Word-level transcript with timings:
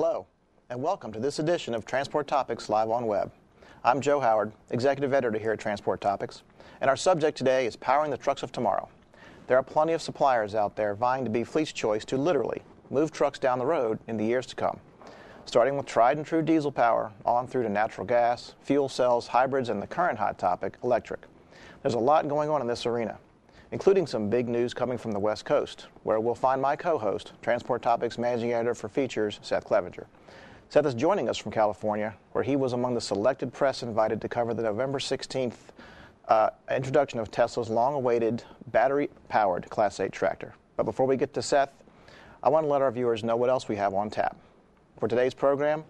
Hello, 0.00 0.28
and 0.70 0.80
welcome 0.80 1.10
to 1.10 1.18
this 1.18 1.40
edition 1.40 1.74
of 1.74 1.84
Transport 1.84 2.28
Topics 2.28 2.68
Live 2.68 2.88
on 2.88 3.08
Web. 3.08 3.32
I'm 3.82 4.00
Joe 4.00 4.20
Howard, 4.20 4.52
Executive 4.70 5.12
Editor 5.12 5.40
here 5.40 5.50
at 5.50 5.58
Transport 5.58 6.00
Topics, 6.00 6.44
and 6.80 6.88
our 6.88 6.96
subject 6.96 7.36
today 7.36 7.66
is 7.66 7.74
powering 7.74 8.12
the 8.12 8.16
trucks 8.16 8.44
of 8.44 8.52
tomorrow. 8.52 8.88
There 9.48 9.56
are 9.56 9.62
plenty 9.64 9.94
of 9.94 10.00
suppliers 10.00 10.54
out 10.54 10.76
there 10.76 10.94
vying 10.94 11.24
to 11.24 11.30
be 11.32 11.42
fleet's 11.42 11.72
choice 11.72 12.04
to 12.04 12.16
literally 12.16 12.62
move 12.90 13.10
trucks 13.10 13.40
down 13.40 13.58
the 13.58 13.66
road 13.66 13.98
in 14.06 14.16
the 14.16 14.24
years 14.24 14.46
to 14.46 14.54
come. 14.54 14.78
Starting 15.46 15.76
with 15.76 15.86
tried 15.86 16.16
and 16.16 16.24
true 16.24 16.42
diesel 16.42 16.70
power, 16.70 17.10
on 17.24 17.48
through 17.48 17.64
to 17.64 17.68
natural 17.68 18.06
gas, 18.06 18.54
fuel 18.62 18.88
cells, 18.88 19.26
hybrids, 19.26 19.68
and 19.68 19.82
the 19.82 19.86
current 19.88 20.20
hot 20.20 20.38
topic, 20.38 20.76
electric. 20.84 21.22
There's 21.82 21.94
a 21.94 21.98
lot 21.98 22.28
going 22.28 22.50
on 22.50 22.60
in 22.60 22.68
this 22.68 22.86
arena, 22.86 23.18
including 23.70 24.06
some 24.06 24.30
big 24.30 24.48
news 24.48 24.72
coming 24.72 24.98
from 24.98 25.12
the 25.12 25.18
West 25.18 25.44
Coast, 25.44 25.86
where 26.02 26.20
we'll 26.20 26.34
find 26.34 26.60
my 26.60 26.76
co 26.76 26.98
host, 26.98 27.32
Transport 27.42 27.82
Topics 27.82 28.18
Managing 28.18 28.52
Editor 28.52 28.74
for 28.74 28.88
Features, 28.88 29.38
Seth 29.42 29.64
Clevenger. 29.64 30.06
Seth 30.70 30.86
is 30.86 30.94
joining 30.94 31.28
us 31.28 31.38
from 31.38 31.52
California, 31.52 32.14
where 32.32 32.44
he 32.44 32.56
was 32.56 32.72
among 32.72 32.94
the 32.94 33.00
selected 33.00 33.52
press 33.52 33.82
invited 33.82 34.20
to 34.20 34.28
cover 34.28 34.54
the 34.54 34.62
November 34.62 34.98
16th 34.98 35.54
uh, 36.28 36.50
introduction 36.70 37.18
of 37.18 37.30
Tesla's 37.30 37.70
long 37.70 37.94
awaited 37.94 38.44
battery 38.66 39.08
powered 39.28 39.68
Class 39.70 39.98
8 39.98 40.12
tractor. 40.12 40.54
But 40.76 40.84
before 40.84 41.06
we 41.06 41.16
get 41.16 41.32
to 41.34 41.42
Seth, 41.42 41.70
I 42.42 42.50
want 42.50 42.64
to 42.64 42.70
let 42.70 42.82
our 42.82 42.90
viewers 42.90 43.24
know 43.24 43.36
what 43.36 43.50
else 43.50 43.68
we 43.68 43.76
have 43.76 43.94
on 43.94 44.10
tap. 44.10 44.36
For 45.00 45.08
today's 45.08 45.34
program, 45.34 45.84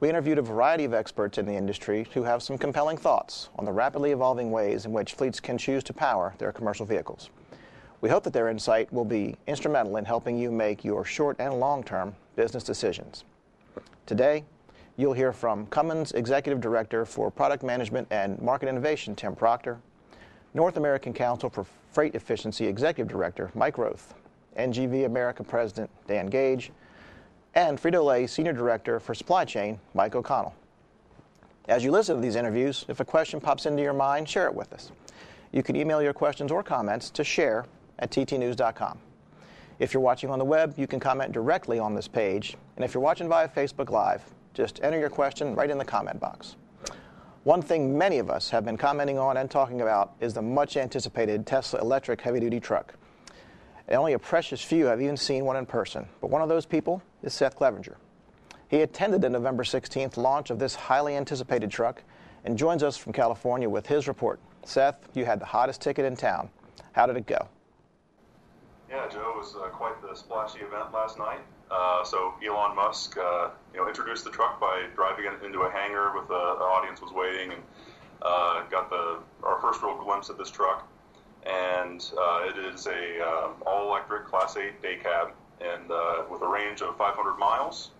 we 0.00 0.08
interviewed 0.08 0.38
a 0.38 0.42
variety 0.42 0.84
of 0.84 0.94
experts 0.94 1.36
in 1.36 1.44
the 1.44 1.52
industry 1.52 2.06
who 2.14 2.22
have 2.22 2.42
some 2.42 2.56
compelling 2.56 2.96
thoughts 2.96 3.50
on 3.58 3.66
the 3.66 3.72
rapidly 3.72 4.12
evolving 4.12 4.50
ways 4.50 4.86
in 4.86 4.92
which 4.92 5.12
fleets 5.12 5.38
can 5.38 5.58
choose 5.58 5.84
to 5.84 5.92
power 5.92 6.34
their 6.38 6.52
commercial 6.52 6.86
vehicles. 6.86 7.28
We 8.00 8.08
hope 8.08 8.24
that 8.24 8.32
their 8.32 8.48
insight 8.48 8.90
will 8.90 9.04
be 9.04 9.36
instrumental 9.46 9.98
in 9.98 10.06
helping 10.06 10.38
you 10.38 10.50
make 10.50 10.84
your 10.84 11.04
short 11.04 11.36
and 11.38 11.60
long 11.60 11.84
term 11.84 12.14
business 12.34 12.64
decisions. 12.64 13.24
Today, 14.06 14.42
you'll 14.96 15.12
hear 15.12 15.34
from 15.34 15.66
Cummins 15.66 16.12
Executive 16.12 16.62
Director 16.62 17.04
for 17.04 17.30
Product 17.30 17.62
Management 17.62 18.08
and 18.10 18.40
Market 18.40 18.70
Innovation, 18.70 19.14
Tim 19.14 19.36
Proctor, 19.36 19.78
North 20.54 20.78
American 20.78 21.12
Council 21.12 21.50
for 21.50 21.66
Freight 21.92 22.14
Efficiency 22.14 22.66
Executive 22.66 23.06
Director, 23.06 23.50
Mike 23.54 23.76
Roeth, 23.76 24.14
NGV 24.58 25.04
America 25.04 25.44
President, 25.44 25.90
Dan 26.08 26.26
Gage, 26.26 26.72
and 27.54 27.78
Frito 27.78 28.04
Lay 28.04 28.26
Senior 28.26 28.52
Director 28.52 29.00
for 29.00 29.14
Supply 29.14 29.44
Chain, 29.44 29.78
Mike 29.94 30.14
O'Connell. 30.14 30.54
As 31.68 31.84
you 31.84 31.90
listen 31.90 32.16
to 32.16 32.22
these 32.22 32.36
interviews, 32.36 32.84
if 32.88 33.00
a 33.00 33.04
question 33.04 33.40
pops 33.40 33.66
into 33.66 33.82
your 33.82 33.92
mind, 33.92 34.28
share 34.28 34.46
it 34.46 34.54
with 34.54 34.72
us. 34.72 34.92
You 35.52 35.62
can 35.62 35.76
email 35.76 36.00
your 36.00 36.12
questions 36.12 36.52
or 36.52 36.62
comments 36.62 37.10
to 37.10 37.24
share 37.24 37.66
at 37.98 38.10
ttnews.com. 38.10 38.98
If 39.78 39.94
you're 39.94 40.02
watching 40.02 40.30
on 40.30 40.38
the 40.38 40.44
web, 40.44 40.74
you 40.76 40.86
can 40.86 41.00
comment 41.00 41.32
directly 41.32 41.78
on 41.78 41.94
this 41.94 42.06
page. 42.06 42.56
And 42.76 42.84
if 42.84 42.94
you're 42.94 43.02
watching 43.02 43.28
via 43.28 43.48
Facebook 43.48 43.90
Live, 43.90 44.22
just 44.54 44.80
enter 44.82 44.98
your 44.98 45.10
question 45.10 45.54
right 45.54 45.70
in 45.70 45.78
the 45.78 45.84
comment 45.84 46.20
box. 46.20 46.56
One 47.44 47.62
thing 47.62 47.96
many 47.96 48.18
of 48.18 48.30
us 48.30 48.50
have 48.50 48.64
been 48.64 48.76
commenting 48.76 49.18
on 49.18 49.38
and 49.38 49.50
talking 49.50 49.80
about 49.80 50.12
is 50.20 50.34
the 50.34 50.42
much 50.42 50.76
anticipated 50.76 51.46
Tesla 51.46 51.80
electric 51.80 52.20
heavy 52.20 52.40
duty 52.40 52.60
truck. 52.60 52.94
And 53.90 53.98
only 53.98 54.12
a 54.12 54.18
precious 54.18 54.62
few 54.62 54.86
have 54.86 55.02
even 55.02 55.16
seen 55.16 55.44
one 55.44 55.56
in 55.56 55.66
person. 55.66 56.06
But 56.20 56.30
one 56.30 56.42
of 56.42 56.48
those 56.48 56.64
people 56.64 57.02
is 57.24 57.34
Seth 57.34 57.56
Clevenger. 57.56 57.96
He 58.68 58.82
attended 58.82 59.20
the 59.20 59.28
November 59.28 59.64
16th 59.64 60.16
launch 60.16 60.50
of 60.50 60.60
this 60.60 60.76
highly 60.76 61.16
anticipated 61.16 61.72
truck 61.72 62.04
and 62.44 62.56
joins 62.56 62.84
us 62.84 62.96
from 62.96 63.12
California 63.12 63.68
with 63.68 63.88
his 63.88 64.06
report. 64.06 64.38
Seth, 64.64 65.08
you 65.14 65.24
had 65.24 65.40
the 65.40 65.44
hottest 65.44 65.80
ticket 65.80 66.04
in 66.04 66.14
town. 66.14 66.48
How 66.92 67.06
did 67.06 67.16
it 67.16 67.26
go? 67.26 67.48
Yeah, 68.88 69.08
Joe, 69.08 69.32
it 69.34 69.38
was 69.38 69.56
uh, 69.56 69.68
quite 69.70 70.00
the 70.02 70.14
splashy 70.14 70.60
event 70.60 70.92
last 70.92 71.18
night. 71.18 71.40
Uh, 71.68 72.04
so 72.04 72.34
Elon 72.46 72.76
Musk, 72.76 73.16
uh, 73.18 73.50
you 73.74 73.80
know, 73.80 73.88
introduced 73.88 74.24
the 74.24 74.30
truck 74.30 74.60
by 74.60 74.86
driving 74.94 75.24
it 75.24 75.44
into 75.44 75.62
a 75.62 75.70
hangar 75.70 76.12
with 76.14 76.28
the, 76.28 76.56
the 76.58 76.64
audience 76.64 77.00
was 77.00 77.12
waiting, 77.12 77.52
and 77.52 77.62
uh, 78.22 78.62
got 78.70 78.90
the 78.90 79.18
our 79.42 79.60
first 79.60 79.82
real 79.82 79.96
glimpse 79.96 80.28
of 80.28 80.38
this 80.38 80.50
truck. 80.50 80.89
And 81.46 82.04
uh, 82.18 82.48
it 82.48 82.58
is 82.58 82.86
a 82.86 83.24
uh, 83.24 83.48
all-electric 83.66 84.26
Class 84.26 84.56
8 84.56 84.82
day 84.82 84.96
cab, 85.02 85.32
and 85.60 85.88
with 86.30 86.42
a 86.42 86.48
range 86.48 86.80
of 86.82 86.96
500 86.96 87.36
miles, 87.38 87.90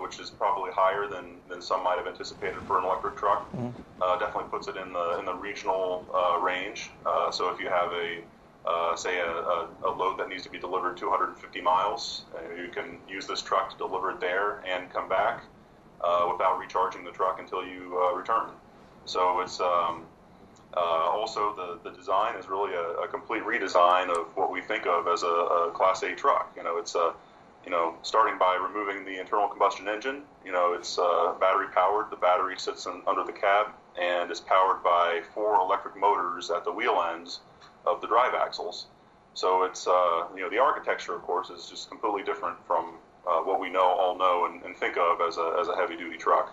which 0.00 0.18
is 0.18 0.30
probably 0.30 0.70
higher 0.72 1.06
than, 1.06 1.36
than 1.48 1.60
some 1.62 1.82
might 1.84 1.98
have 1.98 2.06
anticipated 2.06 2.60
for 2.66 2.78
an 2.78 2.84
electric 2.84 3.16
truck. 3.16 3.50
Mm-hmm. 3.52 4.18
definitely 4.18 4.50
puts 4.50 4.68
it 4.68 4.76
in 4.76 4.92
the 4.92 5.18
in 5.18 5.24
the 5.24 5.34
regional 5.34 6.04
range. 6.42 6.90
so 7.30 7.50
if 7.50 7.60
you 7.60 7.68
have 7.68 7.92
a 7.92 8.22
uh, 8.64 8.94
say 8.94 9.18
a, 9.18 9.26
a, 9.26 9.68
a, 9.84 9.90
load 9.90 10.18
that 10.18 10.28
needs 10.28 10.44
to 10.44 10.50
be 10.50 10.58
delivered 10.58 10.96
250 10.96 11.60
miles. 11.60 12.24
Uh, 12.34 12.54
you 12.54 12.68
can 12.68 12.98
use 13.08 13.26
this 13.26 13.42
truck 13.42 13.70
to 13.70 13.76
deliver 13.76 14.12
it 14.12 14.20
there 14.20 14.62
and 14.66 14.92
come 14.92 15.08
back 15.08 15.44
uh, 16.00 16.28
without 16.30 16.58
recharging 16.58 17.04
the 17.04 17.10
truck 17.10 17.40
until 17.40 17.66
you 17.66 18.00
uh, 18.00 18.14
return. 18.14 18.50
So 19.04 19.40
it's 19.40 19.60
um, 19.60 20.04
uh, 20.76 20.80
also 20.80 21.54
the, 21.54 21.90
the 21.90 21.96
design 21.96 22.36
is 22.36 22.48
really 22.48 22.74
a, 22.74 23.02
a, 23.02 23.08
complete 23.08 23.42
redesign 23.42 24.08
of 24.08 24.26
what 24.36 24.50
we 24.50 24.62
think 24.62 24.86
of 24.86 25.06
as 25.06 25.22
a, 25.22 25.26
a 25.26 25.70
Class 25.74 26.02
8 26.02 26.16
truck. 26.16 26.52
You 26.56 26.62
know, 26.62 26.78
it's 26.78 26.94
a 26.94 27.12
you 27.64 27.70
know, 27.70 27.94
starting 28.02 28.38
by 28.38 28.56
removing 28.56 29.04
the 29.04 29.20
internal 29.20 29.48
combustion 29.48 29.88
engine. 29.88 30.22
You 30.44 30.52
know, 30.52 30.72
it's 30.72 30.98
uh, 30.98 31.34
battery 31.40 31.68
powered. 31.72 32.10
The 32.10 32.16
battery 32.16 32.58
sits 32.58 32.86
in, 32.86 33.02
under 33.06 33.24
the 33.24 33.32
cab 33.32 33.68
and 34.00 34.30
is 34.30 34.40
powered 34.40 34.82
by 34.82 35.22
four 35.34 35.60
electric 35.60 35.96
motors 35.96 36.50
at 36.50 36.64
the 36.64 36.72
wheel 36.72 37.00
ends 37.12 37.40
of 37.86 38.00
the 38.00 38.06
drive 38.06 38.34
axles. 38.34 38.86
So 39.34 39.62
it's 39.62 39.86
uh, 39.86 40.26
you 40.34 40.42
know 40.42 40.50
the 40.50 40.58
architecture, 40.58 41.14
of 41.14 41.22
course, 41.22 41.50
is 41.50 41.68
just 41.68 41.88
completely 41.88 42.22
different 42.22 42.56
from 42.66 42.94
uh, 43.26 43.40
what 43.40 43.60
we 43.60 43.70
know 43.70 43.82
all 43.84 44.18
know 44.18 44.46
and, 44.46 44.62
and, 44.62 44.76
think 44.76 44.96
of 44.96 45.20
as 45.20 45.38
a, 45.38 45.56
as 45.60 45.68
a 45.68 45.76
heavy 45.76 45.96
duty 45.96 46.18
truck. 46.18 46.52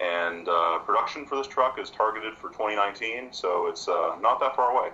And 0.00 0.48
uh, 0.48 0.78
production 0.80 1.24
for 1.24 1.36
this 1.36 1.46
truck 1.46 1.78
is 1.78 1.90
targeted 1.90 2.36
for 2.36 2.48
2019, 2.48 3.32
so 3.32 3.68
it's 3.68 3.88
uh, 3.88 4.16
not 4.20 4.40
that 4.40 4.56
far 4.56 4.72
away. 4.72 4.90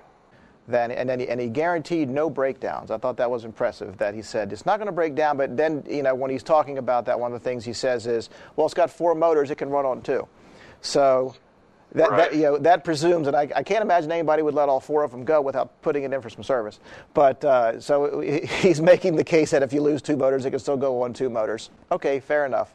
Then 0.69 0.91
and 0.91 1.09
then 1.09 1.21
he, 1.21 1.28
and 1.28 1.41
he 1.41 1.49
guaranteed 1.49 2.09
no 2.09 2.31
breakdowns. 2.31 2.91
I 2.91 2.99
thought 2.99 3.16
that 3.16 3.31
was 3.31 3.44
impressive. 3.44 3.97
That 3.97 4.15
he 4.15 4.22
said 4.22 4.53
it's 4.53 4.66
not 4.66 4.77
going 4.77 4.87
to 4.87 4.93
break 4.93 5.15
down, 5.15 5.37
but 5.37 5.56
then 5.56 5.83
you 5.89 6.03
know 6.03 6.15
when 6.15 6.31
he's 6.31 6.43
talking 6.43 6.78
about 6.78 7.06
that, 7.06 7.19
one 7.19 7.33
of 7.33 7.43
the 7.43 7.44
things 7.44 7.65
he 7.65 7.72
says 7.72 8.06
is, 8.06 8.31
well, 8.56 8.66
it's 8.66 8.75
got 8.75 8.91
four 8.91 9.15
motors, 9.15 9.50
it 9.50 9.56
can 9.56 9.71
run 9.71 9.87
on 9.87 10.03
two. 10.03 10.28
So 10.83 11.34
that, 11.93 12.10
right. 12.10 12.31
that, 12.31 12.34
you 12.37 12.43
know, 12.43 12.59
that 12.59 12.84
presumes, 12.84 13.27
and 13.27 13.37
I, 13.37 13.49
I, 13.55 13.62
can't 13.65 13.83
imagine 13.83 14.12
anybody 14.12 14.43
would 14.43 14.55
let 14.55 14.69
all 14.69 14.78
four 14.78 15.03
of 15.03 15.10
them 15.10 15.25
go 15.25 15.41
without 15.41 15.83
putting 15.83 16.05
it 16.05 16.12
in 16.12 16.22
for 16.22 16.31
some 16.31 16.44
service. 16.44 16.78
But 17.15 17.44
uh, 17.44 17.81
so 17.81 18.21
he's 18.60 18.81
making 18.81 19.16
the 19.16 19.25
case 19.25 19.50
that 19.50 19.62
if 19.62 19.72
you 19.72 19.83
lose 19.83 20.00
two 20.00 20.16
motors, 20.16 20.44
it 20.44 20.50
can 20.50 20.60
still 20.60 20.77
go 20.77 21.03
on 21.03 21.12
two 21.12 21.28
motors. 21.28 21.71
Okay, 21.91 22.21
fair 22.21 22.47
enough. 22.47 22.75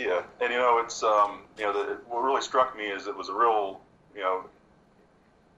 Yeah, 0.00 0.22
and 0.40 0.52
you 0.52 0.58
know, 0.58 0.78
it's 0.78 1.02
um, 1.02 1.40
you 1.58 1.64
know, 1.64 1.72
the, 1.72 1.98
what 2.08 2.20
really 2.20 2.40
struck 2.42 2.76
me 2.76 2.84
is 2.84 3.06
it 3.06 3.16
was 3.16 3.28
a 3.28 3.34
real, 3.34 3.80
you 4.14 4.22
know, 4.22 4.44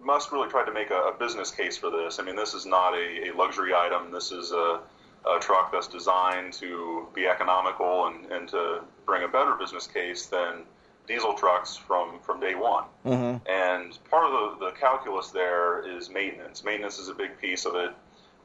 Musk 0.01 0.33
really 0.33 0.49
tried 0.49 0.65
to 0.65 0.73
make 0.73 0.91
a, 0.91 1.01
a 1.01 1.15
business 1.19 1.51
case 1.51 1.77
for 1.77 1.91
this. 1.91 2.19
I 2.19 2.25
mean, 2.25 2.37
this 2.37 2.55
is 2.55 2.67
not 2.67 2.95
a, 2.95 3.29
a 3.29 3.37
luxury 3.37 3.73
item. 3.75 4.11
This 4.11 4.33
is 4.33 4.53
a, 4.53 4.81
a, 5.27 5.39
truck 5.41 5.73
that's 5.73 5.87
designed 5.87 6.53
to 6.55 7.07
be 7.15 7.27
economical 7.27 8.07
and, 8.07 8.31
and 8.33 8.49
to 8.49 8.81
bring 9.07 9.23
a 9.23 9.29
better 9.29 9.55
business 9.55 9.87
case 9.87 10.27
than 10.27 10.65
diesel 11.07 11.35
trucks 11.35 11.77
from, 11.77 12.19
from 12.21 12.41
day 12.41 12.55
one. 12.55 12.85
Mm-hmm. 13.05 13.49
And 13.49 13.99
part 14.11 14.33
of 14.33 14.59
the, 14.59 14.67
the 14.67 14.73
calculus 14.73 15.31
there 15.31 15.87
is 15.97 16.11
maintenance. 16.11 16.65
Maintenance 16.65 16.99
is 16.99 17.09
a 17.09 17.15
big 17.15 17.39
piece 17.41 17.65
of 17.65 17.75
it. 17.77 17.93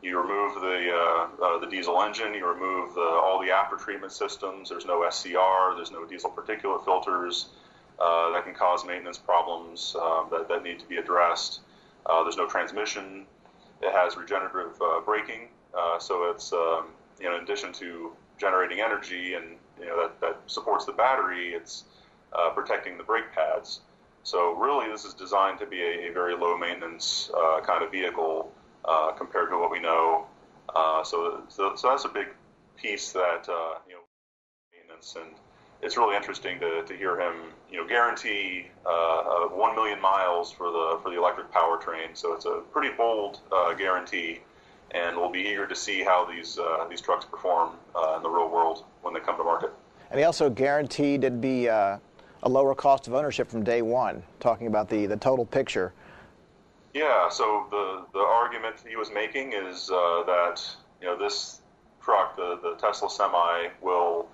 You 0.01 0.19
remove 0.21 0.61
the 0.61 0.91
uh, 0.93 1.43
uh, 1.43 1.59
the 1.59 1.67
diesel 1.67 2.01
engine, 2.01 2.33
you 2.33 2.45
remove 2.45 2.93
the, 2.93 3.01
all 3.01 3.41
the 3.43 3.51
after 3.51 3.77
treatment 3.77 4.11
systems. 4.11 4.69
There's 4.69 4.85
no 4.85 5.07
SCR, 5.09 5.75
there's 5.75 5.91
no 5.91 6.05
diesel 6.05 6.29
particulate 6.29 6.85
filters 6.85 7.47
uh, 7.99 8.31
that 8.31 8.43
can 8.45 8.53
cause 8.53 8.85
maintenance 8.85 9.17
problems 9.17 9.95
um, 9.99 10.27
that, 10.29 10.47
that 10.49 10.63
need 10.63 10.79
to 10.79 10.85
be 10.85 10.97
addressed. 10.97 11.61
Uh, 12.05 12.21
there's 12.23 12.37
no 12.37 12.47
transmission. 12.47 13.25
It 13.81 13.91
has 13.91 14.15
regenerative 14.15 14.79
uh, 14.81 15.01
braking, 15.01 15.49
uh, 15.75 15.97
so 15.97 16.29
it's 16.29 16.53
um, 16.53 16.89
you 17.19 17.27
know 17.27 17.37
in 17.37 17.43
addition 17.43 17.73
to 17.73 18.11
generating 18.39 18.81
energy 18.81 19.33
and 19.33 19.55
you 19.79 19.87
know 19.87 19.99
that, 20.03 20.21
that 20.21 20.41
supports 20.45 20.85
the 20.85 20.91
battery, 20.91 21.53
it's 21.53 21.85
protecting 22.53 22.99
the 22.99 23.03
brake 23.03 23.31
pads. 23.33 23.81
So 24.21 24.53
really, 24.53 24.91
this 24.91 25.05
is 25.05 25.15
designed 25.15 25.57
to 25.59 25.65
be 25.65 25.81
a, 25.81 26.09
a 26.09 26.13
very 26.13 26.35
low 26.35 26.55
maintenance 26.55 27.31
kind 27.65 27.83
of 27.83 27.91
vehicle 27.91 28.51
uh, 28.85 29.11
compared 29.11 29.49
to 29.49 29.57
what 29.57 29.71
we 29.71 29.79
know. 29.79 30.25
Uh, 30.75 31.03
so, 31.03 31.43
so, 31.47 31.75
so, 31.75 31.89
that's 31.89 32.05
a 32.05 32.09
big 32.09 32.27
piece 32.75 33.11
that 33.13 33.47
uh, 33.49 33.79
you 33.87 33.93
know 33.93 34.03
maintenance, 34.71 35.15
and 35.15 35.31
it's 35.81 35.97
really 35.97 36.15
interesting 36.15 36.59
to, 36.59 36.83
to 36.83 36.95
hear 36.95 37.19
him 37.19 37.35
you 37.71 37.77
know 37.77 37.87
guarantee 37.87 38.67
uh, 38.85 39.47
one 39.47 39.75
million 39.75 40.01
miles 40.01 40.51
for 40.51 40.71
the 40.71 40.99
for 41.01 41.09
the 41.09 41.17
electric 41.17 41.51
powertrain. 41.51 42.15
So 42.15 42.33
it's 42.33 42.45
a 42.45 42.61
pretty 42.71 42.95
bold 42.95 43.39
guarantee 43.77 44.41
and 44.91 45.17
we'll 45.17 45.31
be 45.31 45.41
eager 45.41 45.67
to 45.67 45.75
see 45.75 46.03
how 46.03 46.25
these 46.25 46.57
uh, 46.57 46.85
these 46.89 47.01
trucks 47.01 47.25
perform 47.25 47.71
uh, 47.95 48.15
in 48.17 48.23
the 48.23 48.29
real 48.29 48.49
world 48.49 48.85
when 49.01 49.13
they 49.13 49.19
come 49.19 49.37
to 49.37 49.43
market. 49.43 49.71
And 50.09 50.19
he 50.19 50.25
also 50.25 50.49
guaranteed 50.49 51.23
it'd 51.23 51.41
be 51.41 51.67
uh, 51.67 51.97
a 52.43 52.49
lower 52.49 52.73
cost 52.73 53.07
of 53.07 53.13
ownership 53.13 53.49
from 53.49 53.63
day 53.63 53.81
one, 53.81 54.23
talking 54.39 54.67
about 54.67 54.89
the, 54.89 55.05
the 55.05 55.17
total 55.17 55.45
picture. 55.45 55.93
Yeah, 56.97 57.29
so 57.29 57.67
the, 57.69 58.05
the 58.11 58.25
argument 58.25 58.77
he 58.89 58.95
was 58.95 59.11
making 59.11 59.53
is 59.53 59.91
uh, 59.91 60.23
that 60.25 60.59
you 60.99 61.05
know 61.05 61.15
this 61.15 61.61
truck, 62.01 62.35
the, 62.35 62.57
the 62.63 62.73
Tesla 62.79 63.07
Semi, 63.07 63.67
will 63.83 64.27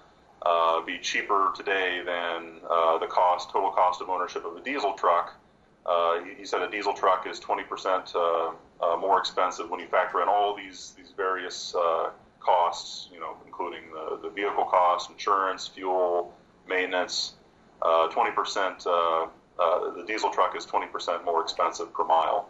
uh, 0.45 0.80
be 0.86 0.98
cheaper 1.00 1.51
today 1.54 2.01
than 2.06 2.62
uh, 2.69 3.00
the 3.00 3.07
cost 3.07 3.50
total 3.50 3.69
cost 3.71 4.00
of 4.00 4.07
ownership 4.07 4.45
of 4.45 4.56
a 4.56 4.62
diesel 4.62 4.94
truck. 4.94 5.36
Uh, 5.86 6.24
he, 6.24 6.36
he, 6.36 6.45
said 6.45 6.62
a 6.62 6.71
diesel 6.71 6.94
truck 6.94 7.27
is 7.27 7.38
20% 7.38 8.15
uh, 8.15 8.51
uh, 8.81 8.95
more 8.95 9.19
expensive 9.19 9.69
when 9.69 9.81
you 9.81 9.88
factor 9.88 10.21
in 10.21 10.30
all 10.30 10.56
these 10.56 10.94
these 10.95 11.12
various 11.18 11.75
costs, 12.39 13.10
you 13.13 13.19
know, 13.19 13.36
including 13.45 13.81
the, 13.92 14.19
the 14.21 14.30
vehicle 14.30 14.63
cost, 14.63 15.12
insurance, 15.12 15.68
fuel, 15.68 16.33
maintenance. 16.65 17.33
20%, 17.81 18.83
the 18.86 20.04
diesel 20.07 20.30
truck 20.30 20.56
is 20.56 20.65
20% 20.65 21.25
more 21.25 21.42
expensive 21.42 21.94
per 21.94 22.06
mile. 22.06 22.48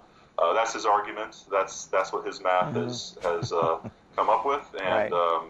That's 0.54 0.74
his 0.74 0.86
argument. 0.86 1.46
That's 1.52 1.86
that's 1.86 2.12
what 2.14 2.26
his 2.26 2.42
math 2.42 2.74
mm-hmm. 2.74 2.88
is, 2.88 3.18
has 3.24 3.50
come 4.16 4.30
up 4.30 4.46
with, 4.46 4.66
and 4.80 5.12
right. 5.12 5.12
um, 5.12 5.50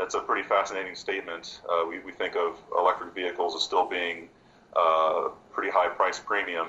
it's 0.00 0.14
a 0.14 0.20
pretty 0.20 0.46
fascinating 0.46 0.94
statement. 0.94 1.60
Uh, 1.68 1.84
we, 1.88 2.00
we 2.00 2.12
think 2.12 2.36
of 2.36 2.56
electric 2.76 3.14
vehicles 3.14 3.54
as 3.54 3.62
still 3.62 3.86
being 3.86 4.28
uh, 4.76 5.28
pretty 5.52 5.70
high 5.70 5.88
price 5.88 6.18
premium, 6.18 6.68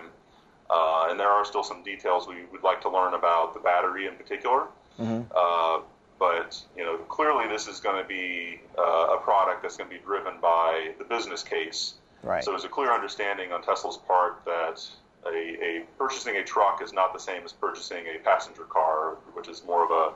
uh, 0.70 1.08
and 1.10 1.20
there 1.20 1.30
are 1.30 1.46
still 1.46 1.64
some 1.64 1.84
details 1.84 2.28
we 2.28 2.46
would 2.52 2.64
like 2.64 2.82
to 2.82 2.90
learn 2.90 3.14
about 3.14 3.54
the 3.54 3.60
battery 3.60 4.08
in 4.08 4.16
particular. 4.16 4.68
Mm-hmm. 5.00 5.22
Uh, 5.36 5.84
but 6.20 6.62
you 6.78 6.84
know, 6.84 6.98
clearly 6.98 7.48
this 7.48 7.68
is 7.68 7.80
going 7.80 8.02
to 8.02 8.08
be 8.08 8.62
uh, 8.78 9.16
a 9.16 9.18
product 9.22 9.64
that's 9.64 9.78
going 9.78 9.90
to 9.90 9.96
be 9.96 10.02
driven 10.04 10.34
by 10.42 10.92
the 11.00 11.04
business 11.04 11.44
case. 11.44 11.96
Right. 12.24 12.44
So 12.44 12.52
there's 12.52 12.66
a 12.66 12.70
clear 12.70 12.92
understanding 12.92 13.52
on 13.52 13.64
Tesla's 13.64 13.98
part 13.98 14.42
that 14.46 14.86
a, 15.26 15.64
a 15.64 15.86
purchasing 15.98 16.38
a 16.38 16.44
truck 16.44 16.82
is 16.82 16.94
not 16.94 17.14
the 17.14 17.20
same 17.20 17.44
as 17.44 17.54
purchasing 17.54 18.06
a 18.16 18.20
passenger 18.24 18.64
car, 18.64 19.18
which 19.34 19.48
is 19.48 19.64
more 19.66 19.84
of 19.84 19.92
a 19.92 20.14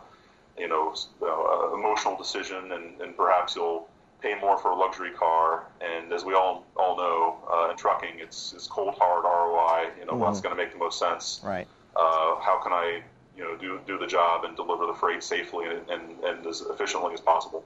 you 0.58 0.68
know, 0.68 0.94
uh, 1.22 1.74
emotional 1.74 2.16
decision, 2.18 2.72
and, 2.72 3.02
and 3.02 3.16
perhaps 3.18 3.56
you'll 3.56 3.90
pay 4.22 4.36
more 4.40 4.58
for 4.58 4.72
a 4.72 4.76
luxury 4.76 5.12
car. 5.12 5.66
And 5.82 6.12
as 6.14 6.24
we 6.24 6.34
all 6.34 6.66
all 6.78 6.96
know, 6.96 7.38
uh, 7.52 7.72
in 7.72 7.78
trucking, 7.78 8.20
it's 8.20 8.54
it's 8.54 8.68
cold 8.68 8.96
hard 8.98 9.26
ROI. 9.26 9.92
You 10.00 10.06
know, 10.06 10.14
mm-hmm. 10.14 10.22
what's 10.22 10.42
going 10.42 10.56
to 10.56 10.62
make 10.62 10.72
the 10.72 10.80
most 10.80 11.00
sense? 11.00 11.42
Right. 11.44 11.68
Uh, 11.96 12.40
how 12.40 12.60
can 12.64 12.74
I, 12.74 13.02
you 13.38 13.44
know, 13.44 13.56
do 13.58 13.80
do 13.86 13.98
the 13.98 14.08
job 14.08 14.46
and 14.46 14.56
deliver 14.56 14.86
the 14.86 14.94
freight 14.94 15.24
safely 15.24 15.66
and, 15.68 15.90
and, 15.90 16.24
and 16.24 16.48
as 16.48 16.62
efficiently 16.62 17.14
as 17.14 17.22
possible? 17.22 17.64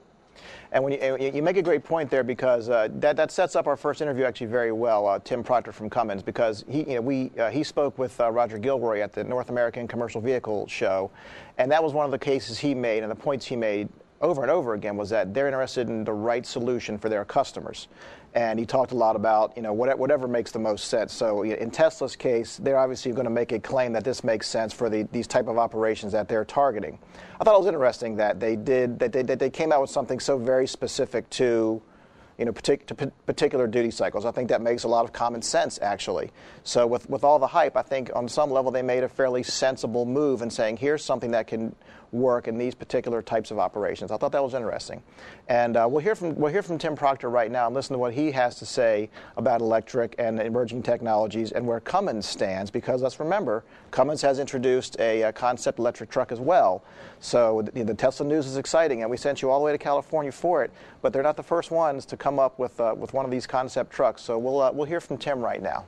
And 0.72 0.84
when 0.84 0.92
you, 0.92 1.30
you 1.34 1.42
make 1.42 1.56
a 1.56 1.62
great 1.62 1.84
point 1.84 2.10
there 2.10 2.22
because 2.22 2.68
uh, 2.68 2.88
that, 2.94 3.16
that 3.16 3.30
sets 3.30 3.56
up 3.56 3.66
our 3.66 3.76
first 3.76 4.00
interview 4.00 4.24
actually 4.24 4.46
very 4.46 4.72
well, 4.72 5.06
uh, 5.06 5.18
Tim 5.18 5.42
Proctor 5.42 5.72
from 5.72 5.90
Cummins, 5.90 6.22
because 6.22 6.64
he, 6.68 6.80
you 6.80 6.94
know, 6.96 7.00
we, 7.00 7.32
uh, 7.38 7.50
he 7.50 7.62
spoke 7.62 7.98
with 7.98 8.20
uh, 8.20 8.30
Roger 8.30 8.58
Gilroy 8.58 9.00
at 9.00 9.12
the 9.12 9.24
North 9.24 9.50
American 9.50 9.88
Commercial 9.88 10.20
Vehicle 10.20 10.66
Show, 10.68 11.10
and 11.58 11.70
that 11.70 11.82
was 11.82 11.92
one 11.92 12.04
of 12.04 12.10
the 12.10 12.18
cases 12.18 12.58
he 12.58 12.74
made 12.74 13.02
and 13.02 13.10
the 13.10 13.16
points 13.16 13.46
he 13.46 13.56
made 13.56 13.88
over 14.20 14.42
and 14.42 14.50
over 14.50 14.74
again 14.74 14.96
was 14.96 15.10
that 15.10 15.32
they're 15.32 15.46
interested 15.46 15.88
in 15.88 16.04
the 16.04 16.12
right 16.12 16.44
solution 16.44 16.98
for 16.98 17.08
their 17.08 17.24
customers 17.24 17.88
and 18.34 18.58
he 18.58 18.66
talked 18.66 18.92
a 18.92 18.96
lot 18.96 19.16
about 19.16 19.52
you 19.56 19.62
know 19.62 19.72
whatever 19.72 20.28
makes 20.28 20.52
the 20.52 20.58
most 20.58 20.86
sense. 20.86 21.12
So 21.12 21.42
in 21.42 21.70
Tesla's 21.70 22.16
case, 22.16 22.58
they're 22.58 22.78
obviously 22.78 23.12
going 23.12 23.24
to 23.24 23.30
make 23.30 23.52
a 23.52 23.58
claim 23.58 23.92
that 23.94 24.04
this 24.04 24.22
makes 24.22 24.46
sense 24.46 24.72
for 24.72 24.88
the, 24.88 25.02
these 25.10 25.26
type 25.26 25.48
of 25.48 25.58
operations 25.58 26.12
that 26.12 26.28
they're 26.28 26.44
targeting. 26.44 26.98
I 27.40 27.44
thought 27.44 27.54
it 27.54 27.58
was 27.58 27.66
interesting 27.66 28.16
that 28.16 28.38
they 28.38 28.56
did 28.56 28.98
that 29.00 29.12
they, 29.12 29.22
that 29.22 29.38
they 29.38 29.50
came 29.50 29.72
out 29.72 29.80
with 29.80 29.90
something 29.90 30.20
so 30.20 30.38
very 30.38 30.66
specific 30.66 31.28
to 31.30 31.82
you 32.38 32.46
know, 32.46 32.52
partic- 32.52 33.12
particular 33.26 33.66
duty 33.66 33.90
cycles. 33.90 34.24
I 34.24 34.30
think 34.30 34.48
that 34.48 34.62
makes 34.62 34.84
a 34.84 34.88
lot 34.88 35.04
of 35.04 35.12
common 35.12 35.42
sense, 35.42 35.78
actually. 35.82 36.30
So, 36.64 36.86
with, 36.86 37.06
with 37.10 37.22
all 37.22 37.38
the 37.38 37.46
hype, 37.46 37.76
I 37.76 37.82
think 37.82 38.10
on 38.14 38.30
some 38.30 38.50
level 38.50 38.70
they 38.70 38.80
made 38.80 39.04
a 39.04 39.10
fairly 39.10 39.42
sensible 39.42 40.06
move 40.06 40.40
in 40.40 40.48
saying, 40.48 40.78
here's 40.78 41.04
something 41.04 41.32
that 41.32 41.48
can 41.48 41.76
work 42.12 42.48
in 42.48 42.58
these 42.58 42.74
particular 42.74 43.22
types 43.22 43.50
of 43.50 43.58
operations. 43.58 44.10
I 44.10 44.16
thought 44.16 44.32
that 44.32 44.42
was 44.42 44.54
interesting. 44.54 45.02
And 45.48 45.76
uh, 45.76 45.86
we'll, 45.88 46.02
hear 46.02 46.14
from, 46.14 46.34
we'll 46.34 46.52
hear 46.52 46.62
from 46.62 46.78
Tim 46.78 46.96
Proctor 46.96 47.30
right 47.30 47.50
now 47.50 47.66
and 47.66 47.74
listen 47.74 47.94
to 47.94 47.98
what 47.98 48.14
he 48.14 48.32
has 48.32 48.56
to 48.56 48.66
say 48.66 49.10
about 49.36 49.60
electric 49.60 50.14
and 50.18 50.40
emerging 50.40 50.82
technologies 50.82 51.52
and 51.52 51.66
where 51.66 51.80
Cummins 51.80 52.26
stands, 52.26 52.70
because 52.70 53.02
let's 53.02 53.20
remember, 53.20 53.64
Cummins 53.90 54.22
has 54.22 54.38
introduced 54.38 54.98
a, 54.98 55.22
a 55.22 55.32
concept 55.32 55.78
electric 55.78 56.10
truck 56.10 56.32
as 56.32 56.40
well. 56.40 56.82
So 57.20 57.62
the, 57.62 57.84
the, 57.84 57.94
Tesla 57.94 58.26
news 58.26 58.46
is 58.46 58.56
exciting, 58.56 59.02
and 59.02 59.10
we 59.10 59.16
sent 59.16 59.42
you 59.42 59.50
all 59.50 59.58
the 59.58 59.64
way 59.64 59.72
to 59.72 59.78
California 59.78 60.32
for 60.32 60.64
it, 60.64 60.70
but 61.02 61.12
they're 61.12 61.22
not 61.22 61.36
the 61.36 61.42
first 61.42 61.70
ones 61.70 62.06
to 62.06 62.16
come 62.16 62.38
up 62.38 62.58
with, 62.58 62.80
uh, 62.80 62.94
with 62.96 63.12
one 63.12 63.24
of 63.24 63.30
these 63.30 63.46
concept 63.46 63.92
trucks. 63.92 64.22
So 64.22 64.38
we'll, 64.38 64.60
uh, 64.60 64.72
we'll 64.72 64.86
hear 64.86 65.00
from 65.00 65.18
Tim 65.18 65.40
right 65.40 65.62
now. 65.62 65.84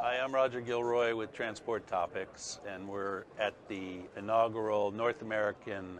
Hi, 0.00 0.20
I'm 0.22 0.32
Roger 0.32 0.60
Gilroy 0.60 1.16
with 1.16 1.32
Transport 1.32 1.88
Topics, 1.88 2.60
and 2.68 2.88
we're 2.88 3.24
at 3.36 3.52
the 3.66 3.98
inaugural 4.16 4.92
North 4.92 5.22
American 5.22 5.98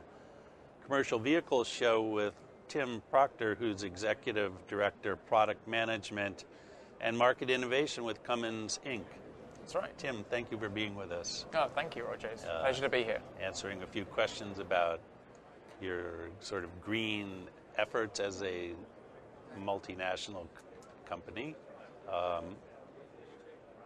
Commercial 0.84 1.18
Vehicles 1.18 1.66
Show 1.66 2.02
with 2.02 2.32
Tim 2.68 3.02
Proctor, 3.10 3.56
who's 3.56 3.82
Executive 3.82 4.52
Director, 4.68 5.16
Product 5.16 5.66
Management 5.66 6.44
and 7.00 7.18
Market 7.18 7.50
Innovation 7.50 8.04
with 8.04 8.22
Cummins 8.22 8.78
Inc. 8.86 9.02
That's 9.58 9.74
right. 9.74 9.98
Tim, 9.98 10.24
thank 10.30 10.52
you 10.52 10.58
for 10.58 10.68
being 10.68 10.94
with 10.94 11.10
us. 11.10 11.46
Oh, 11.52 11.66
thank 11.74 11.96
you, 11.96 12.04
Roger. 12.04 12.28
It's 12.28 12.44
uh, 12.44 12.60
pleasure 12.60 12.82
to 12.82 12.88
be 12.88 13.02
here. 13.02 13.20
Answering 13.42 13.82
a 13.82 13.86
few 13.86 14.04
questions 14.04 14.60
about 14.60 15.00
your 15.82 16.28
sort 16.38 16.62
of 16.62 16.80
green 16.80 17.48
efforts 17.76 18.20
as 18.20 18.44
a 18.44 18.74
multinational 19.58 20.46
company. 21.04 21.56
Um, 22.08 22.44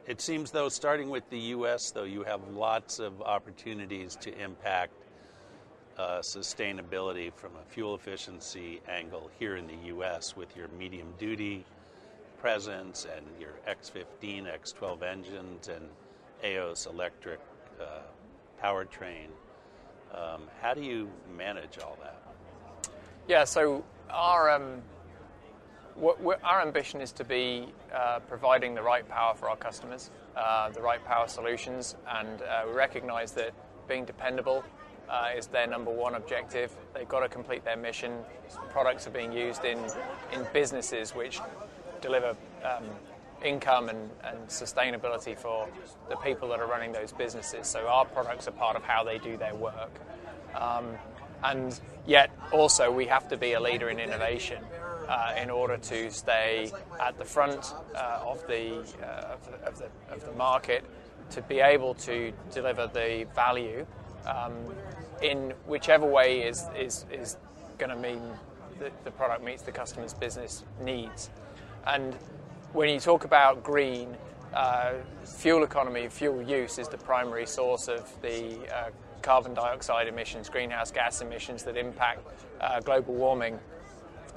it 0.07 0.21
seems, 0.21 0.51
though, 0.51 0.69
starting 0.69 1.11
with 1.11 1.29
the 1.31 1.39
U.S., 1.39 1.91
though, 1.91 2.03
you 2.05 2.25
have 2.25 2.41
lots 2.49 2.99
of 2.99 3.23
opportunities 3.23 4.17
to 4.17 4.37
impact 4.39 4.93
uh, 5.97 6.19
sustainability 6.21 7.33
from 7.33 7.53
a 7.57 7.71
fuel 7.71 7.95
efficiency 7.95 8.81
angle 8.89 9.31
here 9.39 9.57
in 9.57 9.67
the 9.67 9.77
U.S. 9.87 10.37
with 10.37 10.57
your 10.57 10.69
medium 10.79 11.13
duty 11.19 11.65
presence 12.41 13.07
and 13.17 13.25
your 13.41 13.53
X15, 13.69 14.47
X12 14.53 15.03
engines 15.03 15.69
and 15.69 15.89
AOS 16.43 16.89
electric 16.89 17.39
uh, 17.81 18.01
powertrain. 18.63 19.29
Um, 20.13 20.43
how 20.61 20.75
do 20.75 20.83
you 20.83 21.09
manage 21.37 21.79
all 21.79 21.97
that? 22.03 22.17
Yeah, 23.29 23.45
so 23.45 23.85
our 24.11 24.51
um, 24.51 24.83
our 26.44 26.62
ambition 26.62 27.00
is 27.00 27.12
to 27.12 27.25
be 27.25 27.67
uh, 27.94 28.21
providing 28.29 28.75
the 28.75 28.83
right 28.83 29.09
power 29.09 29.35
for 29.35 29.49
our 29.49 29.56
customers, 29.56 30.11
uh, 30.37 30.71
the 30.71 30.81
right 30.81 31.05
power 31.05 31.29
solutions, 31.29 31.97
and 32.09 32.43
uh, 32.43 32.65
we 32.67 32.73
recognize 32.73 33.33
that 33.33 33.53
being 33.89 34.05
dependable 34.05 34.65
uh, 35.09 35.31
is 35.37 35.47
their 35.49 35.67
number 35.67 35.91
one 35.91 36.15
objective. 36.15 36.75
They've 36.94 37.09
got 37.09 37.21
to 37.21 37.29
complete 37.29 37.65
their 37.65 37.77
mission. 37.77 38.19
Products 38.71 39.06
are 39.06 39.11
being 39.11 39.33
used 39.33 39.65
in, 39.65 39.79
in 40.33 40.47
businesses 40.53 41.15
which 41.15 41.41
deliver 42.00 42.37
um, 42.65 42.84
income 43.44 43.89
and, 43.89 44.11
and, 44.25 44.39
sustainability 44.49 45.37
for 45.37 45.69
the 46.08 46.17
people 46.17 46.49
that 46.49 46.61
are 46.61 46.67
running 46.67 46.93
those 46.93 47.13
businesses. 47.13 47.67
So 47.67 47.87
our 47.89 48.05
products 48.05 48.46
are 48.46 48.53
part 48.53 48.77
of 48.77 48.84
how 48.84 49.03
they 49.03 49.19
do 49.19 49.37
their 49.37 49.55
work. 49.55 49.91
Um, 50.55 50.87
and 51.43 51.79
yet, 52.06 52.31
also, 52.53 52.91
we 52.91 53.06
have 53.06 53.29
to 53.29 53.37
be 53.37 53.55
a 53.55 53.61
leader 53.61 53.91
in 53.91 53.99
innovation 53.99 54.63
uh, 55.09 55.35
in 55.41 55.51
order 55.51 55.77
to 55.77 56.11
stay 56.11 56.71
at 57.01 57.19
the 57.19 57.25
front 57.25 57.75
uh, 57.94 58.21
of, 58.25 58.47
the, 58.47 58.81
uh, 59.03 59.35
of, 59.35 59.44
the, 59.47 59.67
of, 59.67 59.79
the, 59.79 59.89
of, 60.11 60.25
the, 60.25 60.32
market, 60.32 60.85
to 61.31 61.43
be 61.43 61.61
able 61.61 61.94
to 61.94 62.32
deliver 62.51 62.87
the 62.93 63.27
value 63.35 63.87
um, 64.27 64.53
in 65.23 65.53
whichever 65.67 66.06
way 66.06 66.43
is, 66.43 66.65
is, 66.79 67.06
is 67.11 67.37
going 67.79 67.91
to 67.91 67.97
mean 67.97 68.23
that 68.79 68.93
the 69.05 69.11
product 69.11 69.44
meets 69.44 69.63
the 69.63 69.73
customer's 69.73 70.15
business 70.15 70.65
needs. 70.81 71.31
And 71.87 72.15
when 72.73 72.89
you 72.89 73.01
talk 73.01 73.25
about 73.25 73.63
green, 73.63 74.17
uh, 74.55 74.94
fuel 75.25 75.65
economy, 75.65 76.09
fuel 76.09 76.43
use 76.43 76.79
is 76.79 76.89
the 76.89 76.99
primary 76.99 77.47
source 77.47 77.89
of 77.89 78.11
the 78.21 78.59
uh, 78.75 78.91
carbon 79.23 79.55
dioxide 79.55 80.09
emissions, 80.09 80.49
greenhouse 80.49 80.91
gas 80.91 81.21
emissions 81.23 81.63
that 81.63 81.77
impact 81.77 82.21
uh, 82.61 82.81
global 82.81 83.15
warming 83.15 83.59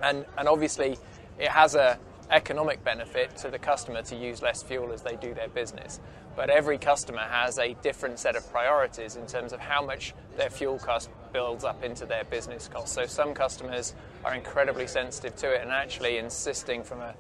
and, 0.02 0.26
and 0.38 0.48
obviously, 0.48 0.98
it 1.40 1.50
has 1.50 1.76
a 1.76 1.98
economic 2.32 2.84
benefit 2.84 3.36
to 3.38 3.50
the 3.50 3.60
customer 3.60 4.02
to 4.02 4.16
use 4.16 4.42
less 4.42 4.64
fuel 4.64 4.92
as 4.92 5.02
they 5.02 5.16
do 5.16 5.34
their 5.34 5.48
business. 5.48 6.00
But 6.36 6.50
every 6.50 6.78
customer 6.78 7.20
has 7.20 7.60
a 7.60 7.76
different 7.82 8.20
set 8.20 8.36
of 8.36 8.50
priorities 8.52 9.16
in 9.16 9.26
terms 9.26 9.54
of 9.54 9.60
how 9.60 9.86
much 9.86 10.14
their 10.36 10.50
fuel 10.50 10.80
cost 10.80 11.10
builds 11.32 11.64
up 11.64 11.84
into 11.84 12.06
their 12.06 12.24
business 12.26 12.68
cost. 12.68 12.94
So 12.94 13.06
some 13.06 13.34
customers 13.34 13.94
are 14.24 14.34
incredibly 14.34 14.88
sensitive 14.88 15.36
to 15.38 15.54
it 15.54 15.62
and 15.62 15.72
actually 15.72 16.18
insisting 16.18 16.84
from 16.84 17.02
a 17.02 17.16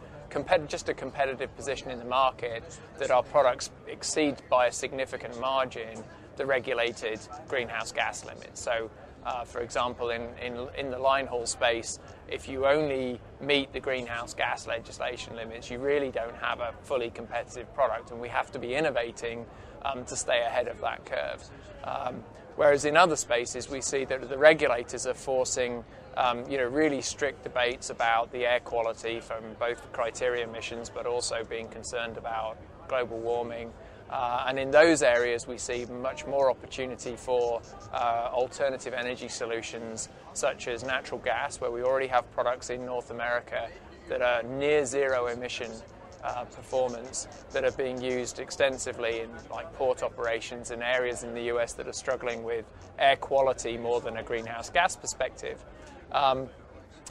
just 0.67 0.89
a 0.89 0.93
competitive 0.93 1.55
position 1.55 1.91
in 1.91 1.99
the 1.99 2.05
market 2.05 2.61
that 2.97 3.09
our 3.09 3.23
products 3.23 3.69
exceed 3.87 4.35
by 4.49 4.67
a 4.67 4.71
significant 4.71 5.39
margin 5.39 6.03
the 6.35 6.45
regulated 6.45 7.19
greenhouse 7.47 7.93
gas 7.93 8.25
limit. 8.25 8.57
So 8.57 8.89
uh, 9.25 9.43
for 9.43 9.61
example, 9.61 10.09
in, 10.11 10.21
in, 10.41 10.67
in 10.77 10.91
the 10.91 10.99
line 10.99 11.27
haul 11.27 11.45
space, 11.45 11.99
if 12.27 12.47
you 12.47 12.65
only 12.65 13.19
meet 13.41 13.73
the 13.73 13.79
greenhouse 13.79 14.33
gas 14.33 14.67
legislation 14.67 15.35
limits, 15.35 15.69
you 15.69 15.79
really 15.79 16.11
don't 16.11 16.35
have 16.35 16.59
a 16.59 16.73
fully 16.83 17.09
competitive 17.09 17.73
product, 17.73 18.11
and 18.11 18.19
we 18.19 18.29
have 18.29 18.51
to 18.51 18.59
be 18.59 18.75
innovating 18.75 19.45
um, 19.83 20.05
to 20.05 20.15
stay 20.15 20.41
ahead 20.41 20.67
of 20.67 20.79
that 20.81 21.05
curve. 21.05 21.43
Um, 21.83 22.23
Whereas 22.55 22.85
in 22.85 22.95
other 22.95 23.17
spaces, 23.17 23.69
we 23.69 23.81
see 23.81 24.05
that 24.05 24.29
the 24.29 24.37
regulators 24.37 25.05
are 25.05 25.13
forcing 25.13 25.83
um, 26.15 26.49
you 26.49 26.57
know, 26.57 26.65
really 26.65 27.01
strict 27.01 27.43
debates 27.43 27.89
about 27.89 28.31
the 28.31 28.45
air 28.45 28.61
quality 28.61 29.19
from 29.19 29.43
both 29.59 29.91
criteria 29.91 30.47
emissions, 30.47 30.89
but 30.89 31.05
also 31.05 31.43
being 31.43 31.67
concerned 31.67 32.17
about 32.17 32.57
global 32.87 33.19
warming. 33.19 33.73
Uh, 34.09 34.45
and 34.47 34.59
in 34.59 34.69
those 34.71 35.01
areas, 35.01 35.47
we 35.47 35.57
see 35.57 35.85
much 35.85 36.25
more 36.27 36.49
opportunity 36.49 37.15
for 37.15 37.61
uh, 37.91 38.29
alternative 38.31 38.93
energy 38.93 39.27
solutions, 39.27 40.09
such 40.33 40.67
as 40.67 40.83
natural 40.83 41.19
gas, 41.19 41.59
where 41.59 41.71
we 41.71 41.81
already 41.81 42.07
have 42.07 42.29
products 42.31 42.69
in 42.69 42.85
North 42.85 43.09
America 43.09 43.67
that 44.09 44.21
are 44.21 44.43
near 44.43 44.85
zero 44.85 45.27
emission 45.27 45.71
uh, 46.23 46.43
performance 46.45 47.27
that 47.51 47.63
are 47.63 47.71
being 47.71 48.01
used 48.01 48.39
extensively 48.39 49.21
in 49.21 49.29
like 49.51 49.71
port 49.73 50.01
operations 50.01 50.71
in 50.71 50.81
areas 50.81 51.23
in 51.23 51.33
the 51.33 51.43
US 51.53 51.73
that 51.73 51.87
are 51.87 51.93
struggling 51.93 52.43
with 52.43 52.65
air 52.97 53.15
quality 53.15 53.77
more 53.77 54.01
than 54.01 54.17
a 54.17 54.23
greenhouse 54.23 54.69
gas 54.69 54.95
perspective. 54.95 55.63
Um, 56.11 56.49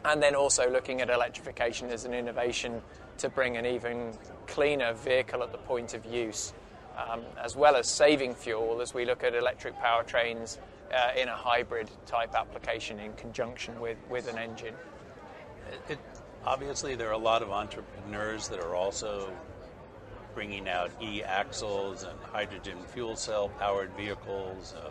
and 0.05 0.23
then 0.23 0.35
also 0.35 0.71
looking 0.71 1.01
at 1.01 1.11
electrification 1.11 1.89
as 1.91 2.05
an 2.05 2.13
innovation 2.13 2.83
to 3.19 3.29
bring 3.29 3.57
an 3.57 3.65
even 3.65 4.13
cleaner 4.47 4.93
vehicle 4.93 5.43
at 5.43 5.53
the 5.53 5.59
point 5.59 5.95
of 5.95 6.05
use, 6.05 6.53
um, 6.97 7.23
as 7.43 7.57
well 7.57 7.77
as 7.77 7.89
saving 7.89 8.35
fuel 8.35 8.81
as 8.81 8.95
we 8.95 9.05
look 9.05 9.25
at 9.25 9.35
electric 9.35 9.75
powertrains 9.79 10.59
uh, 10.95 11.21
in 11.21 11.29
a 11.29 11.37
hybrid 11.37 11.91
type 12.07 12.35
application 12.35 12.99
in 13.01 13.13
conjunction 13.15 13.81
with, 13.81 13.99
with 14.09 14.29
an 14.29 14.39
engine. 14.39 14.75
It, 15.89 15.99
Obviously, 16.47 16.95
there 16.95 17.09
are 17.09 17.13
a 17.13 17.19
lot 17.19 17.41
of 17.41 17.51
entrepreneurs 17.51 18.49
that 18.49 18.61
are 18.61 18.75
also 18.75 19.31
bringing 20.35 20.69
out 20.69 20.91
e 21.01 21.23
axles 21.23 22.03
and 22.03 22.19
hydrogen 22.21 22.77
fuel 22.93 23.17
cell 23.17 23.49
powered 23.49 23.91
vehicles, 23.97 24.75
uh, 24.77 24.91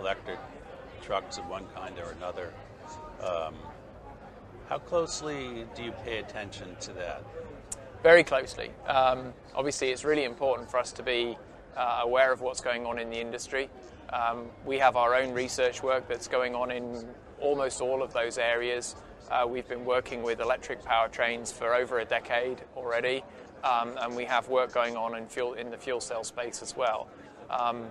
electric 0.00 0.38
trucks 1.00 1.38
of 1.38 1.48
one 1.48 1.64
kind 1.76 1.96
or 1.98 2.10
another. 2.12 2.52
Um, 3.22 3.54
how 4.68 4.78
closely 4.78 5.64
do 5.76 5.84
you 5.84 5.92
pay 5.92 6.18
attention 6.18 6.74
to 6.80 6.92
that? 6.94 7.22
Very 8.02 8.24
closely. 8.24 8.70
Um, 8.86 9.34
obviously, 9.54 9.90
it's 9.90 10.04
really 10.04 10.24
important 10.24 10.70
for 10.70 10.78
us 10.78 10.90
to 10.92 11.02
be 11.02 11.36
uh, 11.76 12.00
aware 12.02 12.32
of 12.32 12.40
what's 12.40 12.62
going 12.62 12.86
on 12.86 12.98
in 12.98 13.10
the 13.10 13.20
industry. 13.20 13.68
Um, 14.10 14.46
we 14.64 14.78
have 14.78 14.96
our 14.96 15.14
own 15.14 15.34
research 15.34 15.82
work 15.82 16.08
that's 16.08 16.26
going 16.26 16.54
on 16.54 16.70
in 16.70 17.06
almost 17.40 17.82
all 17.82 18.02
of 18.02 18.14
those 18.14 18.38
areas. 18.38 18.96
Uh, 19.30 19.46
we've 19.46 19.68
been 19.68 19.84
working 19.84 20.22
with 20.22 20.40
electric 20.40 20.82
powertrains 20.82 21.52
for 21.52 21.74
over 21.74 21.98
a 21.98 22.06
decade 22.06 22.62
already, 22.74 23.22
um, 23.64 23.98
and 24.00 24.16
we 24.16 24.24
have 24.24 24.48
work 24.48 24.72
going 24.72 24.96
on 24.96 25.14
in, 25.14 25.26
fuel, 25.26 25.52
in 25.52 25.70
the 25.70 25.76
fuel 25.76 26.00
cell 26.00 26.24
space 26.24 26.62
as 26.62 26.74
well. 26.74 27.06
Um, 27.50 27.86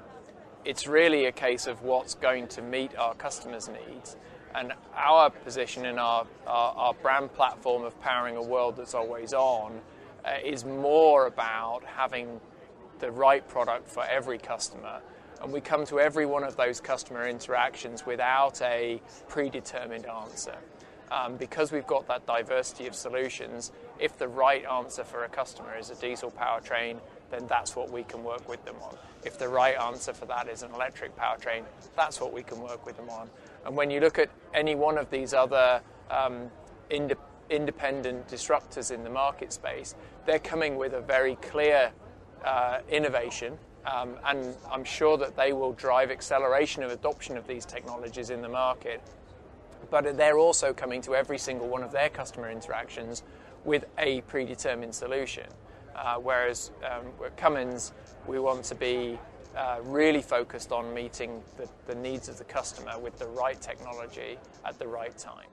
it's 0.66 0.88
really 0.88 1.26
a 1.26 1.32
case 1.32 1.68
of 1.68 1.84
what's 1.84 2.16
going 2.16 2.48
to 2.48 2.64
meet 2.64 2.98
our 2.98 3.14
customers' 3.14 3.70
needs. 3.70 4.18
And 4.56 4.74
our 4.96 5.30
position 5.30 5.86
in 5.86 6.00
our, 6.00 6.26
our, 6.48 6.74
our 6.76 6.94
brand 6.96 7.32
platform 7.34 7.84
of 7.84 8.00
powering 8.02 8.38
a 8.38 8.42
world 8.42 8.76
that's 8.76 8.96
always 8.96 9.34
on 9.34 9.80
uh, 10.26 10.32
is 10.44 10.66
more 10.66 11.28
about 11.28 11.84
having 11.84 12.40
the 13.00 13.12
right 13.12 13.48
product 13.48 13.90
for 13.90 14.04
every 14.06 14.38
customer. 14.38 15.02
And 15.42 15.54
we 15.54 15.62
come 15.62 15.86
to 15.86 16.00
every 16.00 16.26
one 16.26 16.44
of 16.44 16.58
those 16.58 16.82
customer 16.82 17.28
interactions 17.28 18.06
without 18.06 18.62
a 18.62 19.02
predetermined 19.28 20.06
answer 20.06 20.56
um, 21.12 21.38
because 21.38 21.72
we've 21.72 21.88
got 21.88 22.08
that 22.08 22.26
diversity 22.26 22.88
of 22.88 22.96
solutions, 22.96 23.72
if 24.00 24.18
the 24.18 24.28
right 24.28 24.66
answer 24.66 25.04
for 25.04 25.24
a 25.24 25.30
customer 25.30 25.78
is 25.78 25.90
a 25.90 25.96
diesel 25.96 26.32
powertrain, 26.32 26.98
then 27.32 27.46
that's 27.48 27.76
what 27.76 27.92
we 27.92 28.04
can 28.04 28.24
work 28.24 28.48
with 28.48 28.64
them 28.66 28.76
on. 28.82 28.96
If 29.24 29.38
the 29.38 29.48
right 29.48 29.76
answer 29.76 30.14
for 30.14 30.26
that 30.28 30.48
is 30.48 30.64
an 30.64 30.72
electric 30.74 31.16
powertrain, 31.16 31.64
that's 31.96 32.22
what 32.22 32.34
we 32.34 32.44
can 32.44 32.62
work 32.62 32.86
with 32.86 32.98
them 32.98 33.10
on. 33.10 33.30
And 33.66 33.76
when 33.76 33.92
you 33.92 34.00
look 34.00 34.20
at 34.20 34.30
any 34.54 34.76
one 34.76 34.98
of 34.98 35.10
these 35.10 35.34
other 35.34 35.82
um, 36.10 36.50
independent 37.50 38.28
disruptors 38.28 38.92
in 38.92 39.04
the 39.04 39.10
market 39.10 39.54
space, 39.54 39.96
they're 40.26 40.40
coming 40.40 40.76
with 40.76 40.94
a 40.94 41.02
very 41.02 41.36
clear 41.38 41.92
uh, 42.46 42.80
innovation. 42.90 43.58
Um, 43.86 44.18
and 44.26 44.56
I'm 44.72 44.84
sure 44.84 45.18
that 45.18 45.36
they 45.36 45.54
will 45.54 45.74
drive 45.74 46.12
acceleration 46.12 46.84
of 46.84 46.92
adoption 46.92 47.38
of 47.38 47.48
these 47.48 47.66
technologies 47.66 48.30
in 48.30 48.42
the 48.42 48.50
market 48.50 49.02
but 49.90 50.18
they're 50.18 50.38
also 50.38 50.74
coming 50.74 51.02
to 51.02 51.16
every 51.16 51.38
single 51.38 51.68
one 51.68 51.84
of 51.84 51.92
their 51.92 52.10
customer 52.10 52.50
interactions 52.50 53.24
with 53.66 53.86
a 53.98 54.22
predetermined 54.22 54.94
solution. 54.94 55.46
Uh, 55.96 56.16
whereas 56.16 56.72
um, 56.90 57.08
at 57.26 57.36
Cummins, 57.38 57.94
we 58.26 58.40
want 58.40 58.64
to 58.66 58.76
be 58.76 59.20
uh, 59.58 59.80
really 59.84 60.22
focused 60.22 60.72
on 60.72 60.94
meeting 60.94 61.42
the, 61.58 61.68
the 61.88 61.96
needs 61.96 62.30
of 62.30 62.38
the 62.38 62.44
customer 62.44 62.98
with 63.00 63.18
the 63.18 63.28
right 63.28 63.60
technology 63.60 64.38
at 64.66 64.78
the 64.80 64.88
right 64.88 65.18
time. 65.18 65.48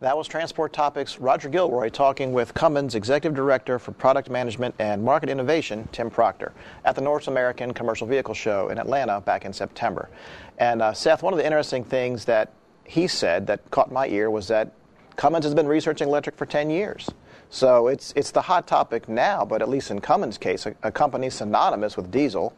That 0.00 0.16
was 0.16 0.26
Transport 0.28 0.72
Topics 0.72 1.18
Roger 1.18 1.50
Gilroy 1.50 1.90
talking 1.90 2.32
with 2.32 2.54
Cummins 2.54 2.94
Executive 2.94 3.36
Director 3.36 3.78
for 3.78 3.92
Product 3.92 4.30
Management 4.30 4.74
and 4.78 5.04
Market 5.04 5.28
Innovation, 5.28 5.86
Tim 5.92 6.08
Proctor, 6.08 6.54
at 6.86 6.94
the 6.94 7.02
North 7.02 7.28
American 7.28 7.74
Commercial 7.74 8.06
Vehicle 8.06 8.32
Show 8.32 8.70
in 8.70 8.78
Atlanta 8.78 9.20
back 9.20 9.44
in 9.44 9.52
September. 9.52 10.08
And 10.56 10.80
uh, 10.80 10.94
Seth, 10.94 11.22
one 11.22 11.34
of 11.34 11.38
the 11.38 11.44
interesting 11.44 11.84
things 11.84 12.24
that 12.24 12.54
he 12.84 13.06
said 13.08 13.46
that 13.48 13.70
caught 13.70 13.92
my 13.92 14.08
ear 14.08 14.30
was 14.30 14.48
that 14.48 14.72
Cummins 15.16 15.44
has 15.44 15.54
been 15.54 15.68
researching 15.68 16.08
electric 16.08 16.38
for 16.38 16.46
10 16.46 16.70
years. 16.70 17.10
So 17.50 17.88
it's, 17.88 18.14
it's 18.16 18.30
the 18.30 18.40
hot 18.40 18.66
topic 18.66 19.06
now, 19.06 19.44
but 19.44 19.60
at 19.60 19.68
least 19.68 19.90
in 19.90 20.00
Cummins' 20.00 20.38
case, 20.38 20.64
a, 20.64 20.74
a 20.82 20.90
company 20.90 21.28
synonymous 21.28 21.98
with 21.98 22.10
diesel, 22.10 22.54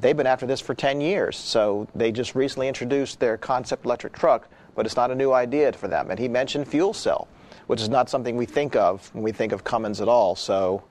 they've 0.00 0.16
been 0.16 0.26
after 0.26 0.46
this 0.46 0.60
for 0.60 0.74
10 0.74 1.00
years. 1.00 1.36
So 1.36 1.88
they 1.94 2.12
just 2.12 2.34
recently 2.34 2.68
introduced 2.68 3.20
their 3.20 3.36
concept 3.36 3.84
electric 3.84 4.12
truck 4.12 4.48
but 4.76 4.86
it's 4.86 4.94
not 4.94 5.10
a 5.10 5.14
new 5.14 5.32
idea 5.32 5.72
for 5.72 5.88
them. 5.88 6.10
And 6.10 6.20
he 6.20 6.28
mentioned 6.28 6.68
fuel 6.68 6.92
cell, 6.92 7.26
which 7.66 7.80
is 7.80 7.88
not 7.88 8.08
something 8.08 8.36
we 8.36 8.46
think 8.46 8.76
of 8.76 9.12
when 9.14 9.24
we 9.24 9.32
think 9.32 9.50
of 9.50 9.64
Cummins 9.64 10.00
at 10.00 10.06
all. 10.06 10.36
So 10.36 10.84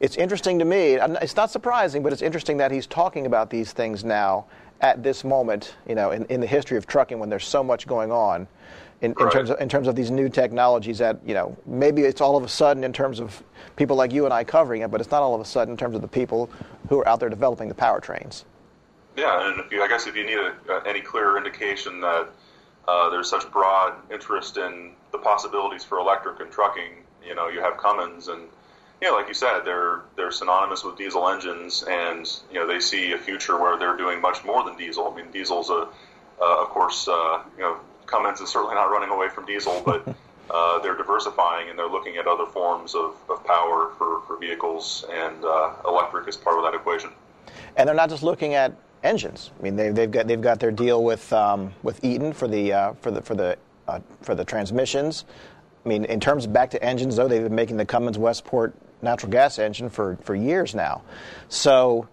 it's 0.00 0.16
interesting 0.16 0.58
to 0.58 0.66
me. 0.66 0.94
It's 0.94 1.36
not 1.36 1.50
surprising, 1.50 2.02
but 2.02 2.12
it's 2.12 2.22
interesting 2.22 2.58
that 2.58 2.70
he's 2.70 2.86
talking 2.86 3.24
about 3.24 3.48
these 3.48 3.72
things 3.72 4.04
now 4.04 4.46
at 4.80 5.02
this 5.02 5.24
moment, 5.24 5.74
you 5.88 5.94
know, 5.94 6.10
in, 6.10 6.24
in 6.26 6.40
the 6.40 6.46
history 6.46 6.76
of 6.76 6.86
trucking 6.86 7.18
when 7.18 7.28
there's 7.28 7.46
so 7.46 7.62
much 7.62 7.86
going 7.86 8.10
on. 8.10 8.46
In, 9.02 9.14
in, 9.18 9.30
terms 9.30 9.48
of, 9.48 9.58
in 9.60 9.68
terms 9.70 9.88
of 9.88 9.96
these 9.96 10.10
new 10.10 10.28
technologies 10.28 10.98
that 10.98 11.20
you 11.24 11.32
know 11.32 11.56
maybe 11.64 12.02
it's 12.02 12.20
all 12.20 12.36
of 12.36 12.44
a 12.44 12.48
sudden 12.48 12.84
in 12.84 12.92
terms 12.92 13.18
of 13.18 13.42
people 13.76 13.96
like 13.96 14.12
you 14.12 14.26
and 14.26 14.34
I 14.34 14.44
covering 14.44 14.82
it, 14.82 14.90
but 14.90 15.00
it's 15.00 15.10
not 15.10 15.22
all 15.22 15.34
of 15.34 15.40
a 15.40 15.44
sudden 15.46 15.72
in 15.72 15.78
terms 15.78 15.94
of 15.94 16.02
the 16.02 16.08
people 16.08 16.50
who 16.90 16.98
are 16.98 17.08
out 17.08 17.18
there 17.18 17.30
developing 17.30 17.68
the 17.68 17.74
powertrains. 17.74 18.44
Yeah, 19.16 19.50
and 19.50 19.60
if 19.60 19.72
you, 19.72 19.82
I 19.82 19.88
guess 19.88 20.06
if 20.06 20.16
you 20.16 20.26
need 20.26 20.38
a, 20.38 20.54
uh, 20.70 20.82
any 20.86 21.00
clearer 21.00 21.38
indication 21.38 22.02
that 22.02 22.28
uh, 22.86 23.08
there's 23.08 23.28
such 23.28 23.50
broad 23.50 23.94
interest 24.12 24.58
in 24.58 24.92
the 25.12 25.18
possibilities 25.18 25.84
for 25.84 25.98
electric 25.98 26.40
and 26.40 26.50
trucking. 26.50 27.04
You 27.26 27.34
know, 27.34 27.48
you 27.48 27.60
have 27.60 27.76
Cummins, 27.78 28.28
and 28.28 28.48
you 29.00 29.10
know, 29.10 29.16
like 29.16 29.28
you 29.28 29.34
said, 29.34 29.60
they're 29.64 30.02
they're 30.16 30.30
synonymous 30.30 30.84
with 30.84 30.96
diesel 30.96 31.28
engines, 31.28 31.84
and 31.88 32.30
you 32.52 32.58
know, 32.58 32.66
they 32.66 32.80
see 32.80 33.12
a 33.12 33.18
future 33.18 33.58
where 33.58 33.78
they're 33.78 33.96
doing 33.96 34.20
much 34.20 34.44
more 34.44 34.62
than 34.64 34.76
diesel. 34.76 35.10
I 35.10 35.16
mean, 35.16 35.30
diesel's 35.30 35.70
a, 35.70 35.88
uh, 36.40 36.62
of 36.62 36.68
course, 36.68 37.08
uh, 37.08 37.42
you 37.56 37.62
know, 37.62 37.78
Cummins 38.06 38.40
is 38.40 38.50
certainly 38.50 38.74
not 38.74 38.90
running 38.90 39.10
away 39.10 39.28
from 39.28 39.46
diesel, 39.46 39.82
but 39.84 40.06
uh, 40.50 40.78
they're 40.80 40.96
diversifying 40.96 41.70
and 41.70 41.78
they're 41.78 41.88
looking 41.88 42.16
at 42.16 42.26
other 42.26 42.46
forms 42.46 42.94
of, 42.94 43.16
of 43.30 43.44
power 43.44 43.92
for, 43.96 44.20
for 44.26 44.36
vehicles, 44.38 45.04
and 45.10 45.44
uh, 45.44 45.72
electric 45.86 46.28
is 46.28 46.36
part 46.36 46.58
of 46.58 46.64
that 46.64 46.74
equation. 46.74 47.10
And 47.76 47.88
they're 47.88 47.96
not 47.96 48.10
just 48.10 48.22
looking 48.22 48.54
at 48.54 48.74
engines. 49.02 49.50
I 49.58 49.62
mean, 49.62 49.76
they, 49.76 49.88
they've 49.90 50.10
got 50.10 50.26
they've 50.26 50.40
got 50.40 50.60
their 50.60 50.70
deal 50.70 51.02
with 51.02 51.32
um, 51.32 51.72
with 51.82 52.04
Eaton 52.04 52.34
for 52.34 52.48
the 52.48 52.72
uh, 52.72 52.92
for 53.00 53.10
the 53.10 53.22
for 53.22 53.34
the 53.34 53.56
uh, 53.88 54.00
for 54.20 54.34
the 54.34 54.44
transmissions. 54.44 55.24
I 55.84 55.88
mean, 55.88 56.04
in 56.04 56.20
terms 56.20 56.44
of 56.44 56.52
back 56.52 56.70
to 56.72 56.84
engines, 56.84 57.16
though, 57.16 57.26
they've 57.26 57.42
been 57.42 57.54
making 57.54 57.78
the 57.78 57.86
Cummins 57.86 58.18
Westport 58.18 58.74
natural 59.02 59.30
gas 59.30 59.58
engine 59.58 59.90
for, 59.90 60.16
for 60.22 60.34
years 60.34 60.74
now. 60.74 61.02
So 61.48 62.08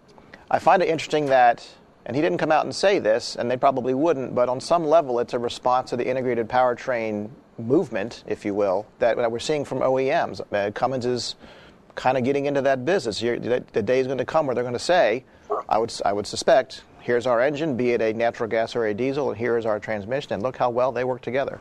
I 0.50 0.60
find 0.60 0.82
it 0.82 0.90
interesting 0.90 1.28
that, 1.28 1.68
and 2.06 2.16
he 2.16 2.22
didn't 2.22 2.38
come 2.38 2.52
out 2.52 2.66
and 2.66 2.74
say 2.74 3.00
this, 3.00 3.36
and 3.36 3.52
they 3.52 3.58
probably 3.58 3.94
wouldn't, 3.94 4.34
but 4.34 4.50
on 4.50 4.60
some 4.60 4.86
level, 4.86 5.20
it's 5.20 5.34
a 5.34 5.40
response 5.40 5.90
to 5.90 5.98
the 5.98 6.08
integrated 6.08 6.48
powertrain 6.48 7.30
movement, 7.58 8.24
if 8.28 8.46
you 8.46 8.54
will, 8.54 8.86
that, 9.00 9.18
that 9.18 9.32
we're 9.32 9.40
seeing 9.40 9.66
from 9.66 9.80
OEMs. 9.80 10.42
Uh, 10.54 10.72
Cummins 10.72 11.06
is 11.06 11.36
kind 11.96 12.18
of 12.18 12.24
getting 12.24 12.46
into 12.46 12.62
that 12.62 12.86
business. 12.86 13.22
You're, 13.22 13.40
the 13.40 13.82
day 13.82 14.00
is 14.00 14.08
going 14.08 14.20
to 14.20 14.26
come 14.26 14.46
where 14.46 14.56
they're 14.56 14.64
going 14.64 14.74
to 14.74 14.80
say, 14.80 15.26
I 15.68 15.78
would, 15.78 15.94
I 16.06 16.14
would 16.14 16.28
suspect, 16.28 16.84
here's 17.02 17.26
our 17.26 17.42
engine, 17.42 17.76
be 17.76 17.92
it 17.92 18.02
a 18.02 18.14
natural 18.14 18.50
gas 18.50 18.76
or 18.76 18.86
a 18.86 18.94
diesel, 18.94 19.30
and 19.30 19.38
here 19.38 19.58
is 19.58 19.66
our 19.66 19.80
transmission, 19.80 20.34
and 20.34 20.44
look 20.44 20.58
how 20.58 20.70
well 20.70 20.92
they 20.92 21.04
work 21.04 21.22
together. 21.22 21.60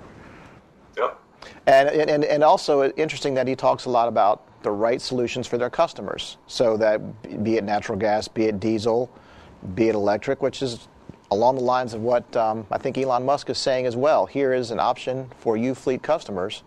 Yep. 0.96 1.18
And, 1.66 1.88
and, 1.88 2.24
and 2.24 2.44
also 2.44 2.90
interesting 2.92 3.34
that 3.34 3.48
he 3.48 3.56
talks 3.56 3.86
a 3.86 3.90
lot 3.90 4.08
about 4.08 4.45
the 4.62 4.70
right 4.70 5.00
solutions 5.00 5.46
for 5.46 5.58
their 5.58 5.70
customers. 5.70 6.38
So 6.46 6.76
that 6.78 7.44
be 7.44 7.56
it 7.56 7.64
natural 7.64 7.98
gas, 7.98 8.28
be 8.28 8.44
it 8.44 8.60
diesel, 8.60 9.10
be 9.74 9.88
it 9.88 9.94
electric, 9.94 10.42
which 10.42 10.62
is 10.62 10.88
along 11.30 11.56
the 11.56 11.62
lines 11.62 11.94
of 11.94 12.00
what 12.02 12.36
um, 12.36 12.66
I 12.70 12.78
think 12.78 12.98
Elon 12.98 13.24
Musk 13.24 13.50
is 13.50 13.58
saying 13.58 13.86
as 13.86 13.96
well. 13.96 14.26
Here 14.26 14.52
is 14.52 14.70
an 14.70 14.80
option 14.80 15.30
for 15.38 15.56
you 15.56 15.74
fleet 15.74 16.02
customers 16.02 16.62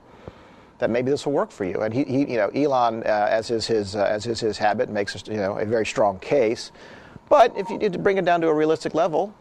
that 0.80 0.90
maybe 0.90 1.12
this 1.12 1.26
will 1.26 1.34
work 1.34 1.52
for 1.52 1.66
you. 1.66 1.82
And 1.82 1.94
he, 1.94 2.04
he 2.06 2.20
you 2.32 2.38
know, 2.38 2.50
Elon, 2.50 3.04
uh, 3.04 3.28
as 3.30 3.52
is 3.52 3.68
his 3.68 3.96
uh, 3.96 4.04
as 4.06 4.26
is 4.26 4.40
his 4.40 4.58
habit, 4.58 4.90
makes 4.90 5.28
you 5.28 5.38
know 5.38 5.58
a 5.58 5.66
very 5.66 5.86
strong 5.86 6.20
case. 6.20 6.72
But 7.28 7.56
if 7.58 7.70
you 7.70 7.78
did 7.78 7.94
to 7.94 8.00
bring 8.00 8.18
it 8.18 8.26
down 8.26 8.42
to 8.42 8.48
a 8.48 8.54
realistic 8.54 8.94
level, 8.94 9.34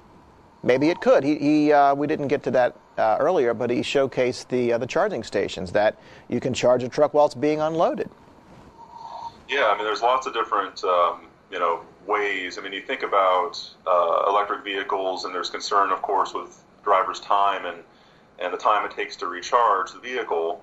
maybe 0.62 0.90
it 0.90 1.00
could. 1.00 1.24
He, 1.24 1.38
he 1.38 1.72
uh, 1.72 1.94
we 1.94 2.06
didn't 2.06 2.28
get 2.28 2.42
to 2.44 2.50
that 2.52 2.76
uh, 2.98 3.16
earlier, 3.20 3.54
but 3.54 3.70
he 3.70 3.80
showcased 3.80 4.48
the 4.48 4.74
uh, 4.74 4.78
the 4.78 4.86
charging 4.86 5.22
stations 5.22 5.72
that 5.72 5.98
you 6.28 6.40
can 6.40 6.52
charge 6.52 6.82
a 6.82 6.88
truck 6.88 7.14
while 7.14 7.26
it's 7.26 7.34
being 7.34 7.60
unloaded. 7.60 8.10
Yeah, 9.48 9.66
I 9.66 9.76
mean, 9.76 9.84
there's 9.84 10.02
lots 10.02 10.26
of 10.26 10.34
different 10.34 10.82
um, 10.84 11.22
you 11.50 11.58
know 11.58 11.80
ways. 12.06 12.58
I 12.58 12.62
mean, 12.62 12.72
you 12.72 12.82
think 12.82 13.02
about 13.02 13.58
uh, 13.86 14.24
electric 14.28 14.64
vehicles, 14.64 15.24
and 15.24 15.34
there's 15.34 15.50
concern, 15.50 15.90
of 15.90 16.02
course, 16.02 16.34
with 16.34 16.62
drivers' 16.84 17.20
time 17.20 17.64
and 17.64 17.78
and 18.38 18.52
the 18.52 18.58
time 18.58 18.84
it 18.84 18.94
takes 18.94 19.16
to 19.16 19.26
recharge 19.26 19.92
the 19.92 19.98
vehicle. 19.98 20.62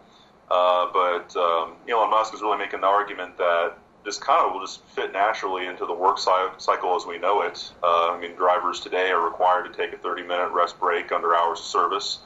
Uh, 0.50 0.88
but 0.94 1.36
um, 1.36 1.74
Elon 1.90 2.10
Musk 2.10 2.34
is 2.34 2.42
really 2.42 2.58
making 2.58 2.82
the 2.82 2.88
argument 2.88 3.38
that 3.38 3.78
this 4.06 4.18
kind 4.20 4.46
of 4.46 4.54
will 4.54 4.62
just 4.62 4.86
fit 4.86 5.12
naturally 5.12 5.66
into 5.66 5.86
the 5.86 5.94
work 5.94 6.20
cycle 6.20 6.96
as 6.96 7.06
we 7.08 7.18
know 7.18 7.42
it. 7.42 7.72
Uh, 7.84 8.12
I 8.12 8.20
mean, 8.20 8.36
drivers 8.36 8.80
today 8.80 9.10
are 9.10 9.26
required 9.26 9.64
to 9.64 9.74
take 9.76 9.94
a 9.94 9.98
30 9.98 10.22
minute 10.22 10.52
rest 10.52 10.80
break 10.80 11.12
under 11.12 11.36
hours 11.36 11.60
of 11.60 11.66
service. 11.66 12.20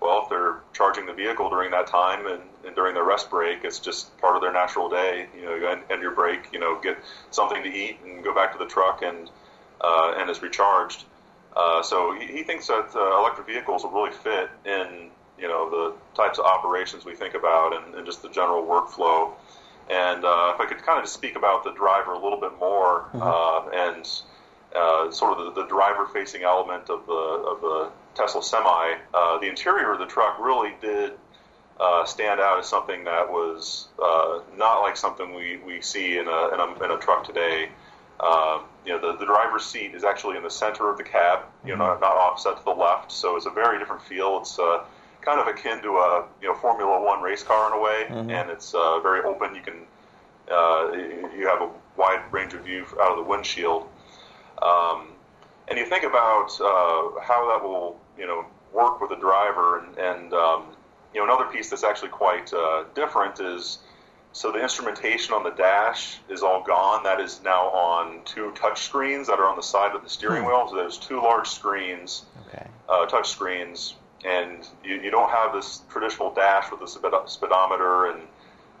Well, 0.00 0.22
if 0.22 0.30
they're 0.30 0.60
charging 0.72 1.06
the 1.06 1.12
vehicle 1.12 1.50
during 1.50 1.70
that 1.72 1.86
time 1.86 2.26
and, 2.26 2.42
and 2.66 2.74
during 2.74 2.94
their 2.94 3.04
rest 3.04 3.30
break, 3.30 3.64
it's 3.64 3.78
just 3.78 4.16
part 4.18 4.36
of 4.36 4.42
their 4.42 4.52
natural 4.52 4.88
day. 4.88 5.26
You 5.36 5.44
know, 5.44 5.54
you 5.54 5.68
end, 5.68 5.82
end 5.90 6.02
your 6.02 6.12
break, 6.12 6.52
you 6.52 6.58
know, 6.58 6.80
get 6.80 6.98
something 7.30 7.62
to 7.62 7.68
eat 7.68 7.98
and 8.04 8.22
go 8.22 8.34
back 8.34 8.52
to 8.52 8.58
the 8.58 8.66
truck 8.66 9.02
and 9.02 9.30
uh, 9.80 10.14
and 10.16 10.30
is 10.30 10.42
recharged. 10.42 11.04
Uh, 11.56 11.82
so 11.82 12.14
he, 12.18 12.26
he, 12.26 12.42
thinks 12.42 12.66
that 12.66 12.90
uh, 12.94 13.18
electric 13.18 13.46
vehicles 13.46 13.82
will 13.82 13.90
really 13.90 14.12
fit 14.12 14.50
in, 14.64 15.10
you 15.38 15.48
know, 15.48 15.70
the 15.70 15.94
types 16.14 16.38
of 16.38 16.44
operations 16.44 17.04
we 17.04 17.14
think 17.14 17.34
about 17.34 17.74
and, 17.74 17.94
and 17.94 18.06
just 18.06 18.22
the 18.22 18.28
general 18.28 18.64
workflow. 18.64 19.32
And 19.90 20.24
uh, 20.24 20.52
if 20.54 20.60
I 20.60 20.66
could 20.68 20.82
kind 20.84 20.98
of 20.98 21.04
just 21.04 21.14
speak 21.14 21.36
about 21.36 21.64
the 21.64 21.72
driver 21.72 22.12
a 22.12 22.22
little 22.22 22.40
bit 22.40 22.58
more 22.58 23.08
mm-hmm. 23.12 23.22
Uh, 23.22 23.70
and 23.70 24.22
uh, 24.76 25.10
sort 25.10 25.38
of 25.38 25.54
the, 25.54 25.62
the 25.62 25.68
driver-facing 25.68 26.42
element 26.42 26.90
of 26.90 27.06
the 27.06 27.12
of 27.12 27.60
the 27.62 27.90
Tesla 28.14 28.42
Semi, 28.42 28.96
uh, 29.14 29.38
the 29.38 29.48
interior 29.48 29.92
of 29.92 29.98
the 29.98 30.06
truck 30.06 30.38
really 30.38 30.74
did 30.80 31.12
uh, 31.80 32.04
stand 32.04 32.40
out 32.40 32.58
as 32.58 32.66
something 32.66 33.04
that 33.04 33.28
was 33.28 33.88
uh, 34.02 34.40
not 34.56 34.80
like 34.80 34.96
something 34.96 35.34
we, 35.34 35.58
we 35.58 35.80
see 35.80 36.18
in 36.18 36.26
a, 36.26 36.54
in 36.54 36.60
a, 36.60 36.84
in 36.84 36.90
a 36.90 36.98
truck 36.98 37.24
today. 37.24 37.68
Um, 38.20 38.62
you 38.84 38.92
know, 38.92 39.00
the, 39.00 39.18
the 39.18 39.26
driver's 39.26 39.64
seat 39.64 39.94
is 39.94 40.02
actually 40.02 40.36
in 40.36 40.42
the 40.42 40.50
center 40.50 40.90
of 40.90 40.98
the 40.98 41.04
cab, 41.04 41.40
you 41.64 41.76
know, 41.76 41.84
mm-hmm. 41.84 42.00
not, 42.00 42.14
not 42.14 42.16
offset 42.16 42.56
to 42.58 42.64
the 42.64 42.70
left, 42.72 43.12
so 43.12 43.36
it's 43.36 43.46
a 43.46 43.50
very 43.50 43.78
different 43.78 44.02
feel. 44.02 44.38
It's 44.40 44.58
kind 45.20 45.40
of 45.40 45.46
akin 45.46 45.82
to 45.82 45.96
a 45.98 46.24
you 46.40 46.48
know 46.48 46.54
Formula 46.54 47.02
One 47.02 47.20
race 47.22 47.42
car 47.42 47.72
in 47.72 47.78
a 47.78 47.82
way, 47.82 48.04
mm-hmm. 48.08 48.30
and 48.30 48.50
it's 48.50 48.74
uh, 48.74 49.00
very 49.00 49.22
open. 49.22 49.54
You 49.54 49.62
can 49.62 49.74
uh, 50.50 50.92
you 51.36 51.46
have 51.46 51.60
a 51.60 51.70
wide 51.96 52.22
range 52.30 52.54
of 52.54 52.64
view 52.64 52.86
out 53.00 53.12
of 53.12 53.16
the 53.18 53.24
windshield, 53.24 53.88
um, 54.62 55.08
and 55.68 55.78
you 55.78 55.86
think 55.86 56.04
about 56.04 56.48
uh, 56.60 57.20
how 57.20 57.48
that 57.50 57.62
will 57.62 58.00
you 58.18 58.26
know 58.26 58.44
work 58.72 59.00
with 59.00 59.10
the 59.10 59.16
driver, 59.16 59.80
and, 59.80 59.98
and 59.98 60.32
um, 60.32 60.64
you 61.14 61.20
know 61.20 61.24
another 61.24 61.50
piece 61.50 61.70
that's 61.70 61.84
actually 61.84 62.10
quite 62.10 62.52
uh, 62.52 62.84
different 62.94 63.40
is. 63.40 63.78
So 64.32 64.52
the 64.52 64.62
instrumentation 64.62 65.32
on 65.32 65.42
the 65.42 65.50
dash 65.50 66.18
is 66.28 66.42
all 66.42 66.62
gone. 66.62 67.02
That 67.02 67.18
is 67.18 67.40
now 67.42 67.68
on 67.70 68.20
two 68.24 68.52
touch 68.52 68.82
screens 68.82 69.26
that 69.26 69.40
are 69.40 69.48
on 69.48 69.56
the 69.56 69.62
side 69.62 69.96
of 69.96 70.04
the 70.04 70.08
steering 70.08 70.42
hmm. 70.42 70.48
wheel. 70.48 70.68
So 70.68 70.76
there's 70.76 70.98
two 70.98 71.16
large 71.16 71.48
screens, 71.48 72.26
okay. 72.46 72.66
uh, 72.88 73.06
touch 73.06 73.30
screens, 73.30 73.94
and 74.24 74.68
you, 74.84 74.96
you 74.96 75.10
don't 75.10 75.30
have 75.30 75.54
this 75.54 75.80
traditional 75.88 76.32
dash 76.34 76.70
with 76.70 76.82
a 76.82 77.22
speedometer 77.26 78.10
and 78.10 78.22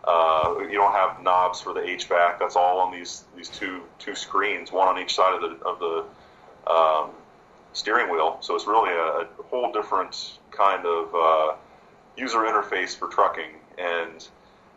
uh, 0.04 0.54
you 0.60 0.74
don't 0.74 0.92
have 0.92 1.22
knobs 1.22 1.60
for 1.60 1.74
the 1.74 1.80
HVAC. 1.80 2.38
That's 2.38 2.56
all 2.56 2.78
on 2.78 2.92
these 2.92 3.24
these 3.36 3.48
two 3.48 3.82
two 3.98 4.14
screens, 4.14 4.72
one 4.72 4.88
on 4.88 4.98
each 4.98 5.14
side 5.14 5.34
of 5.34 5.42
the 5.42 5.66
of 5.66 5.78
the 5.80 6.72
um, 6.72 7.10
steering 7.72 8.10
wheel. 8.10 8.38
So 8.40 8.54
it's 8.54 8.66
really 8.66 8.92
a, 8.92 9.22
a 9.22 9.42
whole 9.50 9.72
different 9.72 10.38
kind 10.50 10.86
of 10.86 11.14
uh, 11.14 11.56
user 12.18 12.38
interface 12.38 12.96
for 12.96 13.08
trucking. 13.08 13.50
And 13.78 14.26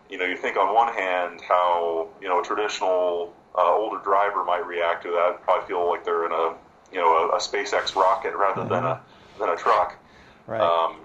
you 0.10 0.18
know, 0.18 0.26
you 0.26 0.38
think 0.38 0.58
on 0.58 0.74
one 0.74 0.94
hand 0.94 1.42
how 1.42 2.10
you 2.22 2.28
know 2.28 2.42
a 2.42 2.44
traditional 2.44 3.34
uh, 3.58 3.74
older 3.74 4.02
driver 4.04 4.44
might 4.44 4.66
react 4.66 5.04
to 5.04 5.12
that, 5.12 5.42
probably 5.44 5.68
feel 5.68 5.88
like 5.88 6.06
they're 6.06 6.26
in 6.26 6.32
a 6.32 6.54
you 6.92 7.00
know 7.00 7.30
a, 7.30 7.36
a 7.36 7.40
SpaceX 7.40 7.96
rocket 7.96 8.36
rather 8.36 8.62
mm-hmm. 8.62 8.70
than 8.70 8.84
a 8.84 9.02
than 9.40 9.50
a 9.50 9.56
truck. 9.56 9.98
Right. 10.48 10.62
Um, 10.62 10.98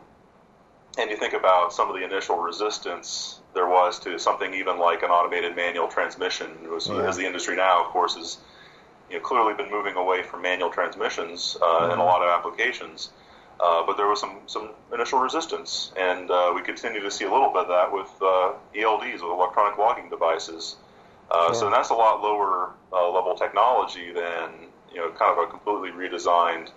and 0.99 1.11
you 1.11 1.17
think 1.17 1.35
about 1.35 1.73
some 1.73 1.91
of 1.91 1.97
the 1.97 2.05
initial 2.05 2.39
resistance 2.39 3.41
there 3.57 3.67
was 3.67 3.99
to 4.01 4.19
something 4.19 4.55
even 4.55 4.79
like 4.79 5.03
an 5.03 5.11
automated 5.11 5.57
manual 5.57 5.89
transmission, 5.89 6.49
was, 6.71 6.89
yeah. 6.89 7.09
as 7.09 7.17
the 7.17 7.27
industry 7.27 7.57
now, 7.57 7.85
of 7.85 7.91
course, 7.91 8.15
has 8.15 8.39
you 9.11 9.17
know, 9.17 9.23
clearly 9.23 9.55
been 9.55 9.71
moving 9.71 9.97
away 9.97 10.23
from 10.23 10.43
manual 10.43 10.71
transmissions 10.71 11.57
uh, 11.61 11.65
mm-hmm. 11.65 11.85
in 11.85 11.91
a 11.91 11.95
mm-hmm. 11.95 12.03
lot 12.03 12.23
of 12.23 12.29
applications. 12.29 13.11
Uh, 13.59 13.85
but 13.87 13.97
there 13.97 14.07
was 14.07 14.21
some, 14.21 14.41
some 14.47 14.71
initial 14.93 15.19
resistance, 15.19 15.93
and 15.97 16.31
uh, 16.31 16.53
we 16.55 16.61
continue 16.63 17.01
to 17.01 17.11
see 17.11 17.25
a 17.25 17.33
little 17.33 17.49
bit 17.49 17.63
of 17.63 17.69
that 17.69 17.91
with 17.91 18.11
uh, 18.21 18.53
ELDs, 18.75 19.15
with 19.15 19.23
electronic 19.23 19.79
logging 19.79 20.11
devices. 20.11 20.77
Uh, 21.31 21.47
sure. 21.47 21.55
So 21.55 21.71
that's 21.71 21.89
a 21.89 21.95
lot 21.95 22.23
lower 22.23 22.73
uh, 22.93 23.11
level 23.11 23.35
technology 23.35 24.13
than 24.13 24.51
you 24.93 25.01
know, 25.01 25.11
kind 25.11 25.39
of 25.39 25.49
a 25.49 25.51
completely 25.51 25.91
redesigned 25.91 26.71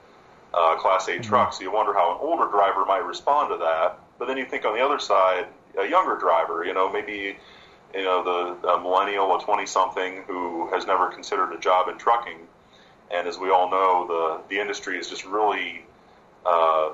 uh, 0.54 0.76
Class 0.78 1.08
8 1.08 1.22
mm-hmm. 1.22 1.30
truck. 1.30 1.54
So 1.54 1.62
you 1.62 1.72
wonder 1.72 1.94
how 1.94 2.12
an 2.12 2.18
older 2.22 2.50
driver 2.50 2.86
might 2.86 3.06
respond 3.06 3.50
to 3.52 3.58
that. 3.58 4.00
But 4.18 4.28
then 4.28 4.38
you 4.38 4.46
think 4.46 4.66
on 4.66 4.76
the 4.76 4.84
other 4.84 5.00
side, 5.00 5.48
a 5.80 5.88
younger 5.88 6.18
driver, 6.18 6.66
you 6.66 6.74
know, 6.74 6.92
maybe 6.92 7.38
you 7.94 8.04
know 8.04 8.58
the 8.62 8.68
a 8.68 8.80
millennial, 8.82 9.36
a 9.36 9.42
20 9.42 9.66
something 9.66 10.24
who 10.28 10.70
has 10.72 10.86
never 10.86 11.08
considered 11.08 11.54
a 11.54 11.60
job 11.60 11.88
in 11.88 11.98
trucking. 11.98 12.40
And 13.12 13.28
as 13.28 13.40
we 13.40 13.50
all 13.50 13.72
know, 13.72 14.06
the 14.08 14.56
the 14.56 14.62
industry 14.62 14.98
is 15.00 15.10
just 15.10 15.26
really 15.26 15.86
uh, 16.46 16.92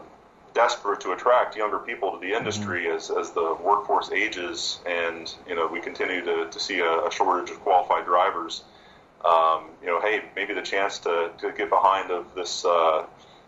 desperate 0.54 1.02
to 1.02 1.12
attract 1.12 1.56
younger 1.56 1.80
people 1.80 2.12
to 2.12 2.18
the 2.18 2.28
mm-hmm. 2.28 2.38
industry 2.38 2.86
mm-hmm. 2.86 2.98
as, 2.98 3.12
as 3.12 3.32
the 3.32 3.56
workforce 3.62 4.12
ages, 4.12 4.80
and 4.86 5.36
you 5.48 5.56
know 5.56 5.68
we 5.68 5.80
continue 5.80 6.24
to, 6.24 6.50
to 6.50 6.60
see 6.60 6.80
a, 6.80 7.06
a 7.06 7.12
shortage 7.12 7.52
of 7.52 7.60
qualified 7.62 8.06
drivers. 8.06 8.64
Um, 9.24 9.66
you 9.82 9.88
know, 9.88 10.00
hey, 10.02 10.24
maybe 10.36 10.54
the 10.54 10.62
chance 10.62 11.00
to, 11.00 11.32
to 11.40 11.52
get 11.52 11.70
behind 11.70 12.12
of 12.12 12.34
this 12.36 12.64
uh, 12.66 13.06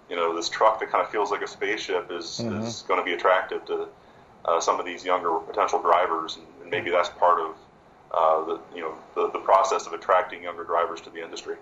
you 0.10 0.16
know 0.16 0.36
this 0.36 0.50
truck 0.50 0.80
that 0.80 0.92
kind 0.92 1.04
of 1.04 1.10
feels 1.10 1.32
like 1.32 1.42
a 1.42 1.48
spaceship 1.48 2.12
is 2.12 2.42
mm-hmm. 2.44 2.62
is 2.62 2.84
going 2.88 3.00
to 3.00 3.06
be 3.06 3.14
attractive 3.14 3.66
to 3.66 3.88
uh, 4.46 4.60
some 4.60 4.80
of 4.80 4.86
these 4.86 5.04
younger 5.04 5.40
potential 5.40 5.82
drivers, 5.82 6.36
and, 6.36 6.46
and 6.62 6.72
maybe 6.72 6.92
that's 6.92 7.10
part 7.10 7.40
of 7.40 7.56
uh, 8.12 8.46
the 8.46 8.60
you 8.74 8.82
know 8.82 8.96
the, 9.16 9.32
the 9.32 9.40
process 9.40 9.88
of 9.88 9.94
attracting 9.94 10.44
younger 10.44 10.64
drivers 10.64 11.02
to 11.02 11.10
the 11.10 11.24
industry. 11.24 11.56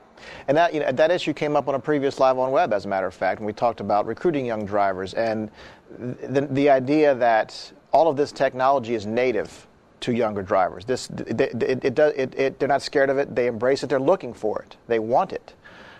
And 0.47 0.57
that 0.57 0.73
you 0.73 0.79
know 0.79 0.91
that 0.91 1.11
issue 1.11 1.33
came 1.33 1.55
up 1.55 1.67
on 1.67 1.75
a 1.75 1.79
previous 1.79 2.19
live 2.19 2.37
on 2.37 2.51
web, 2.51 2.73
as 2.73 2.85
a 2.85 2.87
matter 2.87 3.07
of 3.07 3.13
fact, 3.13 3.39
and 3.39 3.47
we 3.47 3.53
talked 3.53 3.79
about 3.79 4.05
recruiting 4.05 4.45
young 4.45 4.65
drivers 4.65 5.13
and 5.13 5.49
the 5.97 6.47
the 6.51 6.69
idea 6.69 7.15
that 7.15 7.71
all 7.91 8.07
of 8.07 8.17
this 8.17 8.31
technology 8.31 8.95
is 8.95 9.05
native 9.05 9.67
to 10.01 10.13
younger 10.13 10.43
drivers. 10.43 10.85
This 10.85 11.09
it, 11.09 11.41
it, 11.41 11.85
it 11.85 11.95
does 11.95 12.13
it, 12.15 12.37
it, 12.37 12.59
they're 12.59 12.67
not 12.67 12.81
scared 12.81 13.09
of 13.09 13.17
it. 13.17 13.33
They 13.33 13.47
embrace 13.47 13.83
it. 13.83 13.89
They're 13.89 13.99
looking 13.99 14.33
for 14.33 14.61
it. 14.61 14.77
They 14.87 14.99
want 14.99 15.33
it. 15.33 15.53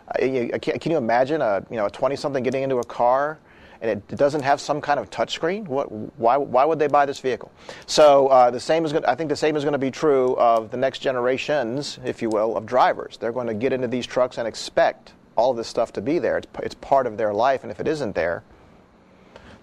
Uh, 0.07 0.59
can 0.59 0.91
you 0.91 0.97
imagine 0.97 1.41
a 1.41 1.65
you 1.69 1.77
know 1.77 1.87
a 1.87 1.89
20 1.89 2.15
something 2.15 2.43
getting 2.43 2.63
into 2.63 2.77
a 2.77 2.83
car 2.83 3.39
and 3.81 3.89
it 3.89 4.07
doesn't 4.15 4.41
have 4.41 4.59
some 4.59 4.81
kind 4.81 4.99
of 4.99 5.09
touchscreen? 5.09 5.67
What, 5.67 5.91
why, 6.17 6.37
why 6.37 6.65
would 6.65 6.79
they 6.79 6.87
buy 6.87 7.05
this 7.05 7.19
vehicle? 7.19 7.51
So 7.85 8.27
uh, 8.27 8.51
the 8.51 8.59
same 8.59 8.85
is 8.85 8.91
going 8.91 9.05
I 9.05 9.15
think 9.15 9.29
the 9.29 9.35
same 9.35 9.55
is 9.55 9.63
going 9.63 9.73
to 9.73 9.79
be 9.79 9.91
true 9.91 10.35
of 10.37 10.71
the 10.71 10.77
next 10.77 10.99
generations, 10.99 11.99
if 12.05 12.21
you 12.21 12.29
will, 12.29 12.55
of 12.57 12.65
drivers. 12.65 13.17
They're 13.17 13.31
going 13.31 13.47
to 13.47 13.53
get 13.53 13.73
into 13.73 13.87
these 13.87 14.05
trucks 14.05 14.37
and 14.37 14.47
expect 14.47 15.13
all 15.35 15.53
this 15.53 15.67
stuff 15.67 15.91
to 15.93 16.01
be 16.01 16.19
there. 16.19 16.37
It's, 16.37 16.47
it's 16.63 16.75
part 16.75 17.07
of 17.07 17.17
their 17.17 17.33
life, 17.33 17.63
and 17.63 17.71
if 17.71 17.79
it 17.79 17.87
isn't 17.87 18.15
there, 18.15 18.43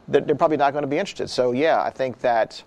they're, 0.09 0.21
they're 0.21 0.37
probably 0.37 0.57
not 0.57 0.73
going 0.73 0.83
to 0.83 0.89
be 0.89 0.99
interested. 0.99 1.29
So 1.29 1.53
yeah, 1.53 1.83
I 1.83 1.91
think 1.91 2.21
that 2.21 2.63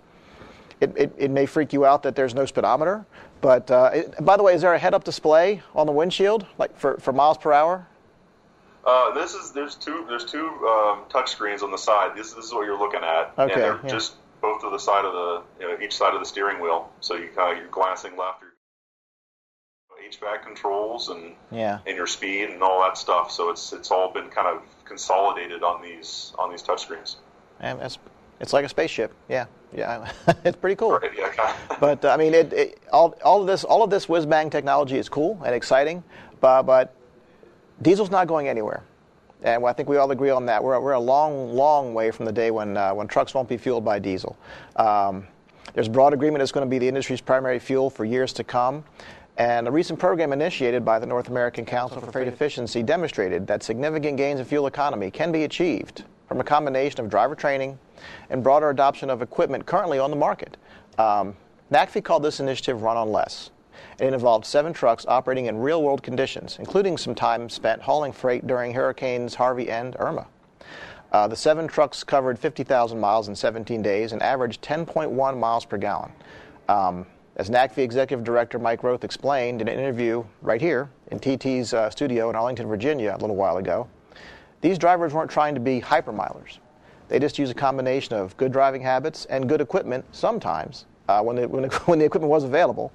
it, 0.80 0.92
it, 0.96 1.14
it 1.16 1.30
may 1.30 1.46
freak 1.46 1.72
you 1.72 1.84
out 1.84 2.02
that 2.02 2.16
there's 2.16 2.34
no 2.34 2.44
speedometer, 2.44 3.06
but 3.40 3.70
uh, 3.70 3.90
it, 3.94 4.24
by 4.24 4.36
the 4.36 4.42
way, 4.42 4.54
is 4.54 4.62
there 4.62 4.74
a 4.74 4.78
head-up 4.78 5.04
display 5.04 5.62
on 5.74 5.86
the 5.86 5.92
windshield, 5.92 6.46
like 6.58 6.76
for, 6.76 6.98
for 6.98 7.12
miles 7.12 7.38
per 7.38 7.52
hour? 7.52 7.86
Uh, 8.86 9.12
this 9.12 9.34
is 9.34 9.50
there's 9.50 9.74
two 9.74 10.06
there's 10.08 10.24
two 10.24 10.46
um, 10.46 11.02
touch 11.08 11.32
screens 11.32 11.62
on 11.62 11.72
the 11.72 11.78
side. 11.78 12.16
This, 12.16 12.32
this 12.32 12.44
is 12.44 12.54
what 12.54 12.64
you're 12.64 12.78
looking 12.78 13.02
at, 13.02 13.32
okay, 13.36 13.52
and 13.52 13.62
they're 13.62 13.80
yeah. 13.82 13.90
just 13.90 14.14
both 14.40 14.62
to 14.62 14.70
the 14.70 14.78
side 14.78 15.04
of 15.04 15.12
the 15.12 15.42
you 15.60 15.68
know, 15.68 15.84
each 15.84 15.96
side 15.96 16.14
of 16.14 16.20
the 16.20 16.26
steering 16.26 16.60
wheel. 16.60 16.88
So 17.00 17.16
you 17.16 17.28
kind 17.34 17.52
of 17.52 17.58
you're 17.58 17.70
glancing 17.72 18.16
left, 18.16 18.42
your 18.42 18.52
HVAC 20.10 20.44
controls 20.44 21.08
and 21.08 21.34
yeah. 21.50 21.80
and 21.86 21.96
your 21.96 22.06
speed 22.06 22.50
and 22.50 22.62
all 22.62 22.80
that 22.82 22.96
stuff. 22.96 23.30
So 23.32 23.50
it's 23.50 23.72
it's 23.72 23.90
all 23.90 24.12
been 24.12 24.28
kind 24.28 24.46
of 24.46 24.62
consolidated 24.84 25.64
on 25.64 25.82
these 25.82 26.32
on 26.38 26.50
these 26.50 26.62
touch 26.62 26.82
screens. 26.82 27.16
And 27.58 27.80
it's 27.80 27.98
it's 28.38 28.52
like 28.52 28.64
a 28.64 28.68
spaceship. 28.68 29.12
Yeah, 29.28 29.46
yeah, 29.74 30.12
it's 30.44 30.56
pretty 30.56 30.76
cool. 30.76 30.98
Right, 30.98 31.10
yeah. 31.16 31.56
but 31.80 32.04
uh, 32.04 32.10
I 32.10 32.16
mean, 32.16 32.34
it, 32.34 32.52
it, 32.52 32.78
all 32.92 33.16
all 33.24 33.40
of 33.40 33.46
this 33.46 33.64
all 33.64 33.82
of 33.82 33.90
this 33.90 34.08
whiz 34.08 34.26
bang 34.26 34.50
technology 34.50 34.96
is 34.96 35.08
cool 35.08 35.40
and 35.44 35.54
exciting, 35.54 36.04
but 36.40 36.62
but 36.62 36.94
diesel's 37.82 38.10
not 38.10 38.26
going 38.26 38.48
anywhere. 38.48 38.82
And 39.42 39.64
I 39.64 39.72
think 39.72 39.88
we 39.88 39.96
all 39.96 40.10
agree 40.10 40.30
on 40.30 40.46
that. 40.46 40.62
We're, 40.62 40.80
we're 40.80 40.92
a 40.92 41.00
long, 41.00 41.54
long 41.54 41.94
way 41.94 42.10
from 42.10 42.24
the 42.24 42.32
day 42.32 42.50
when, 42.50 42.76
uh, 42.76 42.94
when 42.94 43.06
trucks 43.06 43.34
won't 43.34 43.48
be 43.48 43.56
fueled 43.56 43.84
by 43.84 43.98
diesel. 43.98 44.36
Um, 44.76 45.26
there's 45.74 45.88
broad 45.88 46.14
agreement 46.14 46.42
it's 46.42 46.52
going 46.52 46.66
to 46.66 46.70
be 46.70 46.78
the 46.78 46.88
industry's 46.88 47.20
primary 47.20 47.58
fuel 47.58 47.90
for 47.90 48.04
years 48.04 48.32
to 48.34 48.44
come. 48.44 48.84
And 49.36 49.68
a 49.68 49.70
recent 49.70 49.98
program 49.98 50.32
initiated 50.32 50.84
by 50.84 50.98
the 50.98 51.06
North 51.06 51.28
American 51.28 51.66
Council 51.66 52.00
for 52.00 52.10
Freight 52.10 52.28
Efficiency 52.28 52.82
demonstrated 52.82 53.46
that 53.48 53.62
significant 53.62 54.16
gains 54.16 54.40
in 54.40 54.46
fuel 54.46 54.66
economy 54.66 55.10
can 55.10 55.30
be 55.30 55.44
achieved 55.44 56.04
from 56.26 56.40
a 56.40 56.44
combination 56.44 57.00
of 57.00 57.10
driver 57.10 57.34
training 57.34 57.78
and 58.30 58.42
broader 58.42 58.70
adoption 58.70 59.10
of 59.10 59.20
equipment 59.20 59.66
currently 59.66 59.98
on 59.98 60.10
the 60.10 60.16
market. 60.16 60.56
Um, 60.98 61.36
NACFE 61.70 62.02
called 62.02 62.22
this 62.22 62.40
initiative 62.40 62.82
Run 62.82 62.96
on 62.96 63.12
Less. 63.12 63.50
It 63.98 64.12
involved 64.12 64.44
seven 64.44 64.74
trucks 64.74 65.06
operating 65.08 65.46
in 65.46 65.58
real 65.58 65.82
world 65.82 66.02
conditions, 66.02 66.58
including 66.58 66.98
some 66.98 67.14
time 67.14 67.48
spent 67.48 67.80
hauling 67.80 68.12
freight 68.12 68.46
during 68.46 68.74
Hurricanes 68.74 69.34
Harvey 69.34 69.70
and 69.70 69.96
Irma. 69.98 70.26
Uh, 71.12 71.26
the 71.26 71.36
seven 71.36 71.66
trucks 71.66 72.04
covered 72.04 72.38
50,000 72.38 73.00
miles 73.00 73.28
in 73.28 73.34
17 73.34 73.80
days 73.80 74.12
and 74.12 74.22
averaged 74.22 74.60
10.1 74.60 75.38
miles 75.38 75.64
per 75.64 75.78
gallon. 75.78 76.12
Um, 76.68 77.06
as 77.36 77.48
NACFE 77.48 77.78
Executive 77.78 78.22
Director 78.22 78.58
Mike 78.58 78.82
Roeth 78.82 79.04
explained 79.04 79.62
in 79.62 79.68
an 79.68 79.78
interview 79.78 80.24
right 80.42 80.60
here 80.60 80.90
in 81.10 81.18
TT's 81.18 81.72
uh, 81.72 81.88
studio 81.88 82.28
in 82.28 82.36
Arlington, 82.36 82.66
Virginia, 82.66 83.14
a 83.16 83.20
little 83.20 83.36
while 83.36 83.56
ago, 83.56 83.88
these 84.60 84.78
drivers 84.78 85.14
weren't 85.14 85.30
trying 85.30 85.54
to 85.54 85.60
be 85.60 85.80
hypermilers. 85.80 86.58
They 87.08 87.18
just 87.18 87.38
use 87.38 87.50
a 87.50 87.54
combination 87.54 88.14
of 88.14 88.36
good 88.36 88.52
driving 88.52 88.82
habits 88.82 89.24
and 89.26 89.48
good 89.48 89.60
equipment 89.60 90.04
sometimes, 90.12 90.86
uh, 91.08 91.22
when, 91.22 91.36
the, 91.36 91.48
when, 91.48 91.62
the, 91.62 91.68
when, 91.86 91.98
the, 91.98 92.04
equipment 92.04 92.30
was 92.30 92.44
available, 92.44 92.92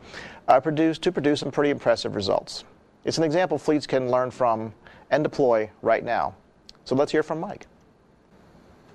uh, 0.47 0.60
produced, 0.60 1.02
to 1.04 1.12
produce 1.12 1.39
some 1.39 1.52
pretty 1.52 1.69
impressive 1.69 2.15
results. 2.15 2.63
It's 3.04 3.17
an 3.17 3.24
example 3.24 3.58
fleets 3.58 3.88
can 3.88 4.10
learn 4.10 4.32
from 4.32 4.74
and 5.10 5.24
deploy 5.24 5.69
right 5.82 6.04
now. 6.04 6.36
So 6.86 6.95
let's 6.95 7.12
hear 7.12 7.24
from 7.24 7.39
Mike. 7.39 7.67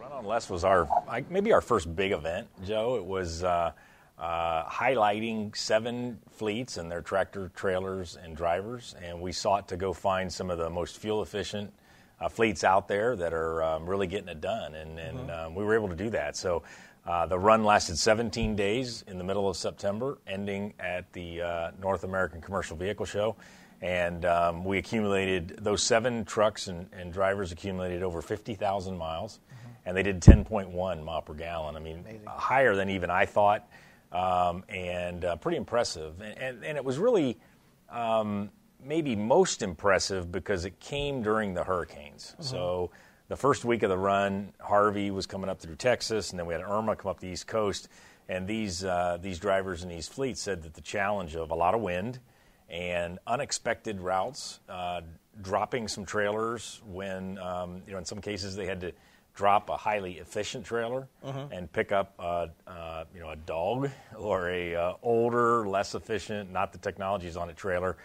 Run 0.01 0.13
on 0.13 0.25
Less 0.25 0.51
was 0.51 0.65
our 0.65 0.89
maybe 1.31 1.53
our 1.53 1.61
first 1.61 1.95
big 1.95 2.13
event, 2.13 2.49
Joe. 2.65 2.97
It 2.97 3.05
was 3.05 3.45
uh, 3.45 3.73
uh, 4.19 4.65
highlighting 4.65 5.57
seven 5.57 6.19
fleets 6.31 6.79
and 6.79 6.91
their 6.91 7.03
tractor 7.03 7.51
trailers 7.55 8.17
and 8.17 8.37
drivers, 8.37 8.95
and 9.03 9.21
we 9.21 9.33
sought 9.33 9.69
to 9.69 9.77
go 9.77 9.93
find 9.93 10.33
some 10.33 10.51
of 10.51 10.59
the 10.59 10.71
most 10.71 10.99
fuel 10.99 11.23
efficient 11.23 11.73
uh, 12.21 12.29
fleets 12.29 12.65
out 12.65 12.89
there 12.89 13.15
that 13.17 13.33
are 13.33 13.63
um, 13.63 13.87
really 13.87 14.07
getting 14.07 14.29
it 14.29 14.41
done, 14.41 14.75
and, 14.75 14.99
and 14.99 15.19
mm-hmm. 15.19 15.47
um, 15.47 15.55
we 15.55 15.65
were 15.65 15.75
able 15.75 15.89
to 15.89 15.97
do 15.97 16.11
that. 16.11 16.37
So 16.37 16.63
uh, 17.07 17.27
the 17.27 17.39
run 17.39 17.65
lasted 17.65 17.97
17 17.97 18.57
days 18.57 19.05
in 19.07 19.19
the 19.19 19.25
middle 19.25 19.49
of 19.49 19.57
September, 19.57 20.19
ending 20.27 20.75
at 20.81 21.13
the 21.13 21.43
uh, 21.43 21.71
North 21.81 22.05
American 22.05 22.41
Commercial 22.41 22.77
Vehicle 22.77 23.07
Show. 23.07 23.37
And 23.83 24.25
um, 24.25 24.65
we 24.65 24.79
accumulated, 24.79 25.59
those 25.61 25.83
seven 25.83 26.25
trucks 26.25 26.67
and, 26.67 26.89
and 26.93 27.13
drivers 27.13 27.53
accumulated 27.53 28.03
over 28.03 28.23
50,000 28.23 28.97
miles, 28.97 29.39
mm-hmm. 29.39 29.89
and 29.89 29.97
they 29.97 30.03
did 30.03 30.21
10.1 30.21 31.05
mile 31.05 31.23
per 31.23 31.35
gallon. 31.35 31.77
I 31.77 31.81
mean, 31.81 32.01
Amazing. 32.01 32.23
higher 32.27 32.75
than 32.75 32.89
even 32.91 33.11
I 33.11 33.27
thought 33.27 33.69
um, 34.13 34.65
and 34.69 35.25
uh, 35.25 35.37
pretty 35.37 35.59
impressive. 35.59 36.21
And, 36.21 36.39
and, 36.39 36.65
and, 36.65 36.77
it 36.77 36.85
was 36.85 36.99
really 36.99 37.39
um, 37.91 38.51
maybe 38.83 39.17
most 39.17 39.63
impressive 39.63 40.31
because 40.31 40.65
it 40.65 40.79
came 40.81 41.23
during 41.23 41.55
the 41.55 41.65
hurricanes. 41.65 42.33
Mm-hmm. 42.33 42.43
So 42.43 42.91
the 43.29 43.37
first 43.37 43.65
week 43.65 43.83
of 43.83 43.91
the 43.91 43.99
run, 43.99 44.53
Harvey 44.61 45.11
was 45.11 45.27
coming 45.27 45.51
up 45.51 45.61
through 45.61 45.77
Texas, 45.77 46.31
and 46.31 46.39
then 46.39 46.47
we 46.47 46.55
had 46.55 46.63
Irma 46.63 46.97
come 46.97 47.11
up 47.11 47.21
the 47.21 47.29
East 47.29 47.47
Coast. 47.47 47.89
And 48.29 48.47
these 48.47 48.85
uh, 48.85 49.19
these 49.21 49.39
drivers 49.39 49.83
in 49.83 49.89
these 49.89 50.09
fleets 50.09 50.41
said 50.41 50.63
that 50.63 50.75
the 50.75 50.81
challenge 50.81 51.37
of 51.37 51.51
a 51.51 51.55
lot 51.55 51.75
of 51.75 51.81
wind 51.81 52.19
and 52.69 53.19
unexpected 53.27 54.01
routes, 54.01 54.59
uh, 54.69 55.03
dropping 55.43 55.87
some 55.87 56.05
trailers 56.05 56.81
when 56.87 57.39
um, 57.39 57.83
you 57.87 57.93
know 57.93 57.99
in 57.99 58.05
some 58.05 58.21
cases 58.21 58.57
they 58.57 58.67
had 58.67 58.81
to 58.81 58.93
drop 59.35 59.69
a 59.69 59.77
highly 59.77 60.15
efficient 60.15 60.65
trailer 60.65 61.07
mm-hmm. 61.25 61.53
and 61.53 61.71
pick 61.71 61.93
up 61.93 62.15
a, 62.19 62.49
uh, 62.67 63.05
you 63.15 63.21
know 63.21 63.31
a 63.31 63.37
dog 63.37 63.91
or 64.17 64.51
a 64.51 64.75
uh, 64.75 64.95
older, 65.03 65.69
less 65.69 65.95
efficient, 65.95 66.51
not 66.51 66.73
the 66.73 66.79
technologies 66.79 67.37
on 67.37 67.51
a 67.51 67.53
trailer, 67.53 67.97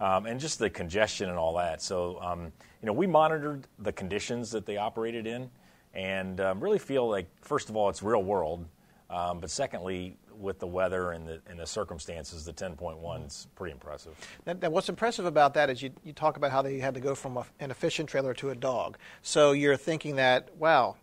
um, 0.00 0.26
and 0.26 0.40
just 0.40 0.58
the 0.58 0.70
congestion 0.70 1.28
and 1.28 1.38
all 1.38 1.56
that. 1.56 1.82
So 1.82 2.18
um, 2.22 2.52
you 2.86 2.92
know 2.92 2.96
we 2.96 3.08
monitored 3.08 3.66
the 3.80 3.90
conditions 3.90 4.52
that 4.52 4.64
they 4.64 4.76
operated 4.76 5.26
in, 5.26 5.50
and 5.92 6.40
um, 6.40 6.60
really 6.60 6.78
feel 6.78 7.08
like 7.08 7.26
first 7.40 7.68
of 7.68 7.74
all 7.74 7.88
it's 7.88 8.00
real 8.00 8.22
world, 8.22 8.64
um, 9.10 9.40
but 9.40 9.50
secondly 9.50 10.16
with 10.38 10.60
the 10.60 10.68
weather 10.68 11.10
and 11.10 11.26
the, 11.26 11.40
and 11.50 11.58
the 11.58 11.66
circumstances, 11.66 12.44
the 12.44 12.52
10.1 12.52 13.26
is 13.26 13.48
pretty 13.56 13.72
impressive. 13.72 14.14
Now, 14.46 14.70
what's 14.70 14.88
impressive 14.88 15.24
about 15.24 15.54
that 15.54 15.68
is 15.68 15.82
you, 15.82 15.90
you 16.04 16.12
talk 16.12 16.36
about 16.36 16.52
how 16.52 16.62
they 16.62 16.78
had 16.78 16.94
to 16.94 17.00
go 17.00 17.16
from 17.16 17.38
a, 17.38 17.46
an 17.58 17.72
efficient 17.72 18.08
trailer 18.08 18.34
to 18.34 18.50
a 18.50 18.54
dog. 18.54 18.98
So 19.20 19.50
you're 19.50 19.76
thinking 19.76 20.14
that, 20.16 20.54
wow, 20.56 20.94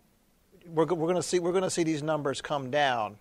we're, 0.65 0.85
we're 0.85 1.07
going 1.07 1.15
to 1.15 1.23
see 1.23 1.39
we're 1.39 1.51
going 1.51 1.63
to 1.63 1.69
see 1.69 1.83
these 1.83 2.01
numbers 2.01 2.39
come 2.39 2.71
down 2.71 3.17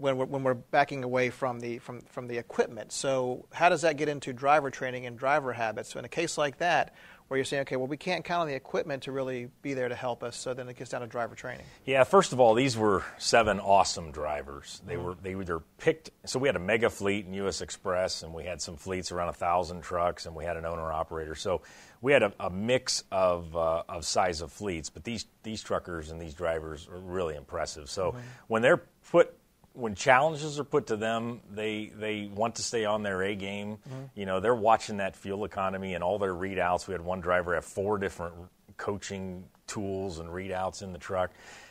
when 0.00 0.16
we're, 0.16 0.24
when 0.24 0.42
we're 0.42 0.54
backing 0.54 1.04
away 1.04 1.28
from 1.28 1.60
the 1.60 1.78
from, 1.78 2.00
from 2.02 2.26
the 2.28 2.38
equipment. 2.38 2.92
So 2.92 3.46
how 3.52 3.68
does 3.68 3.82
that 3.82 3.98
get 3.98 4.08
into 4.08 4.32
driver 4.32 4.70
training 4.70 5.04
and 5.04 5.18
driver 5.18 5.52
habits? 5.52 5.90
So 5.90 5.98
in 5.98 6.04
a 6.06 6.08
case 6.08 6.38
like 6.38 6.58
that, 6.58 6.94
where 7.30 7.38
you're 7.38 7.44
saying, 7.44 7.60
okay, 7.60 7.76
well, 7.76 7.86
we 7.86 7.96
can't 7.96 8.24
count 8.24 8.40
on 8.40 8.48
the 8.48 8.54
equipment 8.54 9.04
to 9.04 9.12
really 9.12 9.48
be 9.62 9.72
there 9.72 9.88
to 9.88 9.94
help 9.94 10.24
us. 10.24 10.36
So 10.36 10.52
then 10.52 10.68
it 10.68 10.76
gets 10.76 10.90
down 10.90 11.02
to 11.02 11.06
driver 11.06 11.36
training. 11.36 11.64
Yeah, 11.84 12.02
first 12.02 12.32
of 12.32 12.40
all, 12.40 12.54
these 12.54 12.76
were 12.76 13.04
seven 13.18 13.60
awesome 13.60 14.10
drivers. 14.10 14.82
They 14.84 14.96
were 14.96 15.14
they 15.22 15.36
were 15.36 15.62
picked. 15.78 16.10
So 16.26 16.40
we 16.40 16.48
had 16.48 16.56
a 16.56 16.60
mega 16.60 16.90
fleet 16.90 17.26
in 17.26 17.34
U.S. 17.34 17.62
Xpress, 17.62 18.24
and 18.24 18.34
we 18.34 18.46
had 18.46 18.60
some 18.60 18.76
fleets 18.76 19.12
around 19.12 19.28
a 19.28 19.32
thousand 19.32 19.82
trucks, 19.82 20.26
and 20.26 20.34
we 20.34 20.44
had 20.44 20.56
an 20.56 20.64
owner 20.64 20.90
operator. 20.90 21.36
So 21.36 21.62
we 22.00 22.12
had 22.12 22.24
a, 22.24 22.32
a 22.40 22.50
mix 22.50 23.04
of 23.12 23.56
uh, 23.56 23.84
of 23.88 24.04
size 24.04 24.40
of 24.40 24.50
fleets. 24.50 24.90
But 24.90 25.04
these 25.04 25.24
these 25.44 25.62
truckers 25.62 26.10
and 26.10 26.20
these 26.20 26.34
drivers 26.34 26.88
are 26.88 26.98
really 26.98 27.36
impressive. 27.36 27.88
So 27.88 28.10
mm-hmm. 28.10 28.18
when 28.48 28.62
they're 28.62 28.82
put 29.08 29.32
when 29.72 29.94
challenges 29.94 30.58
are 30.58 30.64
put 30.64 30.88
to 30.88 30.96
them, 30.96 31.40
they 31.50 31.92
they 31.94 32.30
want 32.32 32.56
to 32.56 32.62
stay 32.62 32.84
on 32.84 33.02
their 33.02 33.22
A 33.22 33.34
game. 33.34 33.78
Mm-hmm. 33.88 34.02
You 34.14 34.26
know, 34.26 34.40
they're 34.40 34.54
watching 34.54 34.98
that 34.98 35.16
fuel 35.16 35.44
economy 35.44 35.94
and 35.94 36.02
all 36.02 36.18
their 36.18 36.34
readouts. 36.34 36.86
We 36.88 36.92
had 36.92 37.02
one 37.02 37.20
driver 37.20 37.54
have 37.54 37.64
four 37.64 37.98
different 37.98 38.34
coaching 38.76 39.44
tools 39.66 40.18
and 40.18 40.28
readouts 40.28 40.82
in 40.82 40.92
the 40.92 40.98
truck. 40.98 41.30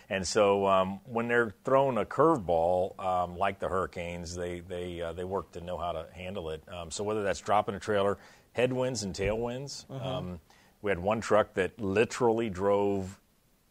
And 0.10 0.28
so 0.28 0.66
um, 0.66 1.02
when 1.06 1.28
they're 1.28 1.54
thrown 1.64 1.98
a 2.00 2.06
curveball 2.06 3.00
um, 3.00 3.38
like 3.38 3.60
the 3.60 3.68
Hurricanes, 3.68 4.36
they 4.36 4.62
they 4.62 5.02
uh, 5.02 5.14
they 5.14 5.24
work 5.24 5.52
to 5.52 5.62
know 5.62 5.78
how 5.78 5.92
to 5.92 6.08
handle 6.14 6.50
it. 6.50 6.64
Um, 6.68 6.90
so 6.90 7.04
whether 7.04 7.22
that's 7.24 7.42
dropping 7.42 7.76
a 7.76 7.80
trailer, 7.80 8.18
headwinds 8.54 9.04
and 9.04 9.14
tailwinds. 9.14 9.86
Mm-hmm. 9.86 10.08
Um, 10.08 10.40
we 10.82 10.92
had 10.92 11.00
one 11.00 11.22
truck 11.22 11.54
that 11.56 11.80
literally 11.80 12.50
drove 12.50 13.20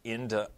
into 0.05 0.49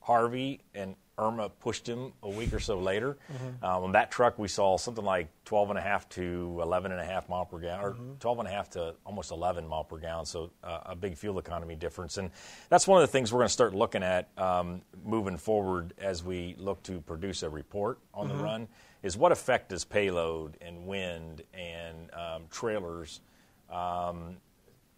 Harvey 0.00 0.60
and 0.74 0.94
Irma 1.18 1.48
pushed 1.48 1.88
him 1.88 2.12
a 2.22 2.28
week 2.28 2.52
or 2.52 2.60
so 2.60 2.78
later. 2.78 3.16
Mm-hmm. 3.32 3.64
Um, 3.64 3.84
on 3.84 3.92
that 3.92 4.10
truck, 4.10 4.38
we 4.38 4.48
saw 4.48 4.78
something 4.78 5.04
like 5.04 5.28
12 5.44 5.70
and 5.70 5.78
a 5.78 5.82
half 5.82 6.08
to 6.10 6.58
11 6.62 6.92
and 6.92 7.00
a 7.00 7.04
half 7.04 7.28
mile 7.28 7.44
per 7.44 7.58
gallon, 7.58 7.84
or 7.84 7.92
mm-hmm. 7.92 8.14
12 8.20 8.38
and 8.38 8.48
a 8.48 8.50
half 8.50 8.70
to 8.70 8.94
almost 9.04 9.30
11 9.30 9.66
mile 9.66 9.84
per 9.84 9.98
gallon. 9.98 10.26
So 10.26 10.50
uh, 10.62 10.80
a 10.86 10.96
big 10.96 11.16
fuel 11.16 11.38
economy 11.38 11.74
difference, 11.74 12.16
and 12.18 12.30
that's 12.68 12.86
one 12.86 13.02
of 13.02 13.08
the 13.08 13.12
things 13.12 13.32
we're 13.32 13.40
going 13.40 13.48
to 13.48 13.52
start 13.52 13.74
looking 13.74 14.02
at 14.02 14.28
um, 14.38 14.82
moving 15.04 15.36
forward 15.36 15.94
as 15.98 16.22
we 16.22 16.54
look 16.58 16.82
to 16.84 17.00
produce 17.00 17.42
a 17.42 17.50
report 17.50 17.98
on 18.14 18.28
mm-hmm. 18.28 18.38
the 18.38 18.44
run. 18.44 18.68
Is 19.02 19.16
what 19.16 19.30
effect 19.30 19.68
does 19.68 19.84
payload 19.84 20.56
and 20.60 20.86
wind 20.86 21.42
and 21.54 22.10
um, 22.12 22.42
trailers 22.50 23.20
um, 23.70 24.38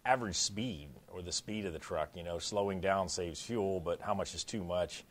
average 0.05 0.35
speed 0.35 0.89
or 1.07 1.21
the 1.21 1.31
speed 1.31 1.65
of 1.65 1.73
the 1.73 1.79
truck. 1.79 2.09
You 2.15 2.23
know, 2.23 2.39
slowing 2.39 2.81
down 2.81 3.09
saves 3.09 3.41
fuel, 3.41 3.79
but 3.79 4.01
how 4.01 4.13
much 4.13 4.33
is 4.33 4.43
too 4.43 4.63
much? 4.63 5.03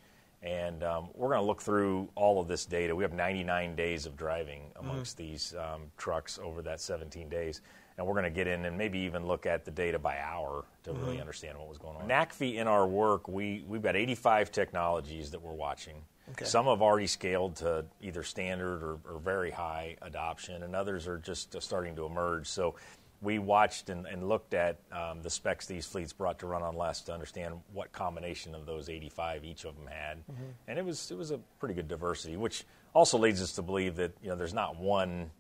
And 0.43 0.83
um, 0.83 1.09
we're 1.15 1.29
going 1.29 1.41
to 1.41 1.47
look 1.47 1.61
through 1.61 2.09
all 2.15 2.41
of 2.41 2.49
this 2.49 2.65
data. 2.65 2.97
We 2.97 3.05
have 3.05 3.13
99 3.13 3.77
days 3.77 4.07
of 4.07 4.17
driving 4.17 4.71
amongst 4.77 5.19
mm-hmm. 5.19 5.33
these 5.33 5.55
um, 5.55 5.83
trucks 5.99 6.39
over 6.43 6.63
that 6.63 6.81
17 6.81 7.29
days. 7.29 7.61
And 7.99 8.07
we're 8.07 8.15
going 8.15 8.25
to 8.25 8.31
get 8.31 8.47
in 8.47 8.65
and 8.65 8.79
maybe 8.79 9.01
even 9.01 9.27
look 9.27 9.45
at 9.45 9.67
the 9.67 9.71
data 9.71 9.99
by 9.99 10.19
hour 10.19 10.65
to 10.85 10.91
mm-hmm. 10.91 11.05
really 11.05 11.21
understand 11.21 11.59
what 11.59 11.69
was 11.69 11.77
going 11.77 11.97
on. 11.97 12.09
NACFE, 12.09 12.55
in 12.55 12.67
our 12.67 12.87
work, 12.87 13.29
we, 13.29 13.65
we've 13.69 13.83
got 13.83 13.97
85 13.97 14.51
technologies 14.51 15.31
that 15.33 15.43
we're 15.43 15.53
watching. 15.53 15.97
Okay. 16.33 16.45
Some 16.45 16.67
have 16.67 16.81
already 16.81 17.09
scaled 17.09 17.57
to 17.57 17.85
either 18.01 18.23
standard 18.23 18.83
or, 18.83 18.99
or, 19.05 19.19
very 19.19 19.51
high 19.51 19.97
adoption, 20.01 20.63
and 20.63 20.77
others 20.77 21.09
are 21.09 21.19
just 21.19 21.61
starting 21.61 21.97
to 21.97 22.07
emerge. 22.07 22.47
So 22.47 22.77
we 23.23 23.39
watched 23.39 23.91
and, 23.91 24.07
and 24.07 24.29
looked 24.29 24.55
at 24.55 24.79
um, 24.93 25.23
the 25.23 25.31
specs 25.31 25.67
these 25.67 25.87
fleets 25.87 26.13
brought 26.13 26.39
to 26.39 26.47
run 26.47 26.63
on 26.63 26.77
less 26.77 27.03
to 27.03 27.13
understand 27.13 27.55
what 27.73 27.93
combination 27.93 28.55
of 28.55 28.67
those 28.67 28.89
85 28.89 29.45
each 29.45 29.65
of 29.65 29.77
them 29.77 29.87
had, 29.87 30.19
mm-hmm. 30.19 30.43
and 30.69 30.79
it 30.79 30.85
was 30.85 31.11
it 31.11 31.17
was 31.17 31.31
a 31.31 31.39
pretty 31.59 31.75
good 31.75 31.89
diversity, 31.89 32.37
which 32.37 32.65
also 32.95 33.19
leads 33.19 33.43
us 33.43 33.53
to 33.53 33.63
believe 33.63 33.97
that 33.97 34.13
you 34.23 34.29
know 34.29 34.37
there's 34.37 34.55
not 34.55 34.77
one 34.77 35.31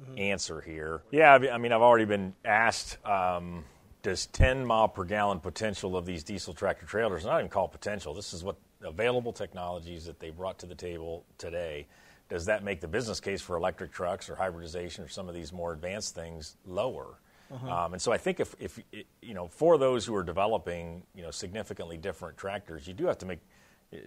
mm-hmm. 0.00 0.18
answer 0.18 0.60
here. 0.60 1.02
Yeah, 1.10 1.34
I 1.34 1.58
mean 1.58 1.72
I've 1.72 1.82
already 1.82 2.04
been 2.04 2.34
asked. 2.44 2.98
Um, 3.06 3.64
does 4.02 4.26
10 4.26 4.64
mile 4.64 4.88
per 4.88 5.02
gallon 5.02 5.40
potential 5.40 5.96
of 5.96 6.06
these 6.06 6.22
diesel 6.22 6.54
tractor 6.54 6.86
trailers, 6.86 7.24
not 7.24 7.40
even 7.40 7.50
call 7.50 7.66
potential, 7.66 8.14
this 8.14 8.32
is 8.32 8.44
what 8.44 8.56
available 8.82 9.32
technologies 9.32 10.06
that 10.06 10.20
they 10.20 10.30
brought 10.30 10.60
to 10.60 10.66
the 10.66 10.74
table 10.74 11.24
today 11.36 11.86
does 12.28 12.46
that 12.46 12.62
make 12.62 12.80
the 12.80 12.88
business 12.88 13.20
case 13.20 13.40
for 13.40 13.56
electric 13.56 13.92
trucks 13.92 14.28
or 14.28 14.36
hybridization 14.36 15.04
or 15.04 15.08
some 15.08 15.28
of 15.28 15.34
these 15.34 15.52
more 15.52 15.72
advanced 15.72 16.14
things 16.14 16.56
lower? 16.66 17.18
Uh-huh. 17.52 17.84
Um, 17.84 17.92
and 17.94 18.02
so 18.02 18.12
I 18.12 18.18
think 18.18 18.40
if, 18.40 18.54
if 18.60 18.78
you 19.22 19.34
know 19.34 19.48
for 19.48 19.78
those 19.78 20.04
who 20.04 20.14
are 20.14 20.22
developing 20.22 21.02
you 21.14 21.22
know 21.22 21.30
significantly 21.30 21.96
different 21.96 22.36
tractors, 22.36 22.86
you 22.86 22.92
do 22.92 23.06
have 23.06 23.18
to 23.18 23.26
make 23.26 23.40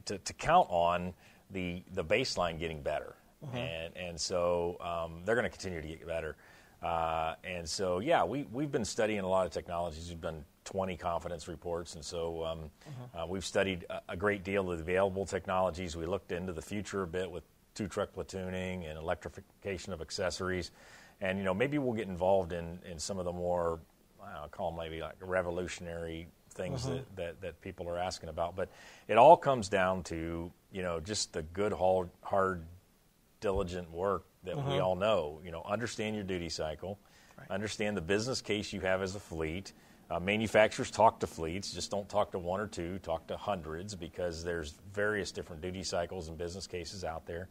to, 0.06 0.18
to 0.20 0.34
count 0.34 0.68
on 0.70 1.14
the 1.50 1.84
the 1.94 2.04
baseline 2.04 2.60
getting 2.60 2.82
better, 2.82 3.16
uh-huh. 3.44 3.58
and 3.58 3.98
and 3.98 4.20
so 4.20 4.78
um, 4.80 5.22
they're 5.26 5.36
going 5.36 5.50
to 5.50 5.50
continue 5.50 5.82
to 5.82 5.88
get 5.88 6.06
better. 6.06 6.36
Uh, 6.82 7.36
and 7.44 7.68
so, 7.68 8.00
yeah, 8.00 8.24
we, 8.24 8.48
we've 8.52 8.72
been 8.72 8.86
studying 8.86 9.20
a 9.20 9.28
lot 9.28 9.46
of 9.46 9.52
technologies. 9.52 10.10
We've 10.10 10.20
done 10.20 10.44
20 10.64 10.98
confidence 10.98 11.48
reports, 11.48 11.94
and 11.94 12.04
so 12.04 12.44
um, 12.44 12.60
mm-hmm. 12.60 13.18
uh, 13.18 13.26
we've 13.28 13.46
studied 13.46 13.86
a, 13.90 14.02
a, 14.10 14.18
great 14.18 14.44
deal 14.44 14.72
of 14.72 14.78
the 14.78 14.84
available 14.84 15.26
technologies. 15.26 15.96
We 15.96 16.08
looked 16.08 16.32
into 16.32 16.54
the 16.54 16.62
future 16.62 17.04
a 17.04 17.08
bit 17.08 17.30
with 17.30 17.44
two 17.74 17.88
truck 17.88 18.14
platooning 18.14 18.90
and 18.90 18.98
electrification 18.98 19.94
of 19.94 20.02
accessories. 20.02 20.72
And, 21.22 21.38
you 21.38 21.44
know, 21.44 21.54
maybe 21.54 21.78
we'll 21.78 21.94
get 21.94 22.08
involved 22.08 22.52
in, 22.52 22.80
in 22.90 22.98
some 22.98 23.20
of 23.20 23.26
the 23.26 23.32
more, 23.32 23.80
I'll 24.24 24.50
call 24.50 24.72
them 24.72 24.80
maybe 24.80 25.02
like 25.02 25.16
revolutionary 25.22 26.28
things 26.54 26.84
mm-hmm. 26.84 26.96
that, 26.96 27.16
that, 27.16 27.42
that 27.42 27.62
people 27.62 27.88
are 27.88 27.98
asking 27.98 28.30
about. 28.30 28.56
But 28.56 28.70
it 29.08 29.18
all 29.18 29.38
comes 29.38 29.70
down 29.70 30.04
to, 30.04 30.52
you 30.72 30.82
know, 30.82 31.00
just 31.00 31.34
the 31.34 31.44
good, 31.44 31.74
hard, 31.74 32.10
hard 32.22 32.66
diligent 33.40 33.92
work 33.92 34.26
that 34.44 34.56
mm-hmm. 34.56 34.72
we 34.72 34.80
all 34.80 34.96
know. 34.96 35.40
You 35.44 35.52
know, 35.52 35.64
understand 35.64 36.16
your 36.16 36.24
duty 36.24 36.50
cycle, 36.50 37.00
right. 37.38 37.50
understand 37.52 37.96
the 37.96 38.02
business 38.02 38.42
case 38.42 38.74
you 38.74 38.82
have 38.82 39.02
as 39.02 39.16
a 39.16 39.20
fleet. 39.20 39.74
Uh, 40.10 40.20
manufacturers 40.20 40.92
talk 40.92 41.22
to 41.22 41.28
fleets, 41.28 41.72
just 41.72 41.90
don't 41.90 42.10
talk 42.10 42.32
to 42.32 42.40
one 42.40 42.60
or 42.60 42.68
two, 42.68 43.00
talk 43.00 43.28
to 43.28 43.38
hundreds 43.38 43.96
because 43.96 44.44
there's 44.44 44.74
various 44.94 45.32
different 45.32 45.62
duty 45.62 45.84
cycles 45.84 46.28
and 46.28 46.38
business 46.38 46.68
cases 46.68 47.06
out 47.06 47.26
there. 47.26 47.48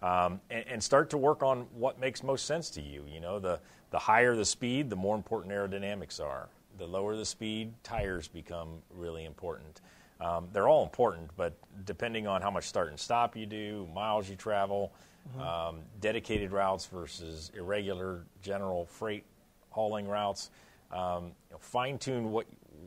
Um, 0.00 0.40
and, 0.48 0.64
and, 0.68 0.82
start 0.82 1.10
to 1.10 1.18
work 1.18 1.42
on 1.42 1.66
what 1.74 1.98
makes 1.98 2.22
most 2.22 2.46
sense 2.46 2.70
to 2.70 2.80
you. 2.80 3.04
You 3.12 3.18
know, 3.18 3.40
the, 3.40 3.58
the 3.90 3.98
higher 3.98 4.36
the 4.36 4.44
speed, 4.44 4.90
the 4.90 4.96
more 4.96 5.16
important 5.16 5.52
aerodynamics 5.52 6.20
are. 6.20 6.48
The 6.78 6.86
lower 6.86 7.16
the 7.16 7.24
speed, 7.24 7.72
tires 7.82 8.28
become 8.28 8.80
really 8.94 9.24
important. 9.24 9.80
Um, 10.20 10.48
they're 10.52 10.68
all 10.68 10.84
important, 10.84 11.30
but 11.36 11.54
depending 11.84 12.28
on 12.28 12.42
how 12.42 12.50
much 12.50 12.64
start 12.64 12.90
and 12.90 12.98
stop 12.98 13.36
you 13.36 13.46
do, 13.46 13.88
miles 13.92 14.28
you 14.28 14.36
travel, 14.36 14.92
mm-hmm. 15.30 15.40
um, 15.40 15.80
dedicated 16.00 16.52
routes 16.52 16.86
versus 16.86 17.50
irregular 17.56 18.24
general 18.42 18.86
freight 18.86 19.24
hauling 19.70 20.06
routes, 20.06 20.50
um, 20.92 21.24
you 21.24 21.52
know, 21.52 21.58
fine 21.58 21.98
tune 21.98 22.30
what 22.30 22.46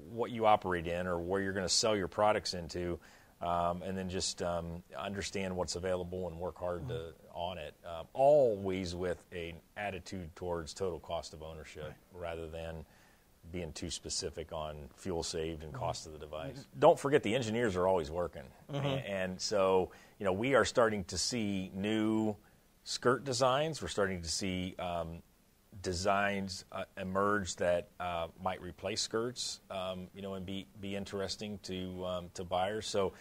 what 0.10 0.32
you 0.32 0.46
operate 0.46 0.88
in 0.88 1.08
or 1.08 1.20
where 1.20 1.42
you're 1.42 1.54
going 1.54 1.66
to 1.66 1.74
sell 1.74 1.96
your 1.96 2.08
products 2.08 2.54
into 2.54 3.00
um, 3.42 3.82
and 3.82 3.98
then 3.98 4.10
just 4.10 4.42
um, 4.42 4.84
understand 4.98 5.56
what's 5.56 5.76
available 5.76 6.28
and 6.28 6.38
work 6.38 6.58
hard 6.58 6.88
to, 6.90 7.14
on 7.34 7.58
it. 7.58 7.74
Um, 7.86 8.06
always 8.14 8.96
with 8.96 9.24
an 9.32 9.54
attitude 9.78 10.36
towards 10.36 10.74
total 10.74 11.00
cost 11.00 11.34
of 11.34 11.42
ownership 11.42 11.86
right. 11.86 12.22
rather 12.22 12.48
than 12.48 12.86
being 13.52 13.72
too 13.74 13.90
specific 13.90 14.54
on 14.54 14.76
fuel 14.96 15.24
saved 15.24 15.64
and 15.64 15.74
mm-hmm. 15.74 15.82
cost 15.82 16.06
of 16.06 16.14
the 16.14 16.20
device. 16.20 16.60
Mm-hmm. 16.60 16.80
Don't 16.80 17.00
forget 17.00 17.24
the 17.24 17.34
engineers 17.34 17.76
are 17.76 17.88
always 17.88 18.12
working, 18.12 18.44
mm-hmm. 18.72 18.86
and, 18.86 19.06
and 19.06 19.42
so 19.42 19.92
you 20.20 20.26
know 20.26 20.34
we 20.34 20.54
are 20.54 20.66
starting 20.66 21.04
to 21.06 21.18
see 21.18 21.72
new 21.74 22.36
skirt 22.84 23.24
designs. 23.24 23.82
We're 23.82 23.88
starting 23.88 24.22
to 24.22 24.30
see 24.30 24.76
um, 24.78 25.24
designs 25.82 26.66
uh, 26.72 26.84
emerge 26.98 27.56
that 27.58 27.90
uh, 28.00 28.28
might 28.44 28.62
replace 28.62 29.02
skirts, 29.02 29.62
um, 29.70 30.08
you 30.14 30.22
know, 30.22 30.36
and 30.36 30.46
be 30.46 30.68
be 30.80 30.96
interesting 30.96 31.60
to 31.64 32.06
um, 32.06 32.30
to 32.34 32.44
buyers. 32.44 32.88
So, 32.88 33.14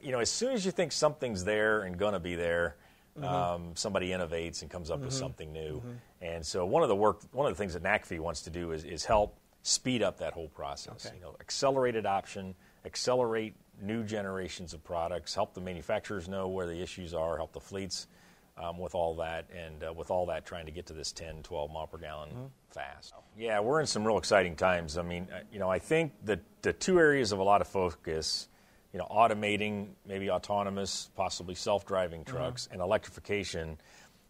you 0.00 0.12
know, 0.12 0.20
as 0.20 0.30
soon 0.30 0.52
as 0.52 0.64
you 0.64 0.72
think 0.72 0.92
something's 0.92 1.44
there 1.44 1.82
and 1.82 1.98
going 1.98 2.14
to 2.14 2.20
be 2.20 2.34
there, 2.34 2.76
mm-hmm. 3.18 3.24
um, 3.24 3.70
somebody 3.74 4.08
innovates 4.08 4.62
and 4.62 4.70
comes 4.70 4.90
up 4.90 4.96
mm-hmm. 4.96 5.06
with 5.06 5.14
something 5.14 5.52
new. 5.52 5.78
Mm-hmm. 5.78 5.92
And 6.22 6.46
so, 6.46 6.66
one 6.66 6.82
of 6.82 6.88
the 6.88 6.96
work, 6.96 7.20
one 7.32 7.46
of 7.46 7.52
the 7.52 7.58
things 7.58 7.74
that 7.74 7.82
NACFE 7.82 8.20
wants 8.20 8.42
to 8.42 8.50
do 8.50 8.72
is, 8.72 8.84
is 8.84 9.04
help 9.04 9.38
speed 9.62 10.02
up 10.02 10.18
that 10.18 10.32
whole 10.32 10.48
process. 10.48 11.06
Okay. 11.06 11.16
You 11.16 11.22
know, 11.22 11.36
accelerate 11.40 11.96
adoption, 11.96 12.54
accelerate 12.84 13.54
new 13.82 14.04
generations 14.04 14.74
of 14.74 14.84
products, 14.84 15.34
help 15.34 15.54
the 15.54 15.60
manufacturers 15.60 16.28
know 16.28 16.48
where 16.48 16.66
the 16.66 16.80
issues 16.80 17.14
are, 17.14 17.36
help 17.36 17.52
the 17.52 17.60
fleets 17.60 18.06
um, 18.56 18.78
with 18.78 18.94
all 18.94 19.16
that, 19.16 19.46
and 19.54 19.82
uh, 19.82 19.92
with 19.92 20.10
all 20.10 20.26
that, 20.26 20.44
trying 20.44 20.66
to 20.66 20.72
get 20.72 20.86
to 20.86 20.92
this 20.92 21.12
10, 21.12 21.42
12 21.42 21.70
mile 21.72 21.86
per 21.86 21.98
gallon 21.98 22.30
mm-hmm. 22.30 22.44
fast. 22.70 23.14
Yeah, 23.36 23.60
we're 23.60 23.80
in 23.80 23.86
some 23.86 24.04
real 24.04 24.18
exciting 24.18 24.56
times. 24.56 24.96
I 24.96 25.02
mean, 25.02 25.28
uh, 25.32 25.40
you 25.52 25.58
know, 25.58 25.68
I 25.68 25.78
think 25.78 26.12
that 26.24 26.40
the 26.62 26.72
two 26.72 26.98
areas 26.98 27.32
of 27.32 27.40
a 27.40 27.42
lot 27.42 27.60
of 27.60 27.66
focus, 27.66 28.48
you 28.92 28.98
know, 28.98 29.06
automating, 29.10 29.88
maybe 30.06 30.30
autonomous, 30.30 31.10
possibly 31.16 31.54
self 31.54 31.84
driving 31.84 32.20
mm-hmm. 32.20 32.36
trucks, 32.36 32.64
mm-hmm. 32.64 32.74
and 32.74 32.82
electrification, 32.82 33.78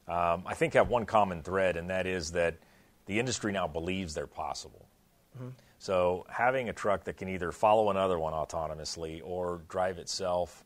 um, 0.08 0.44
I 0.46 0.54
think 0.54 0.74
have 0.74 0.88
one 0.88 1.06
common 1.06 1.42
thread, 1.42 1.76
and 1.76 1.90
that 1.90 2.06
is 2.06 2.32
that 2.32 2.56
the 3.06 3.18
industry 3.18 3.52
now 3.52 3.66
believes 3.66 4.14
they're 4.14 4.26
possible. 4.26 4.88
Mm-hmm. 5.36 5.48
So 5.78 6.24
having 6.30 6.70
a 6.70 6.72
truck 6.72 7.04
that 7.04 7.18
can 7.18 7.28
either 7.28 7.52
follow 7.52 7.90
another 7.90 8.18
one 8.18 8.32
autonomously 8.32 9.20
or 9.22 9.60
drive 9.68 9.98
itself 9.98 10.64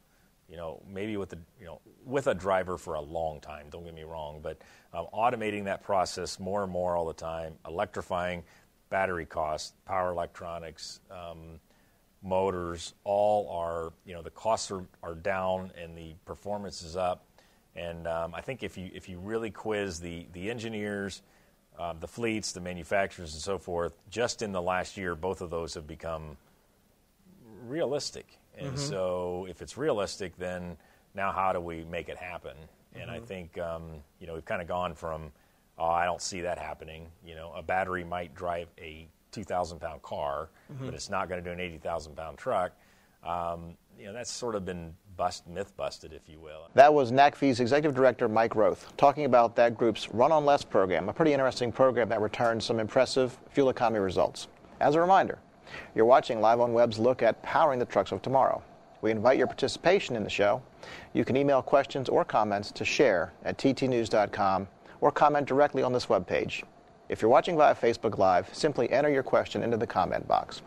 you 0.49 0.57
know, 0.57 0.83
maybe 0.88 1.16
with 1.16 1.29
the, 1.29 1.38
you 1.61 1.66
know, 1.66 1.81
with 2.09 2.27
a 2.27 2.35
driver 2.35 2.79
for 2.79 2.94
a 2.94 3.01
long 3.01 3.40
time. 3.40 3.66
Don't 3.71 3.85
get 3.85 3.94
me 3.94 4.03
wrong, 4.03 4.40
but 4.42 4.59
um, 4.92 5.07
automating 5.12 5.64
that 5.64 5.83
process 5.83 6.40
more 6.40 6.62
and 6.62 6.73
more 6.73 6.97
all 6.97 7.07
the 7.07 7.12
time, 7.12 7.55
electrifying 7.66 8.42
battery 8.90 9.27
costs, 9.27 9.75
power 9.85 10.11
electronics, 10.11 11.01
um, 11.11 11.61
motors, 12.23 12.94
all 13.05 13.49
are, 13.51 13.92
you 14.05 14.14
know, 14.14 14.23
the 14.23 14.31
costs 14.31 14.71
are, 14.71 14.85
are 15.03 15.14
down 15.14 15.71
and 15.81 15.97
the 15.97 16.14
performance 16.25 16.83
is 16.83 16.97
up. 16.97 17.25
And 17.77 18.09
um, 18.09 18.35
I 18.35 18.40
think 18.40 18.62
if 18.62 18.77
you 18.77 18.90
if 18.92 19.09
you 19.09 19.18
really 19.18 19.51
quiz 19.51 20.01
the 20.01 20.27
the 20.33 20.51
engineers, 20.51 21.23
uh, 21.79 21.92
the 21.92 22.09
fleets, 22.09 22.51
the 22.51 22.61
manufacturers, 22.61 23.35
and 23.35 23.42
so 23.42 23.57
forth, 23.57 23.92
just 24.11 24.42
in 24.42 24.51
the 24.51 24.62
last 24.62 24.97
year, 24.97 25.14
both 25.14 25.42
of 25.42 25.51
those 25.51 25.75
have 25.75 25.87
become 25.87 26.37
realistic 27.68 28.38
and 28.59 28.71
mm-hmm. 28.71 28.88
so, 28.88 29.47
if 29.49 29.62
it's 29.62 29.77
realistic, 29.77 30.37
then 30.37 30.77
now 31.19 31.33
how 31.33 31.53
do 31.53 31.61
we 31.61 31.85
make 31.85 32.09
it 32.09 32.17
happen? 32.17 32.57
And 32.95 33.11
mm-hmm. 33.11 33.11
I 33.11 33.21
think 33.21 33.59
um, 33.59 34.03
you 34.21 34.27
know 34.27 34.35
we've 34.35 34.45
kind 34.45 34.63
of 34.63 34.69
gone 34.69 34.95
from 34.95 35.31
oh 35.77 35.85
I 35.85 36.07
don't 36.07 36.23
see 36.23 36.41
that 36.41 36.59
happening. 36.59 37.09
You 37.23 37.35
know, 37.35 37.53
a 37.55 37.63
battery 37.63 38.05
might 38.05 38.35
drive 38.35 38.69
a 38.79 39.07
2,000 39.33 39.79
pound 39.81 40.03
car, 40.03 40.49
mm-hmm. 40.73 40.87
but 40.87 40.95
it's 40.95 41.11
not 41.11 41.29
going 41.29 41.43
to 41.43 41.49
do 41.49 41.53
an 41.53 41.61
80,000 41.61 42.17
pound 42.17 42.39
truck. 42.39 42.73
Um, 43.25 43.77
you 43.99 44.07
know, 44.07 44.13
that's 44.13 44.31
sort 44.31 44.55
of 44.55 44.65
been 44.65 44.95
bust, 45.17 45.47
myth 45.49 45.77
busted, 45.77 46.13
if 46.13 46.29
you 46.29 46.39
will. 46.39 46.69
That 46.75 46.95
was 46.95 47.11
NACFE's 47.11 47.61
Executive 47.61 47.95
Director 47.95 48.29
Mike 48.29 48.55
Roeth 48.55 48.97
talking 48.97 49.25
about 49.25 49.57
that 49.57 49.77
group's 49.77 50.09
Run 50.11 50.33
on 50.33 50.45
Less 50.45 50.65
program, 50.65 51.09
a 51.09 51.13
pretty 51.13 51.33
interesting 51.33 51.73
program 51.73 52.09
that 52.09 52.21
returned 52.21 52.63
some 52.63 52.79
impressive 52.79 53.37
fuel 53.51 53.71
economy 53.71 53.99
results. 53.99 54.49
As 54.81 54.95
a 54.95 55.01
reminder, 55.01 55.39
you're 55.95 56.05
watching 56.05 56.41
Live 56.41 56.61
on 56.61 56.73
Web's 56.73 56.99
look 56.99 57.23
at 57.23 57.43
powering 57.43 57.79
the 57.79 57.85
trucks 57.85 58.13
of 58.13 58.23
tomorrow. 58.23 58.63
We 59.01 59.11
invite 59.11 59.39
your 59.39 59.47
participation 59.47 60.17
in 60.17 60.25
the 60.25 60.31
show. 60.31 60.63
You 61.13 61.25
can 61.25 61.37
email 61.37 61.63
questions 61.63 62.09
or 62.09 62.25
comments 62.25 62.73
to 62.73 62.85
share 62.85 63.33
at 63.45 63.59
ttnews.com 63.59 64.69
or 65.01 65.13
comment 65.13 65.47
directly 65.47 65.83
on 65.83 65.93
this 65.93 66.07
webpage. 66.07 66.65
If 67.09 67.23
you're 67.23 67.31
watching 67.31 67.57
via 67.57 67.75
Facebook 67.75 68.19
Live, 68.19 68.53
simply 68.55 68.91
enter 68.91 69.09
your 69.09 69.23
question 69.23 69.63
into 69.63 69.77
the 69.77 69.87
comment 69.87 70.27
box. 70.29 70.63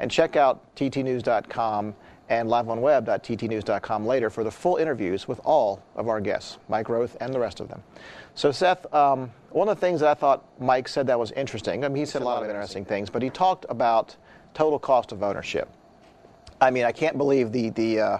And 0.00 0.10
check 0.10 0.36
out 0.36 0.74
ttnews.com 0.76 1.94
and 2.28 2.48
liveonweb.ttnews.com 2.48 4.06
later 4.06 4.30
for 4.30 4.42
the 4.42 4.50
full 4.50 4.76
interviews 4.76 5.28
with 5.28 5.38
all 5.44 5.82
of 5.96 6.08
our 6.08 6.20
guests, 6.20 6.58
Mike 6.68 6.86
Roeth 6.86 7.16
and 7.20 7.34
the 7.34 7.38
rest 7.38 7.60
of 7.60 7.68
them. 7.68 7.82
So, 8.34 8.50
Seth, 8.50 8.92
um, 8.94 9.30
one 9.50 9.68
of 9.68 9.76
the 9.76 9.80
things 9.80 10.00
that 10.00 10.08
I 10.08 10.14
thought 10.14 10.44
Mike 10.58 10.88
said 10.88 11.06
that 11.08 11.18
was 11.18 11.32
interesting, 11.32 11.84
I 11.84 11.88
mean, 11.88 11.96
he 11.98 12.06
said 12.06 12.22
a 12.22 12.24
lot 12.24 12.42
of 12.42 12.48
interesting 12.48 12.86
things, 12.86 13.10
but 13.10 13.20
he 13.20 13.28
talked 13.28 13.66
about 13.68 14.16
total 14.54 14.78
cost 14.78 15.12
of 15.12 15.22
ownership. 15.22 15.68
I 16.62 16.70
mean, 16.70 16.84
I 16.84 16.92
can't 16.92 17.18
believe 17.18 17.50
the, 17.50 17.70
the, 17.70 18.00
uh, 18.00 18.18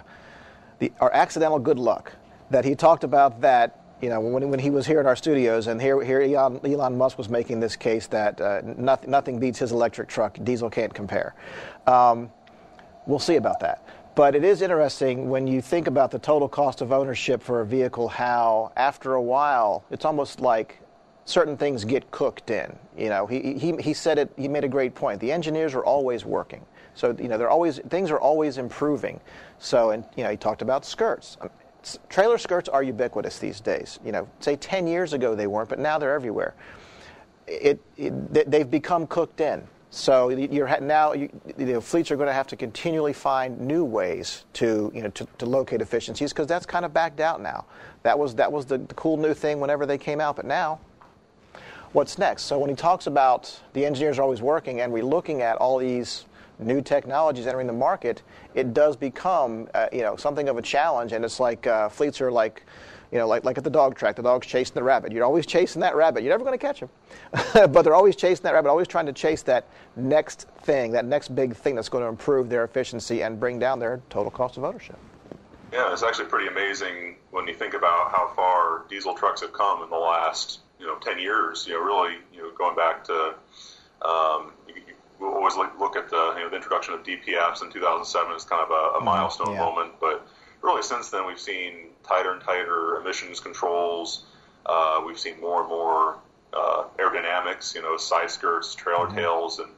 the 0.79 0.91
our 0.99 1.11
accidental 1.13 1.59
good 1.59 1.79
luck 1.79 2.11
that 2.49 2.65
he 2.65 2.75
talked 2.75 3.05
about 3.05 3.39
that 3.41 3.79
you 4.01 4.09
know, 4.09 4.19
when, 4.19 4.49
when 4.49 4.59
he 4.59 4.69
was 4.69 4.85
here 4.85 4.99
in 4.99 5.05
our 5.05 5.15
studios, 5.15 5.67
and 5.67 5.81
here, 5.81 6.03
here 6.03 6.21
Elon, 6.21 6.59
Elon 6.65 6.97
Musk 6.97 7.17
was 7.17 7.29
making 7.29 7.61
this 7.61 7.77
case 7.77 8.07
that 8.07 8.41
uh, 8.41 8.59
nothing, 8.65 9.09
nothing 9.09 9.39
beats 9.39 9.59
his 9.59 9.71
electric 9.71 10.09
truck, 10.09 10.37
diesel 10.43 10.69
can't 10.69 10.93
compare. 10.93 11.35
Um, 11.87 12.29
we'll 13.07 13.17
see 13.17 13.37
about 13.37 13.61
that. 13.61 13.87
But 14.13 14.35
it 14.35 14.43
is 14.43 14.61
interesting 14.61 15.29
when 15.29 15.47
you 15.47 15.61
think 15.61 15.87
about 15.87 16.11
the 16.11 16.19
total 16.19 16.49
cost 16.49 16.81
of 16.81 16.91
ownership 16.91 17.41
for 17.41 17.61
a 17.61 17.65
vehicle, 17.65 18.09
how 18.09 18.73
after 18.75 19.13
a 19.13 19.21
while, 19.21 19.85
it's 19.89 20.03
almost 20.03 20.41
like 20.41 20.81
certain 21.23 21.55
things 21.55 21.85
get 21.85 22.11
cooked 22.11 22.49
in. 22.49 22.77
You 22.97 23.07
know, 23.07 23.25
he, 23.25 23.57
he, 23.57 23.73
he 23.77 23.93
said 23.93 24.19
it, 24.19 24.33
he 24.35 24.49
made 24.49 24.65
a 24.65 24.67
great 24.67 24.95
point. 24.95 25.21
The 25.21 25.31
engineers 25.31 25.73
are 25.75 25.85
always 25.85 26.25
working. 26.25 26.65
So, 26.95 27.15
you 27.19 27.27
know, 27.27 27.37
they're 27.37 27.49
always, 27.49 27.79
things 27.89 28.11
are 28.11 28.19
always 28.19 28.57
improving. 28.57 29.19
So, 29.59 29.91
and, 29.91 30.05
you 30.15 30.23
know, 30.23 30.31
he 30.31 30.37
talked 30.37 30.61
about 30.61 30.85
skirts. 30.85 31.37
Um, 31.41 31.49
trailer 32.09 32.37
skirts 32.37 32.69
are 32.69 32.83
ubiquitous 32.83 33.39
these 33.39 33.59
days. 33.59 33.99
You 34.05 34.11
know, 34.11 34.27
say 34.39 34.55
10 34.55 34.87
years 34.87 35.13
ago 35.13 35.35
they 35.35 35.47
weren't, 35.47 35.69
but 35.69 35.79
now 35.79 35.97
they're 35.97 36.13
everywhere. 36.13 36.53
It, 37.47 37.81
it 37.97 38.49
they've 38.49 38.69
become 38.69 39.05
cooked 39.07 39.41
in. 39.41 39.63
So 39.89 40.29
you're 40.29 40.79
now 40.79 41.13
you, 41.13 41.29
you 41.55 41.65
know, 41.67 41.81
fleets 41.81 42.09
are 42.09 42.15
going 42.15 42.27
to 42.27 42.33
have 42.33 42.47
to 42.47 42.55
continually 42.55 43.13
find 43.13 43.61
new 43.61 43.85
ways 43.85 44.45
to 44.53 44.91
you 44.95 45.03
know 45.03 45.09
to, 45.09 45.27
to 45.37 45.45
locate 45.45 45.81
efficiencies 45.81 46.33
because 46.33 46.47
that's 46.47 46.65
kind 46.65 46.83
of 46.83 46.95
backed 46.95 47.19
out 47.19 47.41
now. 47.41 47.65
That 48.01 48.17
was 48.17 48.33
that 48.35 48.51
was 48.51 48.65
the, 48.65 48.79
the 48.79 48.95
cool 48.95 49.17
new 49.17 49.35
thing 49.35 49.59
whenever 49.59 49.85
they 49.85 49.99
came 49.99 50.19
out, 50.19 50.35
but 50.35 50.45
now 50.45 50.79
what's 51.93 52.17
next? 52.17 52.43
So 52.43 52.59
when 52.59 52.69
he 52.69 52.75
talks 52.75 53.07
about 53.07 53.57
the 53.73 53.85
engineers 53.85 54.19
are 54.19 54.23
always 54.23 54.41
working 54.41 54.81
and 54.81 54.91
we're 54.91 55.05
looking 55.05 55.41
at 55.41 55.57
all 55.57 55.77
these 55.77 56.25
new 56.59 56.81
technologies 56.81 57.47
entering 57.47 57.67
the 57.67 57.73
market, 57.73 58.21
it 58.53 58.73
does 58.73 58.95
become 58.95 59.67
uh, 59.73 59.87
you 59.91 60.01
know 60.01 60.15
something 60.15 60.49
of 60.49 60.57
a 60.57 60.61
challenge, 60.61 61.13
and 61.13 61.23
it's 61.23 61.39
like 61.39 61.65
uh, 61.67 61.89
fleets 61.89 62.19
are 62.21 62.31
like 62.31 62.63
You 63.11 63.19
know, 63.19 63.27
like, 63.27 63.43
like 63.43 63.59
at 63.59 63.63
the 63.63 63.69
dog 63.69 63.95
track, 63.95 64.15
the 64.15 64.23
dog's 64.23 64.47
chasing 64.47 64.73
the 64.73 64.81
rabbit. 64.81 65.11
You're 65.11 65.23
always 65.23 65.45
chasing 65.45 65.81
that 65.81 65.95
rabbit. 65.95 66.23
You're 66.23 66.33
never 66.33 66.43
going 66.43 66.57
to 66.57 66.65
catch 66.67 66.79
him. 66.79 66.89
but 67.53 67.83
they're 67.83 67.93
always 67.93 68.15
chasing 68.15 68.41
that 68.41 68.55
rabbit, 68.55 68.69
always 68.69 68.87
trying 68.87 69.05
to 69.05 69.13
chase 69.13 69.43
that 69.43 69.67
next 69.95 70.47
thing, 70.63 70.93
that 70.93 71.05
next 71.05 71.35
big 71.35 71.55
thing 71.55 71.75
that's 71.75 71.89
going 71.89 72.03
to 72.03 72.07
improve 72.07 72.49
their 72.49 72.63
efficiency 72.63 73.21
and 73.21 73.39
bring 73.39 73.59
down 73.59 73.77
their 73.77 74.01
total 74.09 74.31
cost 74.31 74.57
of 74.57 74.63
ownership. 74.63 74.97
Yeah, 75.71 75.93
it's 75.93 76.01
actually 76.01 76.25
pretty 76.25 76.47
amazing 76.47 77.17
when 77.29 77.47
you 77.47 77.53
think 77.53 77.75
about 77.75 78.09
how 78.11 78.31
far 78.35 78.85
diesel 78.89 79.13
trucks 79.13 79.41
have 79.41 79.53
come 79.53 79.83
in 79.83 79.91
the 79.91 79.95
last, 79.95 80.61
you 80.83 80.89
know, 80.89 80.97
10 80.99 81.17
years. 81.17 81.65
You 81.65 81.73
know, 81.73 81.79
really, 81.79 82.17
you 82.33 82.39
know, 82.39 82.51
going 82.51 82.75
back 82.75 83.05
to, 83.05 83.33
um, 84.01 84.51
you, 84.67 84.75
you 85.19 85.25
always 85.25 85.55
look, 85.55 85.71
look 85.79 85.95
at 85.95 86.09
the, 86.09 86.33
you 86.37 86.43
know, 86.43 86.49
the 86.49 86.57
introduction 86.57 86.93
of 86.93 87.03
DPFs 87.03 87.63
in 87.63 87.71
2007 87.71 88.35
as 88.35 88.43
kind 88.43 88.61
of 88.61 88.69
a, 88.69 88.73
a 88.73 88.97
mm-hmm. 88.97 89.05
milestone 89.05 89.53
yeah. 89.53 89.59
moment, 89.59 89.93
but 90.01 90.27
really 90.61 90.83
since 90.83 91.09
then 91.09 91.25
we've 91.25 91.39
seen 91.39 91.89
tighter 92.07 92.33
and 92.33 92.41
tighter 92.41 92.97
emissions 92.97 93.39
controls. 93.39 94.25
Uh, 94.65 95.01
we've 95.05 95.19
seen 95.19 95.39
more 95.39 95.61
and 95.61 95.69
more 95.69 96.19
uh, 96.53 96.83
aerodynamics, 96.99 97.73
you 97.73 97.81
know, 97.81 97.95
side 97.97 98.29
skirts, 98.29 98.75
trailer 98.75 99.07
mm-hmm. 99.07 99.17
tails, 99.17 99.59
and 99.59 99.69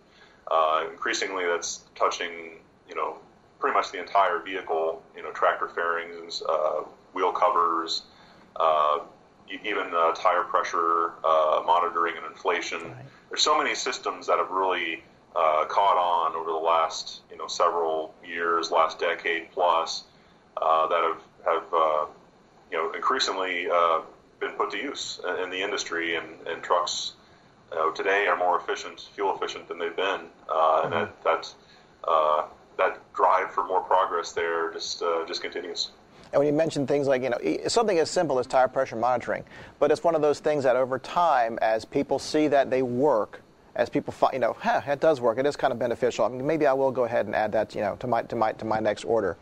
uh, 0.50 0.86
increasingly 0.92 1.46
that's 1.46 1.82
touching, 1.96 2.60
you 2.90 2.96
know, 2.96 3.18
pretty 3.60 3.76
much 3.76 3.92
the 3.92 4.00
entire 4.00 4.40
vehicle. 4.40 5.04
You 5.16 5.24
know, 5.24 5.32
tractor 5.32 5.68
fairings, 5.70 6.42
uh, 6.48 6.84
wheel 7.14 7.32
covers, 7.32 8.04
uh, 8.56 9.00
even 9.50 9.94
uh, 9.94 10.12
tire 10.14 10.44
pressure 10.44 11.14
monitoring 11.66 12.16
and 12.18 12.26
inflation. 12.26 12.82
Right. 12.82 13.06
There's 13.30 13.42
so 13.42 13.58
many 13.58 13.76
systems 13.76 14.28
that 14.28 14.38
have 14.38 14.52
really 14.52 15.04
caught 15.34 15.98
on 15.98 16.36
over 16.36 16.52
the 16.52 16.58
last, 16.58 17.22
you 17.32 17.38
know, 17.38 17.48
several 17.48 18.14
years, 18.26 18.72
last 18.72 19.00
decade 19.00 19.52
plus, 19.52 20.04
that 20.60 21.02
have 21.02 21.22
have 21.46 22.10
you 22.72 22.78
know, 22.78 22.92
increasingly 22.94 23.70
uh, 23.70 24.02
been 24.40 24.52
put 24.52 24.72
to 24.72 24.78
use 24.78 25.20
in 25.44 25.50
the 25.50 25.62
industry, 25.62 26.16
and, 26.16 26.28
and 26.48 26.64
trucks 26.64 27.14
Know, 27.76 27.92
today 27.92 28.26
are 28.28 28.38
more 28.38 28.58
efficient, 28.58 29.02
fuel 29.16 29.36
efficient 29.36 29.68
than 29.68 29.80
they've 29.80 29.96
been, 29.96 30.22
uh, 30.50 30.82
and 30.84 30.94
that 30.94 31.24
that, 31.24 31.54
uh, 32.08 32.46
that 32.78 33.00
drive 33.14 33.52
for 33.52 33.66
more 33.66 33.82
progress 33.82 34.32
there 34.32 34.72
just 34.72 35.02
uh, 35.02 35.26
just 35.28 35.42
continues. 35.42 35.90
And 36.36 36.42
when 36.42 36.48
you 36.48 36.54
mention 36.54 36.86
things 36.86 37.08
like, 37.08 37.24
you 37.24 37.30
know, 37.30 37.38
something 37.70 37.98
as 37.98 38.10
simple 38.10 38.40
as 38.40 38.46
tire 38.46 38.68
pressure 38.68 38.98
monitoring, 38.98 39.46
but 39.80 39.90
it's 39.90 40.04
one 40.04 40.16
of 40.16 40.22
those 40.22 40.42
things 40.42 40.66
that 40.66 40.76
over 40.76 41.00
time, 41.00 41.58
as 41.62 41.86
people 41.86 42.20
see 42.20 42.50
that 42.50 42.70
they 42.70 42.82
work, 42.82 43.42
as 43.78 43.88
people 43.90 44.12
find, 44.12 44.34
you 44.34 44.40
know, 44.40 44.54
huh, 44.60 44.82
it 44.86 45.00
does 45.00 45.22
work, 45.22 45.38
it 45.38 45.46
is 45.46 45.56
kind 45.56 45.72
of 45.72 45.80
beneficial. 45.80 46.26
I 46.26 46.28
mean, 46.28 46.46
maybe 46.46 46.68
I 46.68 46.74
will 46.74 46.92
go 46.92 47.06
ahead 47.06 47.26
and 47.26 47.34
add 47.34 47.54
that, 47.54 47.74
you 47.74 47.80
know, 47.80 47.96
to 48.02 48.08
my 48.08 48.24
to 48.24 48.36
my 48.36 48.52
to 48.52 48.66
my 48.66 48.82
next 48.82 49.06
order. 49.06 49.38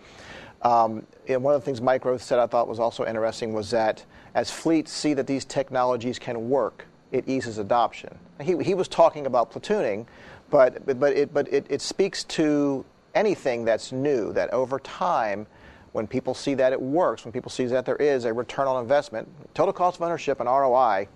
Um, 0.62 1.03
and 1.27 1.41
one 1.43 1.56
of 1.56 1.62
the 1.62 1.65
things 1.65 1.82
Mike 1.82 2.03
Roeth 2.03 2.21
said 2.21 2.38
I 2.38 2.45
thought 2.45 2.67
was 2.67 2.79
also 2.79 3.08
interesting 3.08 3.53
was 3.53 3.71
that 3.71 4.06
as 4.36 4.51
fleets 4.51 4.91
see 4.91 5.15
that 5.15 5.25
these 5.25 5.45
technologies 5.45 6.19
can 6.19 6.47
work, 6.47 6.86
it 7.12 7.27
eases 7.27 7.58
adoption. 7.58 8.15
He, 8.39 8.56
he 8.62 8.75
was 8.75 8.88
talking 8.88 9.25
about 9.25 9.51
platooning, 9.51 10.06
but, 10.51 10.86
but, 10.99 11.13
it, 11.13 11.34
but 11.34 11.51
it, 11.51 11.65
it 11.69 11.82
speaks 11.82 12.23
to 12.25 12.86
anything 13.15 13.65
that's 13.65 13.91
new, 13.91 14.32
that 14.34 14.53
over 14.53 14.77
time, 14.77 15.47
when 15.93 16.08
people 16.08 16.34
see 16.34 16.56
that 16.56 16.73
it 16.73 16.82
works, 16.82 17.23
when 17.23 17.32
people 17.32 17.49
see 17.49 17.65
that 17.65 17.86
there 17.86 17.95
is 17.95 18.25
a 18.25 18.34
return 18.34 18.67
on 18.67 18.82
investment, 18.82 19.27
total 19.53 19.71
cost 19.71 19.97
of 19.97 20.01
ownership 20.01 20.39
and 20.39 20.49
ROI, 20.49 21.08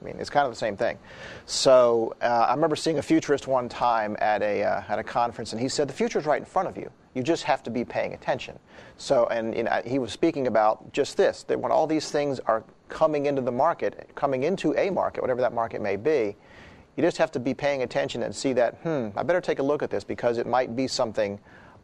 I 0.00 0.04
mean, 0.04 0.16
it's 0.18 0.30
kind 0.30 0.46
of 0.46 0.52
the 0.52 0.58
same 0.58 0.76
thing. 0.76 0.98
So 1.46 2.14
uh, 2.20 2.24
I 2.48 2.54
remember 2.54 2.76
seeing 2.76 2.98
a 2.98 3.02
futurist 3.02 3.48
one 3.48 3.68
time 3.68 4.16
at 4.20 4.42
a, 4.42 4.62
uh, 4.62 4.82
at 4.88 4.98
a 4.98 5.02
conference, 5.02 5.52
and 5.52 5.60
he 5.60 5.68
said, 5.68 5.88
The 5.88 5.94
future 5.94 6.18
is 6.18 6.26
right 6.26 6.38
in 6.38 6.44
front 6.44 6.68
of 6.68 6.76
you. 6.76 6.90
You 7.14 7.22
just 7.22 7.42
have 7.44 7.62
to 7.64 7.70
be 7.70 7.84
paying 7.84 8.14
attention. 8.14 8.58
So, 8.96 9.26
and 9.26 9.56
you 9.56 9.64
know, 9.64 9.82
he 9.84 9.98
was 9.98 10.12
speaking 10.12 10.46
about 10.46 10.92
just 10.92 11.16
this 11.16 11.42
that 11.44 11.58
when 11.58 11.72
all 11.72 11.86
these 11.86 12.10
things 12.10 12.38
are 12.40 12.62
coming 12.88 13.26
into 13.26 13.42
the 13.42 13.52
market, 13.52 14.08
coming 14.14 14.44
into 14.44 14.72
a 14.76 14.90
market, 14.90 15.20
whatever 15.20 15.40
that 15.40 15.52
market 15.52 15.80
may 15.80 15.96
be, 15.96 16.36
you 16.96 17.02
just 17.02 17.16
have 17.18 17.32
to 17.32 17.40
be 17.40 17.54
paying 17.54 17.82
attention 17.82 18.22
and 18.22 18.34
see 18.34 18.52
that, 18.52 18.74
hmm, 18.82 19.08
I 19.16 19.22
better 19.22 19.40
take 19.40 19.58
a 19.58 19.62
look 19.62 19.82
at 19.82 19.90
this 19.90 20.04
because 20.04 20.38
it 20.38 20.46
might 20.46 20.74
be 20.74 20.86
something 20.86 21.38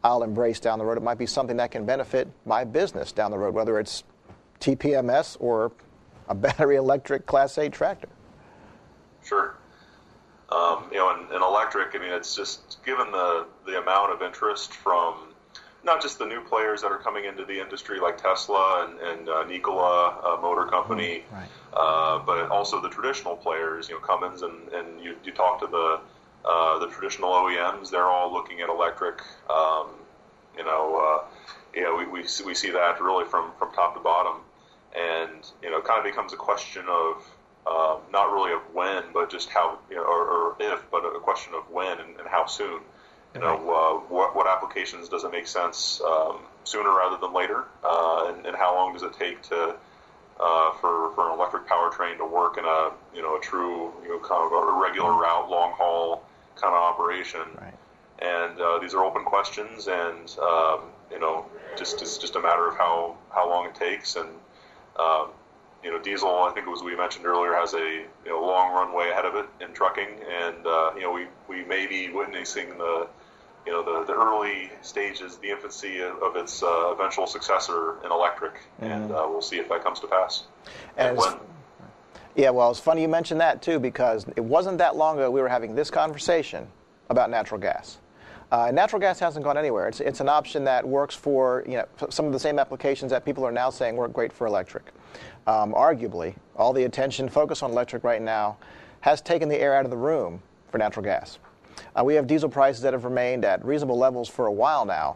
I'll 0.05 0.21
embrace 0.21 0.59
down 0.59 0.77
the 0.77 0.85
road. 0.85 0.97
It 0.97 1.03
might 1.03 1.17
be 1.17 1.25
something 1.25 1.57
that 1.57 1.71
can 1.71 1.83
benefit 1.83 2.27
my 2.45 2.63
business 2.63 3.11
down 3.11 3.31
the 3.31 3.39
road, 3.39 3.55
whether 3.55 3.79
it's 3.79 4.03
TPMS 4.59 5.35
or 5.39 5.71
a 6.29 6.35
battery 6.35 6.75
electric 6.75 7.25
Class 7.25 7.57
8 7.57 7.73
tractor. 7.73 8.09
Sure. 9.23 9.55
Um, 10.51 10.89
you 10.91 10.99
know, 10.99 11.09
in, 11.15 11.35
in, 11.35 11.41
electric, 11.41 11.95
I 11.95 11.97
mean, 11.97 12.13
it's 12.13 12.35
just 12.35 12.77
given 12.85 13.11
the 13.11 13.47
the 13.65 13.81
amount 13.81 14.13
of 14.13 14.21
interest 14.21 14.73
from 14.73 15.33
not 15.83 16.03
just 16.03 16.19
the 16.19 16.25
new 16.25 16.39
players 16.41 16.83
that 16.83 16.91
are 16.91 16.99
coming 16.99 17.25
into 17.25 17.43
the 17.43 17.59
industry 17.59 17.99
like 17.99 18.21
Tesla 18.21 18.87
and, 18.87 18.99
and 18.99 19.27
uh, 19.27 19.43
Nikola 19.45 20.19
uh, 20.23 20.39
Motor 20.39 20.67
Company, 20.67 21.23
mm, 21.31 21.35
right. 21.35 21.49
uh, 21.73 22.19
but 22.19 22.51
also 22.51 22.79
the 22.79 22.89
traditional 22.89 23.35
players. 23.35 23.89
You 23.89 23.95
know, 23.95 24.01
Cummins 24.01 24.43
and, 24.43 24.69
and 24.69 25.03
you, 25.03 25.15
you 25.23 25.31
talk 25.31 25.59
to 25.61 25.67
the 25.67 25.99
uh, 26.47 26.79
the 26.79 26.87
traditional 26.87 27.31
OEMs; 27.31 27.89
they're 27.89 28.05
all 28.05 28.31
looking 28.31 28.61
at 28.61 28.69
electric. 28.69 29.21
Um, 29.49 29.87
you 30.57 30.63
know, 30.63 31.23
uh, 31.75 31.81
know, 31.85 31.95
we, 31.95 32.05
we 32.05 32.27
we 32.45 32.53
see 32.53 32.71
that 32.71 33.01
really 33.01 33.25
from 33.25 33.51
from 33.57 33.71
top 33.73 33.95
to 33.95 33.99
bottom, 34.01 34.41
and 34.95 35.45
you 35.61 35.69
know, 35.69 35.77
it 35.77 35.85
kind 35.85 35.99
of 35.99 36.05
becomes 36.05 36.33
a 36.33 36.37
question 36.37 36.85
of 36.89 37.25
um, 37.67 37.99
not 38.11 38.31
really 38.31 38.53
of 38.53 38.61
when, 38.73 39.03
but 39.13 39.29
just 39.29 39.49
how, 39.49 39.79
you 39.89 39.95
know, 39.95 40.03
or, 40.03 40.27
or 40.27 40.55
if, 40.59 40.79
but 40.91 40.99
a 40.99 41.19
question 41.19 41.53
of 41.55 41.69
when 41.71 41.99
and, 41.99 42.19
and 42.19 42.27
how 42.27 42.45
soon. 42.45 42.81
You 43.33 43.41
know, 43.41 43.55
uh, 43.55 44.13
what, 44.13 44.33
what 44.33 44.47
applications 44.47 45.09
does 45.09 45.25
it 45.25 45.31
make 45.31 45.45
sense 45.45 45.99
um, 46.05 46.39
sooner 46.63 46.89
rather 46.89 47.17
than 47.17 47.33
later, 47.33 47.65
uh, 47.83 48.31
and, 48.33 48.45
and 48.45 48.55
how 48.55 48.73
long 48.73 48.93
does 48.93 49.03
it 49.03 49.11
take 49.19 49.41
to 49.49 49.75
uh, 50.39 50.71
for 50.79 51.11
for 51.15 51.27
an 51.27 51.37
electric 51.37 51.67
powertrain 51.67 52.17
to 52.17 52.25
work 52.25 52.57
in 52.57 52.63
a 52.63 52.91
you 53.13 53.21
know 53.21 53.35
a 53.35 53.41
true 53.41 53.91
you 54.03 54.09
know 54.09 54.19
kind 54.19 54.41
of 54.41 54.53
a 54.53 54.81
regular 54.81 55.11
route, 55.11 55.49
long 55.49 55.73
haul 55.73 56.23
kind 56.55 56.73
of 56.73 56.81
operation. 56.81 57.41
Right. 57.59 57.73
And 58.19 58.59
uh, 58.59 58.79
these 58.79 58.93
are 58.93 59.03
open 59.03 59.25
questions, 59.25 59.87
and 59.87 60.33
um, 60.39 60.81
you 61.11 61.19
know, 61.19 61.45
just 61.77 62.01
it's 62.01 62.17
just 62.17 62.35
a 62.35 62.41
matter 62.41 62.67
of 62.67 62.77
how 62.77 63.17
how 63.29 63.49
long 63.49 63.65
it 63.67 63.75
takes, 63.75 64.15
and 64.15 64.29
um, 64.97 65.29
you 65.83 65.91
know, 65.91 65.99
diesel, 65.99 66.29
I 66.29 66.51
think 66.51 66.65
it 66.65 66.69
was 66.69 66.81
we 66.81 66.95
mentioned 66.95 67.25
earlier, 67.25 67.53
has 67.53 67.73
a 67.73 67.77
you 67.77 68.31
know, 68.31 68.41
long 68.41 68.73
runway 68.73 69.11
ahead 69.11 69.25
of 69.25 69.35
it 69.35 69.45
in 69.61 69.73
trucking, 69.73 70.07
and 70.07 70.65
uh, 70.65 70.91
you 70.95 71.01
know 71.01 71.11
we, 71.11 71.27
we 71.47 71.63
may 71.63 71.85
be 71.87 72.09
witnessing 72.09 72.69
the 72.77 73.07
you 73.67 73.71
know 73.71 73.83
the, 73.83 74.05
the 74.05 74.13
early 74.13 74.71
stages, 74.81 75.37
the 75.37 75.49
infancy 75.49 75.99
of, 76.01 76.21
of 76.23 76.35
its 76.35 76.63
uh, 76.63 76.91
eventual 76.91 77.27
successor 77.27 78.03
in 78.03 78.11
electric, 78.11 78.53
mm-hmm. 78.53 78.85
and 78.85 79.11
uh, 79.11 79.27
we'll 79.29 79.41
see 79.41 79.57
if 79.57 79.69
that 79.69 79.83
comes 79.83 79.99
to 79.99 80.07
pass. 80.07 80.43
And, 80.97 81.09
and 81.09 81.17
when. 81.17 81.33
Yeah, 82.35 82.49
well, 82.49 82.69
it's 82.69 82.81
funny 82.81 83.01
you 83.01 83.07
mentioned 83.07 83.39
that 83.39 83.61
too 83.61 83.79
because 83.79 84.25
it 84.35 84.43
wasn't 84.43 84.77
that 84.79 84.97
long 84.97 85.17
ago 85.17 85.31
we 85.31 85.39
were 85.39 85.47
having 85.47 85.73
this 85.73 85.89
conversation 85.89 86.67
about 87.09 87.29
natural 87.29 87.61
gas. 87.61 87.99
Uh, 88.51 88.71
natural 88.71 88.99
gas 88.99 89.19
hasn't 89.19 89.45
gone 89.45 89.57
anywhere. 89.57 89.87
It's, 89.87 90.01
it's 90.01 90.19
an 90.19 90.27
option 90.27 90.65
that 90.65 90.85
works 90.85 91.15
for 91.15 91.63
you 91.65 91.77
know, 91.77 91.85
some 92.09 92.25
of 92.25 92.33
the 92.33 92.39
same 92.39 92.59
applications 92.59 93.09
that 93.11 93.23
people 93.23 93.45
are 93.45 93.53
now 93.53 93.69
saying 93.69 93.95
work 93.95 94.11
great 94.11 94.33
for 94.33 94.47
electric. 94.47 94.91
Um, 95.47 95.73
arguably, 95.73 96.35
all 96.57 96.73
the 96.73 96.83
attention 96.83 97.29
focused 97.29 97.63
on 97.63 97.71
electric 97.71 98.03
right 98.03 98.21
now 98.21 98.57
has 98.99 99.21
taken 99.21 99.47
the 99.47 99.59
air 99.59 99.73
out 99.73 99.85
of 99.85 99.91
the 99.91 99.97
room 99.97 100.41
for 100.69 100.77
natural 100.77 101.05
gas. 101.05 101.39
Uh, 101.97 102.03
we 102.03 102.15
have 102.15 102.27
diesel 102.27 102.49
prices 102.49 102.81
that 102.81 102.91
have 102.91 103.05
remained 103.05 103.45
at 103.45 103.63
reasonable 103.63 103.97
levels 103.97 104.27
for 104.27 104.47
a 104.47 104.51
while 104.51 104.85
now, 104.85 105.15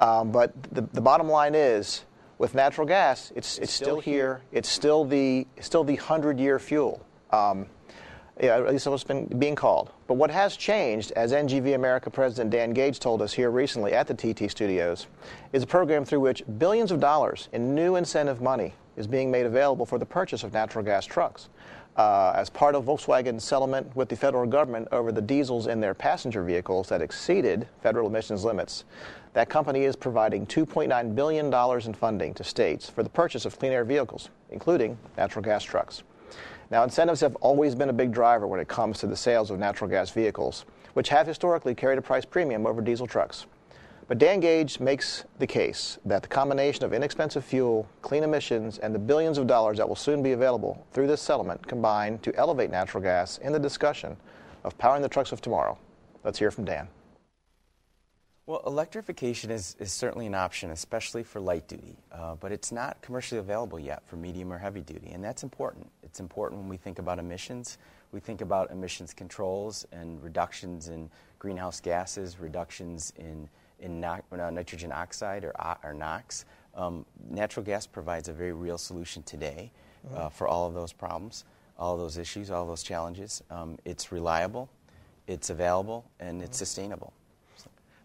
um, 0.00 0.30
but 0.30 0.52
the, 0.72 0.82
the 0.92 1.00
bottom 1.00 1.28
line 1.28 1.54
is 1.54 2.04
with 2.38 2.54
natural 2.54 2.86
gas, 2.86 3.32
it's, 3.34 3.58
it's, 3.58 3.72
still, 3.72 3.86
still 3.86 4.00
here. 4.00 4.40
It's 4.52 4.68
still 4.68 5.04
the, 5.04 5.46
still 5.60 5.84
the 5.84 5.94
100 5.94 6.38
year 6.38 6.58
fuel. 6.58 7.04
Um, 7.30 7.66
yeah, 8.40 8.56
at 8.56 8.70
least 8.70 8.86
it's 8.86 9.04
been 9.04 9.26
being 9.26 9.56
called. 9.56 9.90
But 10.06 10.14
what 10.14 10.30
has 10.30 10.56
changed, 10.56 11.10
as 11.12 11.32
NGV 11.32 11.74
America 11.74 12.08
President 12.08 12.50
Dan 12.50 12.70
Gage 12.70 13.00
told 13.00 13.20
us 13.20 13.32
here 13.32 13.50
recently 13.50 13.92
at 13.92 14.06
the 14.06 14.14
TT 14.14 14.50
Studios, 14.50 15.08
is 15.52 15.64
a 15.64 15.66
program 15.66 16.04
through 16.04 16.20
which 16.20 16.44
billions 16.58 16.92
of 16.92 17.00
dollars 17.00 17.48
in 17.52 17.74
new 17.74 17.96
incentive 17.96 18.40
money 18.40 18.74
is 18.96 19.08
being 19.08 19.30
made 19.30 19.46
available 19.46 19.84
for 19.84 19.98
the 19.98 20.06
purchase 20.06 20.44
of 20.44 20.52
natural 20.52 20.84
gas 20.84 21.04
trucks. 21.04 21.48
Uh, 21.96 22.32
as 22.36 22.48
part 22.48 22.76
of 22.76 22.84
Volkswagen's 22.84 23.42
settlement 23.42 23.94
with 23.96 24.08
the 24.08 24.14
federal 24.14 24.46
government 24.46 24.86
over 24.92 25.10
the 25.10 25.20
diesels 25.20 25.66
in 25.66 25.80
their 25.80 25.94
passenger 25.94 26.44
vehicles 26.44 26.88
that 26.88 27.02
exceeded 27.02 27.66
federal 27.82 28.06
emissions 28.06 28.44
limits, 28.44 28.84
that 29.32 29.48
company 29.48 29.84
is 29.84 29.96
providing 29.96 30.46
$2.9 30.46 31.14
billion 31.14 31.52
in 31.86 31.94
funding 31.94 32.34
to 32.34 32.44
states 32.44 32.88
for 32.90 33.02
the 33.02 33.10
purchase 33.10 33.44
of 33.44 33.58
clean 33.58 33.72
air 33.72 33.84
vehicles, 33.84 34.30
including 34.50 34.98
natural 35.16 35.44
gas 35.44 35.62
trucks. 35.64 36.02
Now, 36.70 36.84
incentives 36.84 37.20
have 37.20 37.34
always 37.36 37.74
been 37.74 37.88
a 37.88 37.94
big 37.94 38.12
driver 38.12 38.46
when 38.46 38.60
it 38.60 38.68
comes 38.68 38.98
to 38.98 39.06
the 39.06 39.16
sales 39.16 39.50
of 39.50 39.58
natural 39.58 39.88
gas 39.88 40.10
vehicles, 40.10 40.66
which 40.92 41.08
have 41.08 41.26
historically 41.26 41.74
carried 41.74 41.98
a 41.98 42.02
price 42.02 42.24
premium 42.24 42.66
over 42.66 42.82
diesel 42.82 43.06
trucks. 43.06 43.46
But 44.06 44.18
Dan 44.18 44.40
Gage 44.40 44.80
makes 44.80 45.24
the 45.38 45.46
case 45.46 45.98
that 46.06 46.22
the 46.22 46.28
combination 46.28 46.84
of 46.84 46.94
inexpensive 46.94 47.44
fuel, 47.44 47.86
clean 48.00 48.22
emissions, 48.22 48.78
and 48.78 48.94
the 48.94 48.98
billions 48.98 49.36
of 49.36 49.46
dollars 49.46 49.76
that 49.76 49.88
will 49.88 49.96
soon 49.96 50.22
be 50.22 50.32
available 50.32 50.86
through 50.92 51.06
this 51.06 51.20
settlement 51.20 51.66
combine 51.66 52.18
to 52.20 52.34
elevate 52.36 52.70
natural 52.70 53.02
gas 53.02 53.36
in 53.38 53.52
the 53.52 53.58
discussion 53.58 54.16
of 54.64 54.76
powering 54.78 55.02
the 55.02 55.08
trucks 55.08 55.30
of 55.30 55.42
tomorrow. 55.42 55.78
Let's 56.24 56.38
hear 56.38 56.50
from 56.50 56.64
Dan. 56.64 56.88
Well, 58.48 58.62
electrification 58.64 59.50
is, 59.50 59.76
is 59.78 59.92
certainly 59.92 60.26
an 60.26 60.34
option, 60.34 60.70
especially 60.70 61.22
for 61.22 61.38
light 61.38 61.68
duty, 61.68 61.98
uh, 62.10 62.34
but 62.36 62.50
it's 62.50 62.72
not 62.72 62.96
commercially 63.02 63.38
available 63.38 63.78
yet 63.78 64.02
for 64.06 64.16
medium 64.16 64.50
or 64.50 64.56
heavy 64.56 64.80
duty, 64.80 65.10
and 65.10 65.22
that's 65.22 65.42
important. 65.42 65.86
It's 66.02 66.18
important 66.18 66.62
when 66.62 66.70
we 66.70 66.78
think 66.78 66.98
about 66.98 67.18
emissions. 67.18 67.76
We 68.10 68.20
think 68.20 68.40
about 68.40 68.70
emissions 68.70 69.12
controls 69.12 69.86
and 69.92 70.22
reductions 70.22 70.88
in 70.88 71.10
greenhouse 71.38 71.78
gases, 71.78 72.40
reductions 72.40 73.12
in, 73.18 73.50
in 73.80 74.00
no, 74.00 74.18
uh, 74.32 74.48
nitrogen 74.48 74.92
oxide 74.92 75.44
or, 75.44 75.52
uh, 75.60 75.74
or 75.84 75.92
NOx. 75.92 76.46
Um, 76.74 77.04
natural 77.28 77.66
gas 77.66 77.86
provides 77.86 78.30
a 78.30 78.32
very 78.32 78.54
real 78.54 78.78
solution 78.78 79.22
today 79.24 79.70
uh, 80.14 80.20
mm-hmm. 80.20 80.28
for 80.28 80.48
all 80.48 80.66
of 80.66 80.72
those 80.72 80.94
problems, 80.94 81.44
all 81.78 81.92
of 81.92 82.00
those 82.00 82.16
issues, 82.16 82.50
all 82.50 82.62
of 82.62 82.68
those 82.68 82.82
challenges. 82.82 83.42
Um, 83.50 83.76
it's 83.84 84.10
reliable, 84.10 84.70
it's 85.26 85.50
available, 85.50 86.06
and 86.18 86.40
it's 86.40 86.52
mm-hmm. 86.52 86.64
sustainable. 86.64 87.12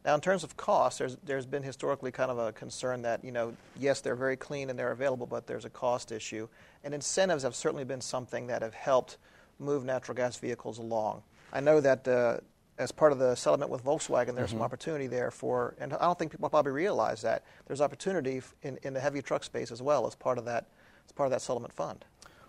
Now, 0.05 0.15
in 0.15 0.21
terms 0.21 0.43
of 0.43 0.57
cost, 0.57 0.99
there's 0.99 1.17
there's 1.23 1.45
been 1.45 1.63
historically 1.63 2.11
kind 2.11 2.29
of 2.29 2.37
a 2.37 2.51
concern 2.51 3.01
that 3.03 3.23
you 3.23 3.31
know, 3.31 3.53
yes, 3.79 4.01
they're 4.01 4.15
very 4.15 4.35
clean 4.35 4.69
and 4.69 4.77
they're 4.77 4.91
available, 4.91 5.25
but 5.25 5.47
there's 5.47 5.65
a 5.65 5.69
cost 5.69 6.11
issue. 6.11 6.47
And 6.83 6.93
incentives 6.93 7.43
have 7.43 7.55
certainly 7.55 7.85
been 7.85 8.01
something 8.01 8.47
that 8.47 8.61
have 8.61 8.73
helped 8.73 9.17
move 9.59 9.85
natural 9.85 10.15
gas 10.15 10.35
vehicles 10.35 10.77
along. 10.77 11.23
I 11.53 11.61
know 11.61 11.79
that 11.79 12.07
uh, 12.07 12.37
as 12.77 12.91
part 12.91 13.11
of 13.11 13.19
the 13.19 13.35
settlement 13.35 13.71
with 13.71 13.83
Volkswagen, 13.83 14.35
there's 14.35 14.49
mm-hmm. 14.49 14.57
some 14.57 14.61
opportunity 14.61 15.07
there 15.07 15.31
for, 15.31 15.75
and 15.79 15.93
I 15.93 16.01
don't 16.01 16.17
think 16.17 16.31
people 16.31 16.49
probably 16.49 16.71
realize 16.71 17.21
that 17.21 17.43
there's 17.67 17.81
opportunity 17.81 18.41
in, 18.63 18.79
in 18.83 18.93
the 18.93 18.99
heavy 18.99 19.21
truck 19.21 19.43
space 19.43 19.71
as 19.71 19.81
well 19.81 20.07
as 20.07 20.15
part 20.15 20.37
of 20.37 20.45
that 20.45 20.65
as 21.05 21.11
part 21.11 21.27
of 21.27 21.31
that 21.31 21.41
settlement 21.41 21.73
fund. 21.73 22.05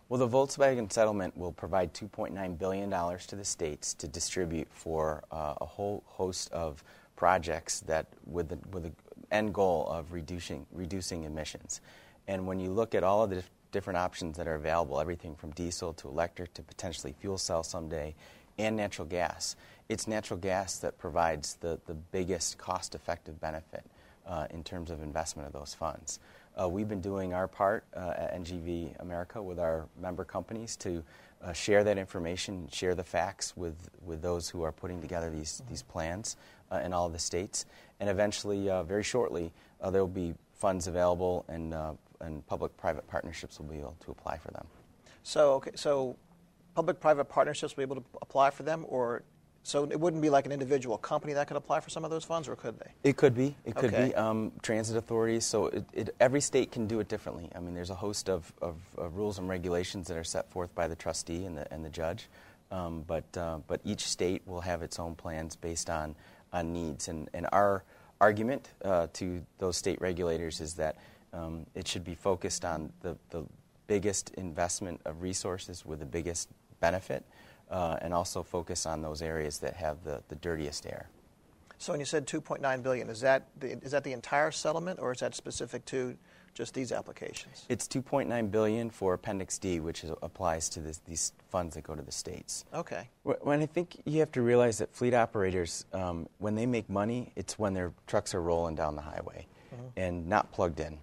Well, 0.09 0.19
the 0.19 0.29
Volkswagen 0.29 0.93
settlement 0.93 1.37
will 1.37 1.53
provide 1.53 1.95
$2.9 1.95 2.59
billion 2.59 2.91
to 2.91 3.37
the 3.37 3.45
states 3.45 3.95
to 3.95 4.07
distribute 4.07 4.69
for 4.71 5.25
uh, 5.33 5.55
a 5.61 5.65
whole 5.65 6.03
host 6.07 6.53
of 6.53 6.85
projects 7.17 7.81
that 7.81 8.07
with 8.27 8.49
the, 8.49 8.59
with 8.71 8.85
the 8.85 8.93
end 9.31 9.55
goal 9.55 9.87
of 9.89 10.13
reducing, 10.13 10.67
reducing 10.73 11.25
emissions. 11.25 11.81
And 12.27 12.47
when 12.47 12.61
you 12.61 12.71
look 12.71 12.95
at 12.95 13.03
all 13.03 13.25
of 13.25 13.31
the 13.31 13.43
different 13.73 13.99
options 13.99 14.37
that 14.37 14.47
are 14.47 14.55
available, 14.55 15.01
everything 15.01 15.35
from 15.35 15.51
diesel 15.51 15.93
to 15.95 16.09
electric 16.09 16.55
to 16.55 16.63
potentially 16.63 17.15
fuel 17.21 17.39
cell 17.39 17.63
someday, 17.63 18.15
and 18.59 18.77
natural 18.77 19.07
gas, 19.07 19.57
it's 19.89 20.07
natural 20.07 20.39
gas 20.39 20.79
that 20.79 20.97
provides 20.97 21.57
the, 21.57 21.79
the 21.87 21.95
biggest 21.95 22.57
cost 22.57 22.95
effective 22.95 23.41
benefit 23.41 23.85
uh, 24.27 24.47
in 24.51 24.63
terms 24.63 24.91
of 24.91 25.03
investment 25.03 25.47
of 25.47 25.53
those 25.53 25.75
funds. 25.75 26.21
Uh, 26.61 26.69
we've 26.69 26.89
been 26.89 27.01
doing 27.01 27.35
our 27.35 27.49
part 27.49 27.85
uh, 27.97 28.15
at 28.17 28.35
NGV 28.41 29.01
America 29.01 29.43
with 29.43 29.59
our 29.59 29.87
member 30.01 30.25
companies 30.25 30.77
to 30.77 31.03
uh, 31.43 31.53
share 31.53 31.85
that 31.85 31.99
information, 31.99 32.69
share 32.73 32.95
the 32.95 33.05
facts 33.05 33.57
with, 33.57 33.91
with 34.05 34.23
those 34.23 34.49
who 34.49 34.63
are 34.63 34.73
putting 34.73 35.01
together 35.01 35.31
these, 35.31 35.63
these 35.69 35.83
plans 35.83 36.37
uh, 36.71 36.81
in 36.85 36.93
all 36.93 37.09
the 37.09 37.19
states. 37.19 37.67
And 38.01 38.09
eventually, 38.09 38.69
uh, 38.71 38.83
very 38.83 39.03
shortly, 39.03 39.53
uh, 39.81 39.91
there 39.91 40.01
will 40.01 40.09
be 40.09 40.35
funds 40.55 40.87
available 40.87 41.45
and, 41.49 41.75
and 42.21 42.47
public 42.47 42.77
private 42.77 43.07
partnerships 43.07 43.59
will 43.59 43.67
be 43.67 43.79
able 43.79 43.97
to 44.05 44.11
apply 44.11 44.39
for 44.39 44.51
them. 44.51 44.67
So, 45.23 45.55
okay, 45.55 45.73
so 45.75 46.17
public 46.75 47.01
private 47.01 47.27
partnerships 47.27 47.77
will 47.77 47.87
be 47.87 47.93
able 47.93 48.03
to 48.03 48.09
apply 48.23 48.51
for 48.51 48.63
them, 48.63 48.85
or 48.89 49.23
so 49.65 49.85
it 49.85 49.99
wouldn't 49.99 50.23
be 50.23 50.31
like 50.31 50.47
an 50.47 50.53
individual 50.53 50.97
company 50.97 51.33
that 51.33 51.49
could 51.49 51.57
apply 51.57 51.81
for 51.81 51.91
some 51.91 52.05
of 52.05 52.11
those 52.11 52.23
funds, 52.23 52.49
or 52.49 52.55
could 52.55 52.79
they? 52.79 52.91
It 53.03 53.17
could 53.17 53.35
be. 53.35 53.57
It 53.65 53.75
could 53.75 53.93
okay. 53.93 54.09
be 54.09 54.15
um, 54.15 54.53
transit 54.63 54.97
authorities. 54.97 55.45
So 55.45 55.67
it, 55.67 55.85
it, 55.93 56.15
every 56.21 56.41
state 56.41 56.71
can 56.71 56.87
do 56.87 57.01
it 57.01 57.09
differently. 57.09 57.51
I 57.55 57.61
mean, 57.61 57.75
there's 57.75 57.91
a 57.91 57.95
host 57.95 58.29
of, 58.29 58.53
of, 58.63 58.77
of, 58.97 59.17
rules 59.17 59.39
and 59.39 59.49
regulations 59.49 60.07
that 60.09 60.17
are 60.17 60.25
set 60.25 60.51
forth 60.51 60.73
by 60.75 60.87
the 60.87 60.95
trustee 60.95 61.45
and 61.45 61.57
the, 61.57 61.73
and 61.73 61.85
the 61.85 61.91
judge. 61.91 62.29
Um, 62.71 63.05
but, 63.07 63.25
uh, 63.37 63.59
but 63.67 63.81
each 63.85 64.07
state 64.07 64.43
will 64.47 64.61
have 64.61 64.83
its 64.83 64.99
own 64.99 65.15
plans 65.15 65.57
based 65.57 65.91
on 65.91 66.15
on 66.55 66.73
needs. 66.73 67.09
And, 67.09 67.29
and 67.35 67.47
our 67.53 67.85
argument 68.21 68.71
uh, 68.83 69.09
to 69.15 69.45
those 69.59 69.77
state 69.77 70.01
regulators 70.01 70.61
is 70.61 70.75
that 70.75 70.97
um, 71.35 71.67
it 71.75 71.87
should 71.87 72.05
be 72.05 72.15
focused 72.15 72.65
on 72.65 72.93
the, 73.03 73.19
the 73.31 73.45
biggest 73.87 74.31
investment 74.35 75.01
of 75.05 75.21
resources 75.21 75.85
with 75.85 75.99
the 75.99 76.07
biggest 76.07 76.49
benefit, 76.81 77.25
uh, 77.75 77.99
and 78.01 78.15
also 78.15 78.43
focus 78.43 78.87
on 78.87 79.03
those 79.03 79.21
areas 79.21 79.59
that 79.59 79.75
have 79.75 80.05
the, 80.05 80.23
the 80.29 80.37
dirtiest 80.37 80.87
air. 80.87 81.09
So, 81.79 81.93
when 81.93 81.99
you 81.99 82.07
said 82.07 82.25
2.9 82.25 82.83
billion, 82.85 83.11
is 83.11 83.21
that 83.23 83.49
the, 83.59 83.73
is 83.83 83.91
that 83.91 84.05
the 84.05 84.13
entire 84.13 84.53
settlement, 84.53 85.01
or 85.01 85.11
is 85.11 85.19
that 85.19 85.35
specific 85.35 85.85
to 85.87 86.17
just 86.55 86.73
these 86.73 86.93
applications? 86.93 87.67
It's 87.69 87.89
2.9 87.89 88.51
billion 88.53 88.91
for 88.91 89.15
Appendix 89.15 89.59
D, 89.59 89.81
which 89.81 90.05
is, 90.05 90.13
applies 90.23 90.69
to 90.71 90.81
this, 90.81 90.99
these 91.05 91.33
funds 91.51 91.75
that 91.75 91.83
go 91.83 91.97
to 91.97 92.03
the 92.03 92.13
states. 92.13 92.65
Okay. 92.73 93.09
When 93.25 93.61
I 93.61 93.67
think 93.67 94.01
you 94.05 94.21
have 94.21 94.31
to 94.33 94.43
realize 94.43 94.79
that 94.79 94.95
fleet 94.95 95.13
operators, 95.13 95.85
um, 95.93 96.29
when 96.39 96.55
they 96.55 96.67
make 96.67 96.89
money, 96.89 97.33
it's 97.35 97.59
when 97.59 97.75
their 97.75 97.93
trucks 98.07 98.37
are 98.37 98.41
rolling 98.41 98.77
down 98.77 98.95
the 98.95 99.03
highway 99.03 99.49
mm-hmm. 99.75 99.87
and 99.97 100.29
not 100.29 100.53
plugged 100.53 100.79
in. 100.79 100.99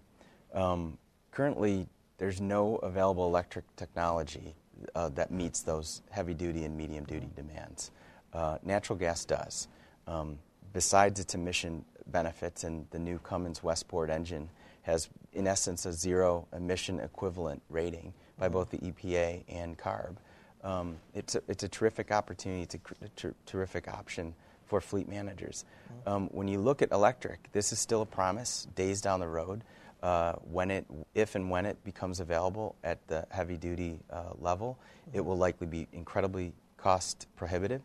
Um, 0.54 0.98
currently, 1.32 1.90
there's 2.18 2.40
no 2.40 2.78
available 2.78 3.28
electric 3.28 3.66
technology 3.76 4.56
uh, 4.96 5.10
that 5.10 5.32
meets 5.32 5.62
those 5.62 6.02
heavy 6.10 6.34
duty 6.34 6.64
and 6.64 6.76
medium 6.78 7.06
duty 7.06 7.30
demands. 7.36 7.92
Uh, 8.34 8.58
natural 8.64 8.98
gas 8.98 9.26
does. 9.26 9.68
Um, 10.08 10.40
besides 10.74 11.20
its 11.20 11.36
emission 11.36 11.86
benefits 12.08 12.64
and 12.64 12.86
the 12.92 13.00
new 13.00 13.20
Cummins 13.20 13.64
Westport 13.64 14.10
engine 14.10 14.50
has, 14.84 15.10
in 15.34 15.48
essence, 15.48 15.86
a 15.86 15.94
zero 15.94 16.48
emission 16.54 17.00
equivalent 17.00 17.62
rating 17.70 18.14
by 18.38 18.50
both 18.50 18.72
the 18.72 18.78
EPA 18.80 19.44
and 19.48 19.78
CARB. 19.78 20.16
Um, 20.64 20.98
it's, 21.14 21.36
a, 21.36 21.42
it's 21.48 21.64
a 21.64 21.68
terrific 21.68 22.12
opportunity, 22.12 22.64
it's 22.64 22.76
a 22.76 23.10
ter- 23.16 23.36
terrific 23.46 23.88
option 23.88 24.34
for 24.66 24.80
fleet 24.80 25.10
managers. 25.10 25.66
Um, 26.06 26.30
when 26.32 26.48
you 26.48 26.60
look 26.60 26.82
at 26.82 26.92
electric, 26.92 27.52
this 27.52 27.72
is 27.74 27.80
still 27.80 28.02
a 28.02 28.06
promise 28.06 28.68
days 28.76 29.02
down 29.02 29.20
the 29.20 29.28
road. 29.28 29.64
Uh, 30.02 30.34
when 30.52 30.72
it, 30.72 30.86
if 31.14 31.36
and 31.36 31.50
when 31.50 31.64
it 31.66 31.82
becomes 31.84 32.20
available 32.20 32.76
at 32.84 33.06
the 33.08 33.26
heavy 33.30 33.56
duty 33.56 34.00
uh, 34.10 34.32
level, 34.40 34.80
it 35.14 35.24
will 35.24 35.38
likely 35.38 35.68
be 35.68 35.88
incredibly 35.94 36.54
cost 36.78 37.28
prohibitive. 37.36 37.82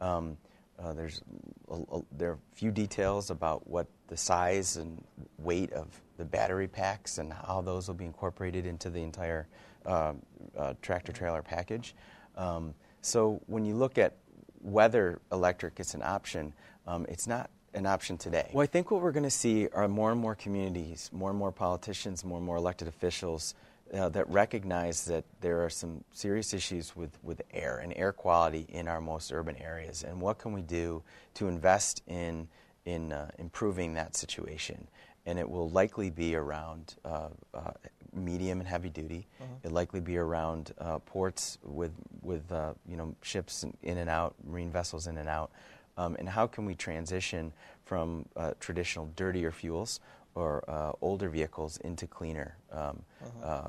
Um, 0.00 0.36
uh, 0.78 0.92
there's 0.92 1.22
a, 1.68 1.74
a, 1.74 2.02
there 2.12 2.30
are 2.30 2.38
few 2.54 2.70
details 2.70 3.30
about 3.30 3.66
what 3.66 3.86
the 4.08 4.16
size 4.16 4.76
and 4.76 5.02
weight 5.38 5.72
of 5.72 5.88
the 6.18 6.24
battery 6.24 6.68
packs 6.68 7.18
and 7.18 7.32
how 7.32 7.60
those 7.62 7.88
will 7.88 7.94
be 7.94 8.04
incorporated 8.04 8.66
into 8.66 8.88
the 8.90 9.02
entire 9.02 9.48
uh, 9.86 10.12
uh, 10.56 10.74
tractor 10.82 11.12
trailer 11.12 11.42
package. 11.42 11.94
Um, 12.36 12.74
so 13.00 13.40
when 13.46 13.64
you 13.64 13.74
look 13.74 13.98
at 13.98 14.14
whether 14.60 15.20
electric 15.32 15.80
is 15.80 15.94
an 15.94 16.02
option, 16.02 16.52
um, 16.86 17.06
it's 17.08 17.26
not 17.26 17.50
an 17.76 17.86
option 17.86 18.16
today. 18.16 18.50
Well, 18.52 18.62
I 18.62 18.66
think 18.66 18.90
what 18.90 19.02
we're 19.02 19.12
going 19.12 19.24
to 19.24 19.30
see 19.30 19.68
are 19.68 19.86
more 19.86 20.10
and 20.10 20.20
more 20.20 20.34
communities, 20.34 21.10
more 21.12 21.30
and 21.30 21.38
more 21.38 21.52
politicians, 21.52 22.24
more 22.24 22.38
and 22.38 22.46
more 22.46 22.56
elected 22.56 22.88
officials 22.88 23.54
uh, 23.94 24.08
that 24.08 24.28
recognize 24.28 25.04
that 25.04 25.24
there 25.40 25.64
are 25.64 25.70
some 25.70 26.02
serious 26.12 26.52
issues 26.52 26.96
with, 26.96 27.16
with 27.22 27.42
air 27.52 27.78
and 27.78 27.92
air 27.96 28.12
quality 28.12 28.66
in 28.70 28.88
our 28.88 29.00
most 29.00 29.30
urban 29.30 29.56
areas. 29.56 30.02
And 30.02 30.20
what 30.20 30.38
can 30.38 30.52
we 30.52 30.62
do 30.62 31.02
to 31.34 31.48
invest 31.48 32.02
in, 32.08 32.48
in 32.84 33.12
uh, 33.12 33.30
improving 33.38 33.94
that 33.94 34.16
situation? 34.16 34.88
And 35.26 35.38
it 35.38 35.48
will 35.48 35.68
likely 35.70 36.10
be 36.10 36.34
around 36.34 36.94
uh, 37.04 37.28
uh 37.52 37.72
medium 38.12 38.60
and 38.60 38.68
heavy 38.68 38.88
duty. 38.88 39.26
Uh-huh. 39.40 39.52
It'll 39.62 39.74
likely 39.74 40.00
be 40.00 40.16
around 40.16 40.72
uh, 40.78 40.98
ports 41.00 41.58
with, 41.62 41.92
with 42.22 42.50
uh, 42.50 42.72
you 42.88 42.96
know, 42.96 43.14
ships 43.20 43.64
in 43.82 43.98
and 43.98 44.08
out, 44.08 44.34
marine 44.42 44.70
vessels 44.70 45.06
in 45.06 45.18
and 45.18 45.28
out. 45.28 45.50
Um, 45.98 46.16
and 46.18 46.28
how 46.28 46.46
can 46.46 46.66
we 46.66 46.74
transition 46.74 47.52
from 47.84 48.26
traditional 48.60 49.10
dirtier 49.16 49.50
fuels 49.50 50.00
or 50.36 50.62
uh, 50.68 50.92
older 51.00 51.28
vehicles 51.28 51.78
into 51.78 52.06
cleaner 52.06 52.56
um, 52.70 53.02
uh-huh. 53.24 53.46
uh, 53.46 53.68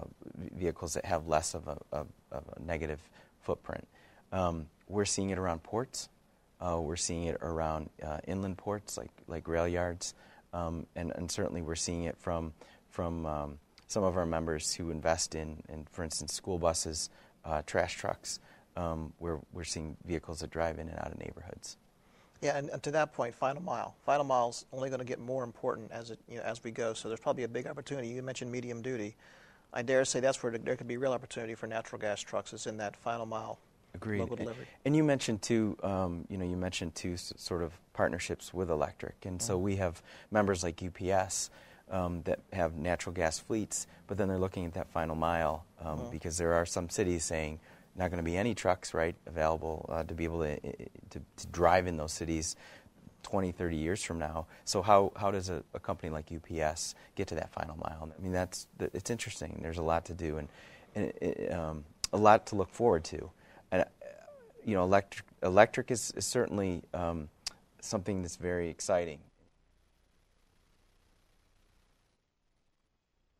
vehicles 0.53 0.93
that 0.93 1.05
have 1.05 1.25
less 1.25 1.55
of 1.55 1.67
a, 1.67 1.77
of, 1.93 2.07
of 2.31 2.43
a 2.57 2.61
negative 2.61 2.99
footprint. 3.41 3.87
Um, 4.33 4.67
we're 4.89 5.05
seeing 5.05 5.29
it 5.29 5.39
around 5.39 5.63
ports. 5.63 6.09
Uh, 6.59 6.79
we're 6.81 6.97
seeing 6.97 7.23
it 7.23 7.37
around 7.41 7.89
uh, 8.03 8.17
inland 8.27 8.57
ports 8.57 8.97
like, 8.97 9.11
like 9.27 9.47
rail 9.47 9.67
yards. 9.67 10.13
Um, 10.53 10.85
and, 10.95 11.11
and, 11.15 11.29
certainly 11.31 11.61
we're 11.61 11.75
seeing 11.75 12.05
it 12.05 12.17
from, 12.17 12.53
from 12.89 13.25
um, 13.25 13.59
some 13.87 14.03
of 14.03 14.17
our 14.17 14.25
members 14.25 14.73
who 14.73 14.91
invest 14.91 15.35
in, 15.35 15.61
in 15.69 15.85
for 15.91 16.03
instance, 16.03 16.33
school 16.33 16.57
buses, 16.57 17.09
uh, 17.45 17.61
trash 17.65 17.95
trucks, 17.95 18.39
um, 18.75 19.13
where 19.19 19.39
we're 19.51 19.65
seeing 19.65 19.97
vehicles 20.05 20.39
that 20.39 20.49
drive 20.49 20.79
in 20.79 20.87
and 20.87 20.97
out 20.97 21.11
of 21.11 21.19
neighborhoods. 21.19 21.77
Yeah, 22.41 22.57
and, 22.57 22.69
and, 22.69 22.83
to 22.83 22.91
that 22.91 23.13
point, 23.13 23.33
final 23.33 23.61
mile. 23.61 23.95
Final 24.05 24.23
mile 24.23 24.49
is 24.49 24.65
only 24.71 24.89
going 24.89 24.99
to 24.99 25.05
get 25.05 25.19
more 25.19 25.43
important 25.43 25.91
as 25.91 26.11
it 26.11 26.19
you 26.29 26.37
know, 26.37 26.43
as 26.43 26.63
we 26.63 26.71
go. 26.71 26.93
So 26.93 27.07
there's 27.07 27.19
probably 27.19 27.43
a 27.43 27.47
big 27.47 27.67
opportunity. 27.67 28.09
You 28.09 28.21
mentioned 28.21 28.51
medium 28.51 28.81
duty. 28.81 29.15
I 29.73 29.81
dare 29.81 30.05
say 30.05 30.19
that's 30.19 30.41
where 30.41 30.51
there 30.57 30.75
could 30.75 30.87
be 30.87 30.97
real 30.97 31.13
opportunity 31.13 31.55
for 31.55 31.67
natural 31.67 31.99
gas 31.99 32.21
trucks. 32.21 32.53
Is 32.53 32.67
in 32.67 32.77
that 32.77 32.95
final 32.95 33.25
mile. 33.25 33.59
Agreed. 33.95 34.19
Local 34.19 34.35
delivery. 34.35 34.65
And, 34.65 34.85
and 34.85 34.95
you 34.95 35.03
mentioned 35.03 35.41
too. 35.41 35.77
Um, 35.81 36.25
you 36.29 36.37
know, 36.37 36.45
you 36.45 36.57
mentioned 36.57 36.93
two 36.95 37.13
s- 37.13 37.33
sort 37.37 37.63
of 37.63 37.73
partnerships 37.93 38.53
with 38.53 38.69
electric, 38.69 39.15
and 39.25 39.39
mm-hmm. 39.39 39.47
so 39.47 39.57
we 39.57 39.77
have 39.77 40.01
members 40.31 40.63
like 40.63 40.81
UPS. 40.83 41.49
Um, 41.89 42.21
that 42.23 42.41
have 42.51 42.75
natural 42.75 43.15
gas 43.15 43.39
fleets, 43.39 43.87
but 44.07 44.17
then 44.17 44.27
they're 44.27 44.37
looking 44.37 44.65
at 44.65 44.73
that 44.73 44.89
final 44.89 45.15
mile 45.15 45.63
um, 45.79 45.99
mm-hmm. 45.99 46.09
because 46.09 46.37
there 46.37 46.51
are 46.51 46.65
some 46.65 46.89
cities 46.89 47.23
saying, 47.23 47.61
not 47.97 48.11
going 48.11 48.23
to 48.23 48.29
be 48.29 48.37
any 48.37 48.53
trucks, 48.53 48.93
right, 48.93 49.15
available 49.25 49.85
uh, 49.89 50.03
to 50.03 50.13
be 50.13 50.23
able 50.23 50.41
to, 50.41 50.59
to, 50.59 51.21
to, 51.37 51.47
drive 51.51 51.87
in 51.87 51.97
those 51.97 52.13
cities 52.13 52.55
20, 53.23 53.51
30 53.51 53.75
years 53.75 54.03
from 54.03 54.19
now. 54.19 54.45
So 54.65 54.81
how, 54.81 55.11
how 55.15 55.31
does 55.31 55.49
a, 55.49 55.63
a, 55.73 55.79
company 55.79 56.09
like 56.09 56.31
UPS 56.31 56.95
get 57.15 57.27
to 57.29 57.35
that 57.35 57.51
final 57.51 57.75
mile? 57.77 58.11
I 58.17 58.21
mean, 58.21 58.31
that's 58.31 58.67
it's 58.79 59.09
interesting. 59.09 59.59
There's 59.61 59.79
a 59.79 59.83
lot 59.83 60.05
to 60.05 60.13
do 60.13 60.37
and, 60.37 60.47
and 60.95 61.11
it, 61.21 61.51
um, 61.51 61.83
a 62.13 62.17
lot 62.17 62.45
to 62.47 62.55
look 62.55 62.69
forward 62.69 63.03
to. 63.05 63.29
And 63.71 63.85
you 64.63 64.75
know, 64.75 64.83
electric 64.83 65.25
electric 65.43 65.91
is, 65.91 66.13
is 66.15 66.25
certainly 66.25 66.83
um, 66.93 67.29
something 67.81 68.21
that's 68.21 68.35
very 68.35 68.69
exciting. 68.69 69.19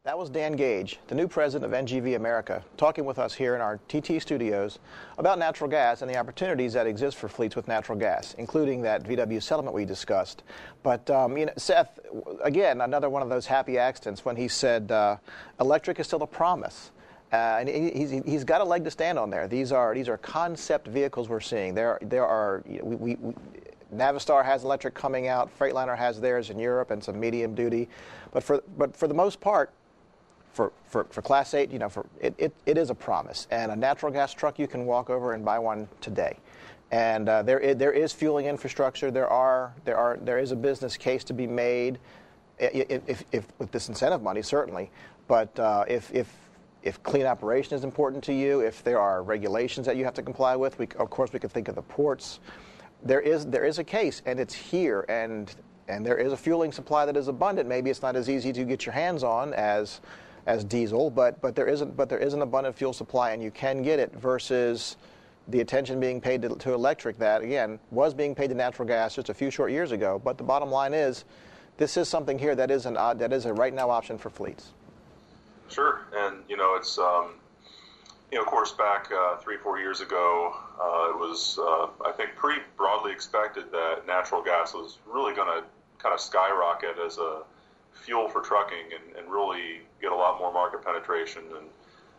That 0.07 0.17
was 0.17 0.29
Dan 0.29 0.53
Gage, 0.53 0.99
the 1.07 1.15
new 1.15 1.27
president 1.27 1.73
of 1.73 1.85
NGV 1.85 2.15
America, 2.15 2.63
talking 2.77 3.03
with 3.03 3.19
us 3.19 3.33
here 3.33 3.55
in 3.55 3.61
our 3.61 3.77
TT 3.89 4.21
studios 4.21 4.79
about 5.17 5.37
natural 5.37 5.69
gas 5.69 6.01
and 6.01 6.09
the 6.09 6.15
opportunities 6.15 6.71
that 6.71 6.87
exist 6.87 7.17
for 7.17 7.27
fleets 7.27 7.57
with 7.57 7.67
natural 7.67 7.97
gas, 7.97 8.33
including 8.37 8.81
that 8.83 9.03
VW 9.03 9.43
settlement 9.43 9.75
we 9.75 9.83
discussed. 9.83 10.43
But 10.81 11.09
um, 11.09 11.37
you 11.37 11.47
know, 11.47 11.51
Seth, 11.57 11.99
again, 12.41 12.79
another 12.79 13.09
one 13.09 13.21
of 13.21 13.27
those 13.27 13.45
happy 13.45 13.77
accidents 13.77 14.23
when 14.23 14.37
he 14.37 14.47
said 14.47 14.89
uh, 14.93 15.17
electric 15.59 15.99
is 15.99 16.07
still 16.07 16.23
a 16.23 16.27
promise. 16.27 16.91
Uh, 17.33 17.57
and 17.59 17.67
he's, 17.67 18.11
he's 18.11 18.45
got 18.45 18.61
a 18.61 18.63
leg 18.63 18.85
to 18.85 18.91
stand 18.91 19.19
on 19.19 19.29
there. 19.29 19.45
These 19.49 19.73
are 19.73 19.93
these 19.93 20.07
are 20.07 20.17
concept 20.19 20.87
vehicles 20.87 21.27
we're 21.27 21.41
seeing. 21.41 21.75
There 21.75 21.99
there 22.01 22.25
are 22.25 22.63
you 22.65 22.77
know, 22.77 22.85
we, 22.85 22.95
we, 22.95 23.15
we, 23.15 23.33
Navistar 23.93 24.45
has 24.45 24.63
electric 24.63 24.93
coming 24.93 25.27
out. 25.27 25.49
Freightliner 25.59 25.97
has 25.97 26.21
theirs 26.21 26.49
in 26.49 26.59
Europe 26.59 26.91
and 26.91 27.03
some 27.03 27.19
medium 27.19 27.53
duty, 27.53 27.89
but 28.31 28.41
for 28.41 28.63
but 28.77 28.95
for 28.95 29.09
the 29.09 29.13
most 29.13 29.41
part, 29.41 29.73
for, 30.57 30.73
for, 30.87 31.05
for 31.11 31.21
Class 31.21 31.53
8, 31.53 31.71
you 31.71 31.77
know, 31.77 31.87
for, 31.87 32.07
it, 32.19 32.33
it, 32.39 32.51
it 32.65 32.79
is 32.79 32.89
a 32.89 32.95
promise. 32.95 33.47
And 33.51 33.71
a 33.71 33.75
natural 33.75 34.11
gas 34.11 34.33
truck, 34.33 34.57
you 34.57 34.67
can 34.67 34.87
walk 34.87 35.11
over 35.11 35.33
and 35.33 35.45
buy 35.45 35.59
one 35.59 35.87
today. 36.01 36.35
And 36.89 37.29
uh, 37.29 37.43
there, 37.43 37.59
is, 37.59 37.77
there 37.77 37.91
is 37.91 38.11
fueling 38.11 38.47
infrastructure. 38.47 39.11
There, 39.11 39.27
are, 39.27 39.75
there, 39.85 39.95
are, 39.95 40.17
there 40.19 40.39
is 40.39 40.51
a 40.51 40.55
business 40.55 40.97
case 40.97 41.23
to 41.25 41.33
be 41.33 41.45
made 41.45 41.99
if, 42.57 43.07
if, 43.07 43.23
if 43.31 43.45
with 43.59 43.71
this 43.71 43.87
incentive 43.87 44.23
money, 44.23 44.41
certainly. 44.41 44.89
But 45.27 45.57
uh, 45.59 45.85
if, 45.87 46.11
if, 46.11 46.33
if 46.81 47.03
clean 47.03 47.27
operation 47.27 47.75
is 47.75 47.83
important 47.83 48.23
to 48.23 48.33
you, 48.33 48.61
if 48.61 48.83
there 48.83 48.99
are 48.99 49.21
regulations 49.21 49.85
that 49.85 49.95
you 49.95 50.05
have 50.05 50.15
to 50.15 50.23
comply 50.23 50.55
with, 50.55 50.79
we, 50.79 50.87
of 50.97 51.11
course, 51.11 51.31
we 51.33 51.39
could 51.39 51.51
think 51.51 51.67
of 51.67 51.75
the 51.75 51.83
ports. 51.83 52.39
There 53.03 53.21
is, 53.21 53.45
there 53.45 53.63
is 53.63 53.77
a 53.77 53.83
case, 53.83 54.23
and 54.25 54.39
it's 54.39 54.55
here. 54.55 55.05
And, 55.07 55.53
and 55.87 56.03
there 56.03 56.17
is 56.17 56.33
a 56.33 56.37
fueling 56.37 56.71
supply 56.71 57.05
that 57.05 57.15
is 57.15 57.27
abundant. 57.27 57.69
Maybe 57.69 57.91
it's 57.91 58.01
not 58.01 58.15
as 58.15 58.27
easy 58.27 58.51
to 58.53 58.63
get 58.63 58.87
your 58.87 58.93
hands 58.93 59.23
on 59.23 59.53
as 59.53 60.01
as 60.47 60.63
diesel, 60.63 61.11
but 61.11 61.39
but 61.41 61.55
there 61.55 61.67
isn't 61.67 61.95
but 61.95 62.09
there 62.09 62.17
is 62.17 62.33
an 62.33 62.41
abundant 62.41 62.75
fuel 62.75 62.93
supply, 62.93 63.31
and 63.31 63.43
you 63.43 63.51
can 63.51 63.83
get 63.83 63.99
it 63.99 64.13
versus 64.15 64.95
the 65.49 65.59
attention 65.61 65.99
being 65.99 66.19
paid 66.19 66.41
to, 66.41 66.49
to, 66.55 66.73
electric 66.73 67.17
that 67.17 67.41
again 67.41 67.79
was 67.91 68.13
being 68.13 68.33
paid 68.33 68.47
to 68.47 68.55
natural 68.55 68.87
gas 68.87 69.15
just 69.15 69.29
a 69.29 69.33
few 69.33 69.51
short 69.51 69.71
years 69.71 69.91
ago. 69.91 70.19
But 70.23 70.37
the 70.37 70.43
bottom 70.43 70.71
line 70.71 70.93
is, 70.93 71.25
this 71.77 71.95
is 71.97 72.09
something 72.09 72.39
here 72.39 72.55
that 72.55 72.71
is 72.71 72.85
an 72.85 72.97
odd, 72.97 73.19
that 73.19 73.31
is 73.31 73.45
a 73.45 73.53
right 73.53 73.73
now 73.73 73.89
option 73.89 74.17
for 74.17 74.29
fleets. 74.29 74.71
Sure, 75.69 76.07
and 76.15 76.37
you 76.47 76.55
know 76.55 76.75
it's 76.75 76.97
um, 76.97 77.33
you 78.31 78.37
know 78.37 78.43
of 78.43 78.47
course 78.47 78.71
back 78.71 79.09
uh, 79.13 79.35
three 79.37 79.57
four 79.57 79.79
years 79.79 79.99
ago 79.99 80.55
uh, 80.81 81.09
it 81.09 81.17
was 81.17 81.59
uh, 81.59 81.87
I 82.07 82.13
think 82.13 82.35
pretty 82.37 82.61
broadly 82.77 83.11
expected 83.11 83.69
that 83.73 84.07
natural 84.07 84.41
gas 84.41 84.73
was 84.73 84.99
really 85.05 85.35
going 85.35 85.49
to 85.49 85.67
kind 85.97 86.13
of 86.13 86.21
skyrocket 86.21 86.95
as 87.05 87.17
a 87.17 87.41
fuel 87.93 88.29
for 88.29 88.41
trucking 88.41 88.93
and, 88.93 89.17
and 89.17 89.29
really 89.31 89.81
get 90.01 90.11
a 90.11 90.15
lot 90.15 90.39
more 90.39 90.51
market 90.51 90.83
penetration. 90.83 91.43
And 91.49 91.67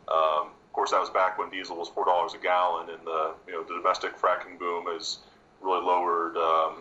um, 0.08 0.48
of 0.48 0.72
course, 0.72 0.90
that 0.90 1.00
was 1.00 1.10
back 1.10 1.38
when 1.38 1.50
diesel 1.50 1.76
was 1.76 1.88
four 1.88 2.04
dollars 2.04 2.34
a 2.34 2.38
gallon, 2.38 2.90
and 2.90 3.00
the 3.04 3.34
you 3.46 3.52
know 3.52 3.62
the 3.62 3.74
domestic 3.74 4.18
fracking 4.18 4.58
boom 4.58 4.86
has 4.86 5.18
really 5.60 5.84
lowered 5.84 6.36
um, 6.36 6.74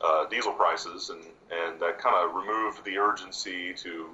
uh, 0.00 0.26
diesel 0.26 0.52
prices, 0.52 1.10
and 1.10 1.22
and 1.50 1.80
that 1.80 1.98
kind 1.98 2.16
of 2.16 2.34
removed 2.34 2.84
the 2.84 2.98
urgency 2.98 3.72
to 3.74 4.08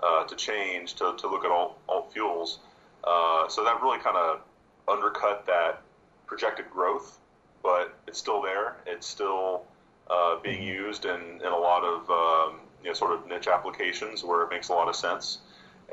uh, 0.00 0.24
to 0.24 0.36
change 0.36 0.94
to, 0.94 1.14
to 1.18 1.28
look 1.28 1.44
at 1.44 1.50
all 1.50 1.78
alt 1.88 2.12
fuels. 2.12 2.60
Uh, 3.04 3.48
so 3.48 3.64
that 3.64 3.80
really 3.82 3.98
kind 3.98 4.16
of 4.16 4.40
undercut 4.88 5.46
that 5.46 5.82
projected 6.26 6.70
growth, 6.70 7.18
but 7.62 7.94
it's 8.06 8.18
still 8.18 8.42
there. 8.42 8.76
It's 8.86 9.06
still 9.06 9.64
uh, 10.10 10.36
being 10.42 10.62
mm-hmm. 10.62 10.84
used 10.86 11.04
in, 11.04 11.20
in 11.44 11.52
a 11.52 11.56
lot 11.56 11.84
of 11.84 12.10
um, 12.10 12.60
you 12.82 12.88
know, 12.88 12.94
sort 12.94 13.12
of 13.12 13.26
niche 13.26 13.48
applications 13.48 14.24
where 14.24 14.42
it 14.42 14.50
makes 14.50 14.68
a 14.68 14.72
lot 14.72 14.88
of 14.88 14.96
sense. 14.96 15.38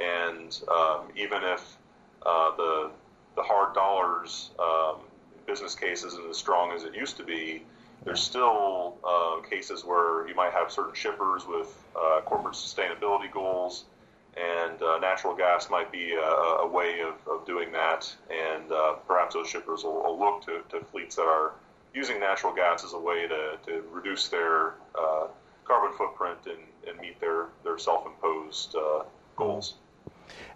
And 0.02 0.60
um, 0.70 1.08
even 1.16 1.44
if 1.44 1.78
uh, 2.26 2.56
the 2.56 2.92
the 3.36 3.44
hard 3.44 3.74
dollars 3.74 4.52
um, 4.60 5.02
business 5.46 5.76
case 5.76 6.04
isn't 6.04 6.30
as 6.30 6.38
strong 6.38 6.72
as 6.72 6.84
it 6.84 6.96
used 6.96 7.18
to 7.18 7.24
be, 7.24 7.64
there's 8.04 8.22
still 8.22 8.98
uh, 9.04 9.42
cases 9.48 9.84
where 9.84 10.28
you 10.28 10.36
might 10.36 10.54
have 10.54 10.72
certain 10.72 10.94
shippers 10.94 11.46
with 11.48 11.84
uh, 11.96 12.22
corporate 12.22 12.56
sustainability 12.56 13.32
goals, 13.32 13.86
and 14.38 14.82
uh, 14.82 15.00
natural 15.00 15.36
gas 15.36 15.70
might 15.70 15.92
be 15.92 16.14
a, 16.14 16.20
a 16.22 16.68
way 16.68 17.02
of, 17.02 17.16
of, 17.28 17.46
doing 17.46 17.72
that. 17.72 18.14
And 18.30 18.72
uh, 18.72 18.94
perhaps 19.08 19.34
those 19.34 19.50
shippers 19.50 19.84
will, 19.84 20.04
will 20.04 20.20
look 20.20 20.46
to, 20.46 20.62
to, 20.78 20.86
fleets 20.86 21.16
that 21.16 21.24
are 21.24 21.54
using 21.94 22.20
natural 22.20 22.54
gas 22.54 22.84
as 22.84 22.94
a 22.94 23.00
way 23.00 23.28
to, 23.28 23.58
to 23.66 23.84
reduce 23.92 24.28
their 24.28 24.74
uh, 25.00 25.28
carbon 25.64 25.98
footprint 25.98 26.40
and, 26.46 26.60
and 26.88 27.00
meet 27.00 27.20
their, 27.20 27.48
their 27.64 27.78
self-imposed 27.78 28.76
uh, 28.76 29.04
goals. 29.36 29.76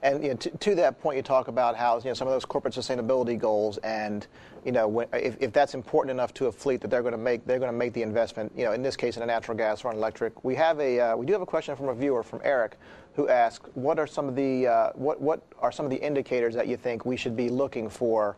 And 0.02 0.24
you 0.24 0.30
know, 0.30 0.36
to, 0.36 0.50
to, 0.50 0.76
that 0.76 1.00
point, 1.02 1.18
you 1.18 1.24
talk 1.24 1.48
about 1.48 1.76
how 1.76 1.98
you 1.98 2.06
know 2.06 2.14
some 2.14 2.28
of 2.28 2.34
those 2.34 2.46
corporate 2.46 2.74
sustainability 2.74 3.38
goals, 3.38 3.78
and 3.80 4.26
you 4.66 4.72
know 4.72 4.88
when, 4.88 5.08
if, 5.14 5.36
if 5.40 5.54
that's 5.54 5.74
important 5.74 6.12
enough 6.12 6.34
to 6.36 6.48
a 6.48 6.52
fleet 6.52 6.82
that 6.82 6.90
they're 6.90 7.02
going 7.02 7.14
to 7.14 7.18
make 7.18 7.46
they're 7.46 7.60
going 7.60 7.72
to 7.72 7.78
make 7.78 7.94
the 7.94 8.02
investment. 8.02 8.52
You 8.56 8.66
know, 8.66 8.72
in 8.74 8.82
this 8.82 8.96
case, 8.96 9.18
in 9.18 9.24
a 9.24 9.26
natural 9.26 9.58
gas 9.58 9.84
or 9.84 9.92
an 9.92 9.98
electric. 9.98 10.44
We 10.44 10.56
have 10.56 10.80
a 10.80 11.00
uh, 11.00 11.16
we 11.18 11.26
do 11.26 11.34
have 11.34 11.42
a 11.42 11.48
question 11.48 11.76
from 11.76 11.90
a 11.90 11.96
viewer 11.96 12.24
from 12.24 12.42
Eric, 12.44 12.78
who 13.16 13.28
asks, 13.28 13.70
what 13.74 14.00
are 14.00 14.08
some 14.08 14.28
of 14.30 14.36
the 14.36 14.68
uh, 14.68 14.92
what 14.94 15.20
what 15.20 15.42
are 15.60 15.72
some 15.72 15.86
of 15.86 15.92
the 15.92 15.98
indicators 15.98 16.56
that 16.56 16.68
you 16.68 16.78
think 16.78 17.06
we 17.06 17.18
should 17.18 17.36
be 17.36 17.50
looking 17.50 17.90
for 17.90 18.38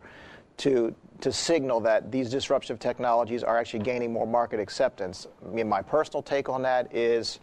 to 0.58 0.94
to 1.20 1.32
signal 1.32 1.80
that 1.80 2.10
these 2.10 2.28
disruptive 2.28 2.80
technologies 2.80 3.44
are 3.44 3.56
actually 3.56 3.84
gaining 3.84 4.12
more 4.12 4.26
market 4.26 4.58
acceptance. 4.58 5.28
I 5.44 5.54
mean, 5.54 5.68
my 5.68 5.80
personal 5.80 6.20
take 6.20 6.48
on 6.48 6.62
that 6.62 6.92
is 6.94 7.38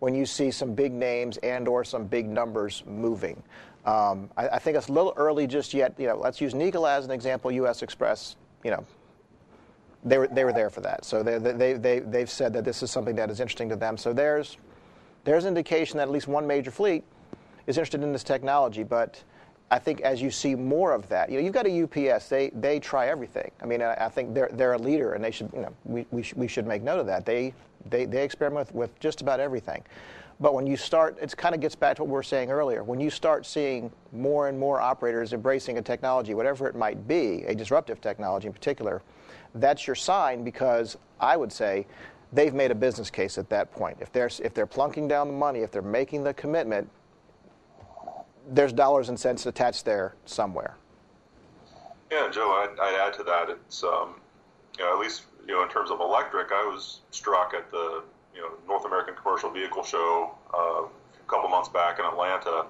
when 0.00 0.14
you 0.14 0.26
see 0.26 0.50
some 0.50 0.74
big 0.74 0.92
names 0.92 1.36
and 1.38 1.68
or 1.68 1.84
some 1.84 2.04
big 2.04 2.28
numbers 2.28 2.82
moving. 2.86 3.42
Um, 3.86 4.28
I, 4.36 4.48
I, 4.48 4.58
think 4.58 4.76
it's 4.76 4.88
a 4.88 4.92
little 4.92 5.14
early 5.16 5.46
just 5.46 5.72
yet. 5.72 5.94
You 5.98 6.08
know, 6.08 6.16
let's 6.16 6.40
use 6.40 6.54
Nikola 6.54 6.94
as 6.94 7.04
an 7.06 7.10
example. 7.10 7.50
U.S. 7.52 7.80
Xpress, 7.80 8.36
you 8.62 8.70
know, 8.70 8.84
they 10.04 10.18
were 10.18 10.28
they 10.28 10.44
were 10.44 10.52
there 10.52 10.68
for 10.68 10.80
that. 10.82 11.04
So 11.04 11.22
they 11.22 11.38
they 11.38 11.74
they 11.74 12.00
they've 12.00 12.28
said 12.28 12.52
that 12.54 12.64
this 12.64 12.82
is 12.82 12.90
something 12.90 13.14
that 13.16 13.30
is 13.30 13.40
interesting 13.40 13.68
to 13.70 13.76
them. 13.76 13.96
So 13.96 14.12
there's 14.12 14.58
there's 15.24 15.46
indication 15.46 15.96
that 15.98 16.04
at 16.04 16.10
least 16.10 16.28
one 16.28 16.46
major 16.46 16.70
fleet 16.70 17.04
is 17.66 17.76
interested 17.76 18.02
in 18.02 18.12
this 18.12 18.24
technology, 18.24 18.82
but 18.82 19.22
I 19.70 19.78
think 19.78 20.00
as 20.00 20.20
you 20.20 20.30
see 20.30 20.54
more 20.54 20.92
of 20.92 21.08
that, 21.10 21.30
you 21.30 21.36
know, 21.36 21.44
you've 21.44 21.54
got 21.54 21.66
a 21.66 21.82
UPS. 21.82 22.28
They 22.28 22.50
they 22.50 22.80
try 22.80 23.06
everything. 23.08 23.50
I 23.62 23.66
mean, 23.66 23.82
I, 23.82 23.94
I 23.94 24.08
think 24.08 24.34
they're 24.34 24.50
they're 24.52 24.72
a 24.72 24.78
leader, 24.78 25.14
and 25.14 25.22
they 25.22 25.30
should 25.30 25.50
you 25.54 25.62
know 25.62 25.72
we 25.84 26.06
we, 26.10 26.22
sh- 26.22 26.34
we 26.34 26.48
should 26.48 26.66
make 26.66 26.82
note 26.82 26.98
of 26.98 27.06
that. 27.06 27.24
They 27.24 27.54
they 27.88 28.04
they 28.04 28.24
experiment 28.24 28.66
with, 28.66 28.74
with 28.74 29.00
just 29.00 29.20
about 29.20 29.38
everything. 29.38 29.82
But 30.40 30.54
when 30.54 30.66
you 30.66 30.76
start, 30.76 31.18
it 31.20 31.36
kind 31.36 31.54
of 31.54 31.60
gets 31.60 31.74
back 31.74 31.96
to 31.96 32.02
what 32.02 32.08
we 32.08 32.14
were 32.14 32.22
saying 32.22 32.50
earlier. 32.50 32.82
When 32.82 32.98
you 32.98 33.10
start 33.10 33.44
seeing 33.44 33.92
more 34.10 34.48
and 34.48 34.58
more 34.58 34.80
operators 34.80 35.34
embracing 35.34 35.76
a 35.76 35.82
technology, 35.82 36.32
whatever 36.32 36.66
it 36.66 36.74
might 36.74 37.06
be, 37.06 37.44
a 37.44 37.54
disruptive 37.54 38.00
technology 38.00 38.46
in 38.46 38.54
particular, 38.54 39.02
that's 39.56 39.86
your 39.86 39.96
sign 39.96 40.42
because 40.42 40.96
I 41.20 41.36
would 41.36 41.52
say 41.52 41.86
they've 42.32 42.54
made 42.54 42.70
a 42.70 42.74
business 42.74 43.10
case 43.10 43.36
at 43.36 43.50
that 43.50 43.70
point. 43.70 43.98
If 44.00 44.10
they're 44.10 44.30
if 44.42 44.52
they're 44.52 44.66
plunking 44.66 45.06
down 45.06 45.28
the 45.28 45.34
money, 45.34 45.60
if 45.60 45.70
they're 45.70 45.82
making 45.82 46.24
the 46.24 46.34
commitment, 46.34 46.90
there's 48.50 48.72
dollars 48.72 49.08
and 49.08 49.18
cents 49.18 49.46
attached 49.46 49.84
there 49.84 50.14
somewhere. 50.26 50.76
Yeah, 52.10 52.28
Joe, 52.30 52.50
I'd, 52.50 52.78
I'd 52.80 53.06
add 53.06 53.12
to 53.14 53.22
that. 53.24 53.48
It's 53.50 53.84
um, 53.84 54.16
you 54.78 54.84
know, 54.84 54.92
at 54.92 54.98
least 54.98 55.22
you 55.46 55.54
know 55.54 55.62
in 55.62 55.68
terms 55.68 55.90
of 55.90 56.00
electric, 56.00 56.48
I 56.52 56.64
was 56.64 57.00
struck 57.10 57.54
at 57.54 57.70
the 57.70 58.02
you 58.34 58.40
know 58.40 58.50
North 58.66 58.84
American 58.84 59.14
Commercial 59.14 59.50
Vehicle 59.50 59.84
Show 59.84 60.34
uh, 60.52 60.82
a 60.82 61.28
couple 61.28 61.48
months 61.48 61.68
back 61.68 61.98
in 61.98 62.04
Atlanta. 62.04 62.66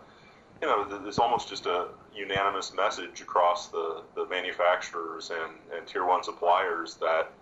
You 0.61 0.69
know, 0.69 1.03
it's 1.07 1.19
almost 1.19 1.49
just 1.49 1.65
a 1.65 1.89
unanimous 2.15 2.75
message 2.75 3.23
across 3.23 3.69
the, 3.69 4.03
the 4.15 4.27
manufacturers 4.27 5.31
and, 5.31 5.55
and 5.75 5.87
tier 5.87 6.05
one 6.05 6.23
suppliers 6.23 6.97
that 6.97 7.33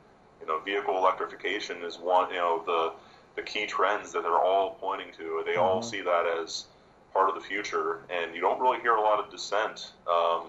you 0.40 0.46
know 0.46 0.60
vehicle 0.60 0.96
electrification 0.96 1.82
is 1.82 1.98
one 1.98 2.30
you 2.30 2.36
know 2.36 2.62
the 2.64 2.92
the 3.34 3.42
key 3.42 3.66
trends 3.66 4.12
that 4.12 4.22
they're 4.22 4.38
all 4.38 4.76
pointing 4.80 5.12
to. 5.16 5.42
They 5.44 5.52
mm-hmm. 5.52 5.60
all 5.60 5.82
see 5.82 6.00
that 6.02 6.26
as 6.42 6.66
part 7.18 7.28
of 7.28 7.34
the 7.34 7.48
future, 7.48 7.98
and 8.10 8.32
you 8.32 8.40
don't 8.40 8.60
really 8.60 8.78
hear 8.80 8.94
a 8.94 9.00
lot 9.00 9.18
of 9.18 9.28
dissent 9.28 9.90
um, 10.08 10.44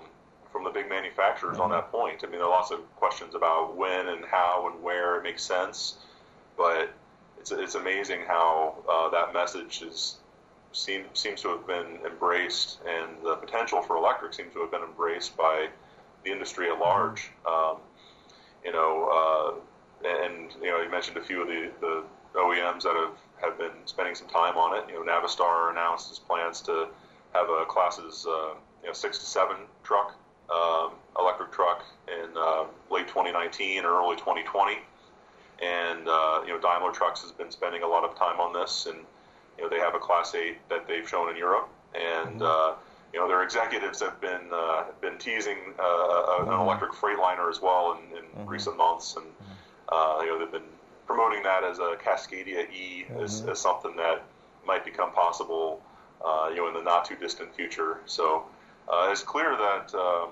from 0.51 0.63
the 0.63 0.69
big 0.69 0.87
manufacturers 0.87 1.57
on 1.57 1.71
that 1.71 1.91
point. 1.91 2.23
I 2.23 2.27
mean, 2.27 2.37
there 2.37 2.43
are 2.43 2.51
lots 2.51 2.69
of 2.69 2.79
questions 2.95 3.33
about 3.33 3.75
when 3.75 4.07
and 4.07 4.23
how 4.23 4.69
and 4.71 4.83
where 4.83 5.17
it 5.17 5.23
makes 5.23 5.43
sense, 5.43 5.95
but 6.55 6.93
it's 7.39 7.51
it's 7.51 7.73
amazing 7.73 8.19
how 8.27 8.75
uh, 8.87 9.09
that 9.09 9.33
message 9.33 9.81
is 9.81 10.17
seem, 10.71 11.05
seems 11.13 11.41
to 11.41 11.49
have 11.49 11.65
been 11.65 12.05
embraced, 12.05 12.77
and 12.87 13.17
the 13.23 13.35
potential 13.37 13.81
for 13.81 13.97
electric 13.97 14.35
seems 14.35 14.53
to 14.53 14.59
have 14.59 14.69
been 14.69 14.83
embraced 14.83 15.35
by 15.35 15.69
the 16.23 16.31
industry 16.31 16.69
at 16.69 16.77
large. 16.77 17.31
Um, 17.47 17.77
you 18.63 18.73
know, 18.73 18.93
uh, 19.19 20.07
and 20.07 20.53
you 20.61 20.69
know, 20.69 20.81
you 20.81 20.91
mentioned 20.91 21.17
a 21.17 21.23
few 21.23 21.41
of 21.41 21.47
the, 21.47 21.71
the 21.81 22.03
OEMs 22.35 22.83
that 22.83 22.93
have, 22.93 23.17
have 23.41 23.57
been 23.57 23.71
spending 23.85 24.15
some 24.15 24.27
time 24.27 24.57
on 24.57 24.77
it. 24.77 24.89
You 24.89 25.03
know, 25.03 25.11
Navistar 25.11 25.71
announced 25.71 26.09
its 26.09 26.19
plans 26.19 26.61
to 26.61 26.87
have 27.33 27.47
a 27.49 27.65
classes 27.65 28.25
uh, 28.27 28.53
you 28.81 28.87
know 28.87 28.93
six 28.93 29.19
to 29.19 29.25
seven 29.25 29.57
truck 29.83 30.15
um, 30.53 30.91
electric 31.17 31.51
truck 31.51 31.83
in 32.07 32.29
uh, 32.37 32.65
late 32.89 33.07
2019 33.07 33.85
or 33.85 34.01
early 34.01 34.15
2020. 34.15 34.77
And 35.61 36.07
uh, 36.07 36.41
you 36.45 36.53
know, 36.53 36.59
Daimler 36.59 36.91
Trucks 36.91 37.21
has 37.21 37.31
been 37.31 37.51
spending 37.51 37.83
a 37.83 37.87
lot 37.87 38.03
of 38.03 38.15
time 38.17 38.39
on 38.39 38.53
this, 38.53 38.85
and 38.85 38.99
you 39.57 39.63
know, 39.63 39.69
they 39.69 39.79
have 39.79 39.93
a 39.93 39.99
Class 39.99 40.33
8 40.33 40.57
that 40.69 40.87
they've 40.87 41.07
shown 41.07 41.29
in 41.29 41.35
Europe, 41.35 41.69
and 41.93 42.39
mm-hmm. 42.39 42.43
uh, 42.43 42.75
you 43.13 43.19
know, 43.19 43.27
their 43.27 43.43
executives 43.43 43.99
have 44.01 44.21
been 44.21 44.47
uh, 44.53 44.85
been 45.01 45.17
teasing 45.17 45.57
uh, 45.77 45.83
mm-hmm. 45.83 46.51
an 46.51 46.59
electric 46.59 46.91
Freightliner 46.91 47.49
as 47.49 47.61
well 47.61 47.91
in, 47.91 48.17
in 48.17 48.23
mm-hmm. 48.23 48.49
recent 48.49 48.77
months, 48.77 49.17
and 49.17 49.25
uh, 49.89 50.19
you 50.21 50.27
know, 50.27 50.39
they've 50.39 50.51
been 50.51 50.69
promoting 51.09 51.41
that 51.41 51.63
as 51.63 51.79
a 51.79 51.95
Cascadia 52.05 52.69
E 52.71 53.05
as, 53.19 53.41
mm-hmm. 53.41 53.49
as 53.49 53.59
something 53.59 53.95
that 53.95 54.23
might 54.63 54.85
become 54.85 55.11
possible, 55.11 55.81
uh, 56.23 56.49
you 56.51 56.57
know, 56.57 56.67
in 56.67 56.75
the 56.75 56.83
not 56.83 57.03
too 57.03 57.15
distant 57.15 57.53
future. 57.55 57.97
So 58.05 58.45
uh, 58.87 59.09
it's 59.11 59.23
clear 59.23 59.57
that 59.57 59.91
um, 59.95 60.29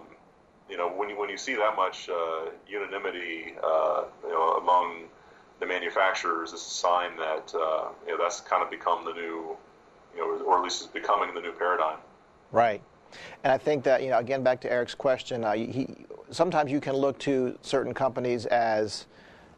you 0.69 0.77
know 0.77 0.87
when 0.87 1.09
you 1.09 1.17
when 1.17 1.29
you 1.29 1.37
see 1.37 1.55
that 1.55 1.75
much 1.75 2.09
uh, 2.09 2.51
unanimity, 2.67 3.55
uh, 3.63 4.03
you 4.23 4.29
know, 4.29 4.59
among 4.61 5.05
the 5.59 5.65
manufacturers, 5.65 6.53
it's 6.53 6.67
a 6.67 6.69
sign 6.69 7.17
that 7.17 7.51
uh, 7.55 7.89
you 8.05 8.15
know 8.15 8.23
that's 8.23 8.41
kind 8.41 8.61
of 8.61 8.69
become 8.69 9.03
the 9.03 9.13
new, 9.13 9.57
you 10.15 10.19
know, 10.19 10.45
or 10.45 10.59
at 10.59 10.63
least 10.63 10.81
is 10.81 10.87
becoming 10.87 11.33
the 11.33 11.41
new 11.41 11.53
paradigm. 11.53 11.97
Right. 12.51 12.83
And 13.43 13.51
I 13.51 13.57
think 13.57 13.83
that 13.85 14.03
you 14.03 14.11
know, 14.11 14.19
again, 14.19 14.43
back 14.43 14.61
to 14.61 14.71
Eric's 14.71 14.93
question, 14.93 15.43
uh, 15.43 15.53
he, 15.53 15.87
sometimes 16.29 16.71
you 16.71 16.79
can 16.79 16.93
look 16.93 17.17
to 17.19 17.57
certain 17.63 17.95
companies 17.95 18.45
as 18.45 19.07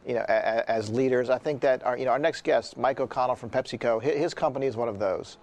you 0.05 0.15
know, 0.15 0.25
as, 0.27 0.63
as 0.67 0.89
leaders. 0.89 1.29
I 1.29 1.37
think 1.37 1.61
that 1.61 1.83
our, 1.83 1.97
you 1.97 2.05
know, 2.05 2.11
our 2.11 2.19
next 2.19 2.43
guest, 2.43 2.77
Mike 2.77 2.99
O'Connell 2.99 3.35
from 3.35 3.49
PepsiCo, 3.49 4.01
his 4.01 4.33
company 4.33 4.65
is 4.65 4.75
one 4.75 4.87
of 4.89 4.99
those. 4.99 5.37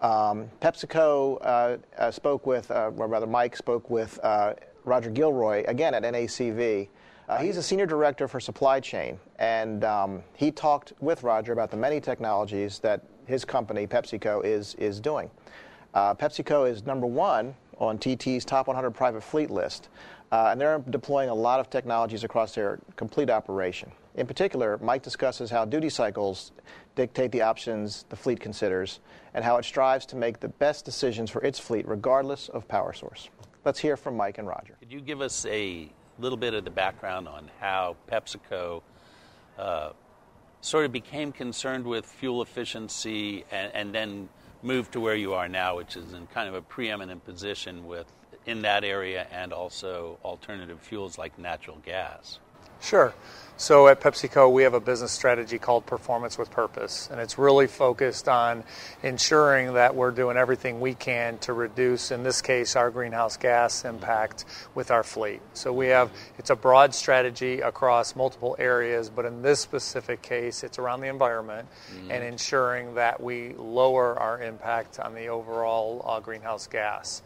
Um, 0.00 0.50
PepsiCo 0.60 1.38
uh, 1.40 1.76
uh, 1.98 2.10
spoke 2.10 2.46
with, 2.46 2.70
uh, 2.70 2.90
or 2.96 3.06
rather, 3.06 3.26
Mike 3.26 3.56
spoke 3.56 3.88
with 3.88 4.18
uh, 4.22 4.54
Roger 4.84 5.10
Gilroy 5.10 5.64
again 5.66 5.94
at 5.94 6.02
NACV. 6.02 6.88
Uh, 7.28 7.38
he's 7.38 7.56
a 7.56 7.62
senior 7.62 7.86
director 7.86 8.28
for 8.28 8.38
supply 8.38 8.78
chain, 8.78 9.18
and 9.38 9.84
um, 9.84 10.22
he 10.34 10.52
talked 10.52 10.92
with 11.00 11.22
Roger 11.22 11.52
about 11.52 11.70
the 11.70 11.76
many 11.76 12.00
technologies 12.00 12.78
that 12.80 13.02
his 13.26 13.44
company, 13.44 13.86
PepsiCo, 13.86 14.44
is 14.44 14.74
is 14.76 15.00
doing. 15.00 15.28
PepsiCo 15.94 16.70
is 16.70 16.84
number 16.84 17.06
one 17.06 17.54
on 17.78 17.98
TT's 17.98 18.44
top 18.44 18.66
100 18.66 18.90
private 18.92 19.22
fleet 19.22 19.50
list, 19.50 19.88
and 20.32 20.60
they're 20.60 20.78
deploying 20.90 21.28
a 21.28 21.34
lot 21.34 21.60
of 21.60 21.70
technologies 21.70 22.24
across 22.24 22.54
their 22.54 22.78
complete 22.96 23.30
operation. 23.30 23.90
In 24.14 24.26
particular, 24.26 24.78
Mike 24.78 25.02
discusses 25.02 25.50
how 25.50 25.64
duty 25.64 25.88
cycles 25.90 26.52
dictate 26.94 27.30
the 27.32 27.42
options 27.42 28.06
the 28.08 28.16
fleet 28.16 28.40
considers 28.40 29.00
and 29.34 29.44
how 29.44 29.58
it 29.58 29.64
strives 29.64 30.06
to 30.06 30.16
make 30.16 30.40
the 30.40 30.48
best 30.48 30.84
decisions 30.84 31.30
for 31.30 31.42
its 31.42 31.58
fleet 31.58 31.86
regardless 31.86 32.48
of 32.48 32.66
power 32.66 32.92
source. 32.92 33.28
Let's 33.64 33.78
hear 33.78 33.96
from 33.96 34.16
Mike 34.16 34.38
and 34.38 34.48
Roger. 34.48 34.76
Could 34.80 34.92
you 34.92 35.00
give 35.00 35.20
us 35.20 35.44
a 35.46 35.90
little 36.18 36.38
bit 36.38 36.54
of 36.54 36.64
the 36.64 36.70
background 36.70 37.28
on 37.28 37.50
how 37.60 37.96
PepsiCo 38.10 38.80
uh, 39.58 39.90
sort 40.62 40.86
of 40.86 40.92
became 40.92 41.30
concerned 41.30 41.84
with 41.84 42.06
fuel 42.06 42.42
efficiency 42.42 43.44
and, 43.50 43.70
and 43.74 43.94
then 43.94 44.28
moved 44.62 44.92
to 44.92 45.00
where 45.00 45.14
you 45.14 45.34
are 45.34 45.48
now, 45.48 45.76
which 45.76 45.96
is 45.96 46.12
in 46.14 46.26
kind 46.28 46.48
of 46.48 46.54
a 46.54 46.62
preeminent 46.62 47.24
position 47.24 47.86
with 47.86 48.06
in 48.46 48.62
that 48.62 48.84
area 48.84 49.26
and 49.30 49.52
also 49.52 50.18
alternative 50.24 50.80
fuels 50.80 51.18
like 51.18 51.38
natural 51.38 51.78
gas? 51.84 52.38
Sure. 52.80 53.14
So 53.58 53.88
at 53.88 54.02
PepsiCo, 54.02 54.52
we 54.52 54.64
have 54.64 54.74
a 54.74 54.80
business 54.80 55.12
strategy 55.12 55.58
called 55.58 55.86
Performance 55.86 56.36
with 56.36 56.50
Purpose, 56.50 57.08
and 57.10 57.18
it's 57.18 57.38
really 57.38 57.66
focused 57.66 58.28
on 58.28 58.64
ensuring 59.02 59.72
that 59.72 59.94
we're 59.94 60.10
doing 60.10 60.36
everything 60.36 60.78
we 60.78 60.92
can 60.92 61.38
to 61.38 61.54
reduce, 61.54 62.10
in 62.10 62.22
this 62.22 62.42
case, 62.42 62.76
our 62.76 62.90
greenhouse 62.90 63.38
gas 63.38 63.86
impact 63.86 64.44
with 64.74 64.90
our 64.90 65.02
fleet. 65.02 65.40
So 65.54 65.72
we 65.72 65.86
have 65.86 66.10
it's 66.38 66.50
a 66.50 66.54
broad 66.54 66.94
strategy 66.94 67.62
across 67.62 68.14
multiple 68.14 68.56
areas, 68.58 69.08
but 69.08 69.24
in 69.24 69.40
this 69.40 69.58
specific 69.58 70.20
case, 70.20 70.62
it's 70.62 70.78
around 70.78 71.00
the 71.00 71.08
environment 71.08 71.66
mm-hmm. 71.90 72.10
and 72.10 72.22
ensuring 72.22 72.96
that 72.96 73.22
we 73.22 73.54
lower 73.54 74.18
our 74.18 74.42
impact 74.42 75.00
on 75.00 75.14
the 75.14 75.28
overall 75.28 76.04
uh, 76.06 76.20
greenhouse 76.20 76.66
gas. 76.66 77.22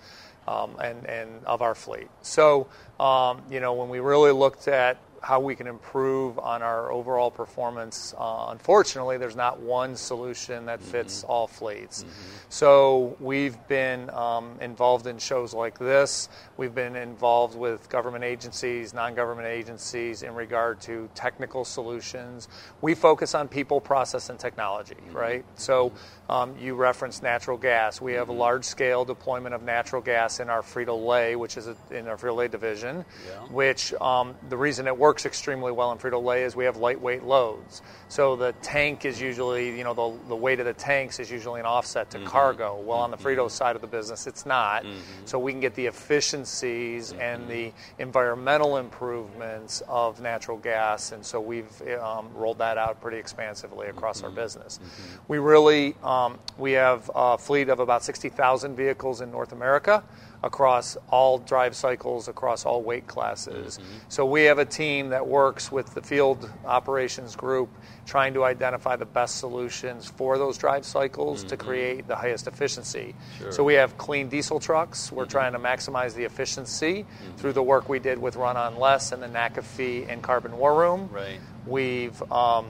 Um, 0.51 0.75
and, 0.83 1.07
and 1.07 1.31
of 1.47 1.63
our 1.63 1.77
fleet. 1.77 2.09
So, 2.23 2.67
um, 2.99 3.43
you 3.49 3.61
know, 3.61 3.73
when 3.75 3.89
we 3.89 4.01
really 4.01 4.33
looked 4.33 4.67
at 4.67 4.97
how 5.21 5.39
we 5.39 5.55
can 5.55 5.67
improve 5.67 6.39
on 6.39 6.63
our 6.63 6.91
overall 6.91 7.31
performance. 7.31 8.15
Uh, 8.17 8.47
unfortunately, 8.49 9.19
there's 9.19 9.37
not 9.37 9.61
one 9.61 9.95
solution 9.95 10.67
that 10.67 10.81
fits 10.81 11.23
mm-hmm. 11.23 11.31
all 11.31 11.47
fleets. 11.47 12.03
Mm-hmm. 12.03 12.37
So 12.49 13.17
we've 13.21 13.57
been 13.69 14.09
um, 14.11 14.57
involved 14.61 15.07
in 15.07 15.19
shows 15.19 15.53
like 15.53 15.79
this. 15.79 16.29
We've 16.57 16.75
been 16.75 16.97
involved 16.97 17.57
with 17.57 17.89
government 17.91 18.25
agencies, 18.25 18.95
non-government 18.95 19.47
agencies 19.47 20.23
in 20.23 20.35
regard 20.35 20.81
to 20.83 21.09
technical 21.15 21.67
solutions. 21.67 22.49
We 22.81 22.95
focus 22.95 23.35
on 23.35 23.49
people, 23.49 23.81
process, 23.81 24.31
and 24.31 24.39
technology, 24.39 24.95
mm-hmm. 24.95 25.17
right? 25.17 25.45
So 25.57 25.93
um, 26.31 26.57
you 26.59 26.75
referenced 26.77 27.23
natural 27.23 27.59
gas. 27.59 28.01
We 28.01 28.15
have 28.15 28.31
a 28.31 28.33
mm-hmm. 28.33 28.41
large-scale 28.41 29.05
deployment 29.05 29.55
of 29.55 29.63
natural 29.63 30.01
gas 30.01 30.41
in 30.41 30.49
our 30.49 30.63
Frito-Lay, 30.63 31.37
which 31.37 31.59
is 31.59 31.69
a, 31.69 31.77
in 31.91 32.09
our 32.09 32.17
Frito-Lay 32.17 32.49
division, 32.49 33.05
yeah. 33.29 33.47
which 33.53 33.93
um, 33.95 34.35
the 34.49 34.57
reason 34.57 34.87
it 34.87 34.97
works 34.97 35.10
works 35.11 35.27
extremely 35.27 35.73
well 35.73 35.91
in 35.91 35.99
Frito 35.99 36.23
Lay 36.23 36.45
is 36.45 36.55
we 36.55 36.67
have 36.67 36.77
lightweight 36.77 37.25
loads. 37.25 37.83
So 38.09 38.37
the 38.37 38.53
tank 38.63 39.05
is 39.05 39.21
usually, 39.21 39.77
you 39.77 39.83
know, 39.83 39.93
the, 39.93 40.29
the 40.29 40.37
weight 40.37 40.61
of 40.61 40.67
the 40.67 40.73
tanks 40.73 41.19
is 41.19 41.29
usually 41.29 41.59
an 41.59 41.67
offset 41.67 42.11
to 42.11 42.19
mm-hmm. 42.19 42.29
cargo. 42.29 42.81
Well, 42.81 42.99
on 42.99 43.11
the 43.11 43.17
Frito 43.17 43.39
mm-hmm. 43.39 43.49
side 43.49 43.75
of 43.75 43.83
the 43.83 43.89
business, 43.89 44.29
it's 44.29 44.47
not. 44.47 44.85
Mm-hmm. 44.85 45.25
So 45.25 45.41
we 45.41 45.51
can 45.51 45.61
get 45.61 45.75
the 45.75 45.87
efficiencies 45.87 47.11
mm-hmm. 47.11 47.23
and 47.23 47.49
the 47.49 47.73
environmental 47.99 48.77
improvements 48.77 49.83
of 49.89 50.21
natural 50.21 50.59
gas. 50.59 51.11
And 51.11 51.27
so 51.27 51.41
we've 51.41 51.83
um, 51.99 52.29
rolled 52.33 52.59
that 52.59 52.79
out 52.79 53.01
pretty 53.01 53.19
expansively 53.19 53.89
across 53.89 54.23
our 54.23 54.29
mm-hmm. 54.29 54.39
business. 54.39 54.79
Mm-hmm. 54.79 55.23
We 55.27 55.39
really, 55.39 55.97
um, 56.05 56.39
we 56.57 56.71
have 56.73 57.11
a 57.13 57.37
fleet 57.37 57.69
of 57.69 57.81
about 57.81 58.05
60,000 58.05 58.77
vehicles 58.77 59.23
in 59.23 59.33
North 59.33 59.51
America 59.51 60.05
across 60.43 60.97
all 61.11 61.39
drive 61.39 61.77
cycles, 61.77 62.29
across 62.29 62.65
all 62.65 62.83
weight 62.83 63.07
classes. 63.07 63.79
Mm-hmm. 63.79 63.99
So 64.09 64.25
we 64.25 64.45
have 64.45 64.59
a 64.59 64.65
team 64.65 65.11
that 65.11 65.27
works 65.27 65.71
with 65.71 65.93
the 65.95 66.01
field 66.01 66.51
operations 66.65 67.37
group 67.37 67.69
trying 68.07 68.35
to 68.35 68.45
identify 68.45 68.97
the 68.97 69.05
best 69.05 69.37
solutions 69.37 70.09
for 70.09 70.39
those 70.39 70.57
drive 70.57 70.85
cycles 70.85 71.41
mm-hmm. 71.41 71.49
to 71.49 71.57
create 71.57 72.09
the 72.09 72.17
highest 72.17 72.47
efficiency. 72.47 73.15
Sure. 73.39 73.53
So 73.53 73.65
we 73.65 73.75
have 73.75 73.99
clean 73.99 74.29
diesel 74.29 74.59
trucks. 74.61 75.13
We're 75.13 75.25
mm-hmm. 75.25 75.31
trying 75.31 75.53
to 75.53 75.59
maximize 75.59 76.15
the 76.15 76.25
efficiency 76.25 77.05
mm-hmm. 77.05 77.37
through 77.37 77.53
the 77.53 77.63
work 77.63 77.89
we 77.89 77.99
did 77.99 78.19
with 78.19 78.37
Run 78.37 78.57
on 78.57 78.79
Less 78.79 79.13
and 79.13 79.23
the 79.23 79.29
NACFE 79.29 80.09
and 80.09 80.23
Carbon 80.23 80.57
War 80.57 80.75
Room. 80.75 81.11
Right. 81.13 81.39
We've 81.67 82.21
um, 82.33 82.67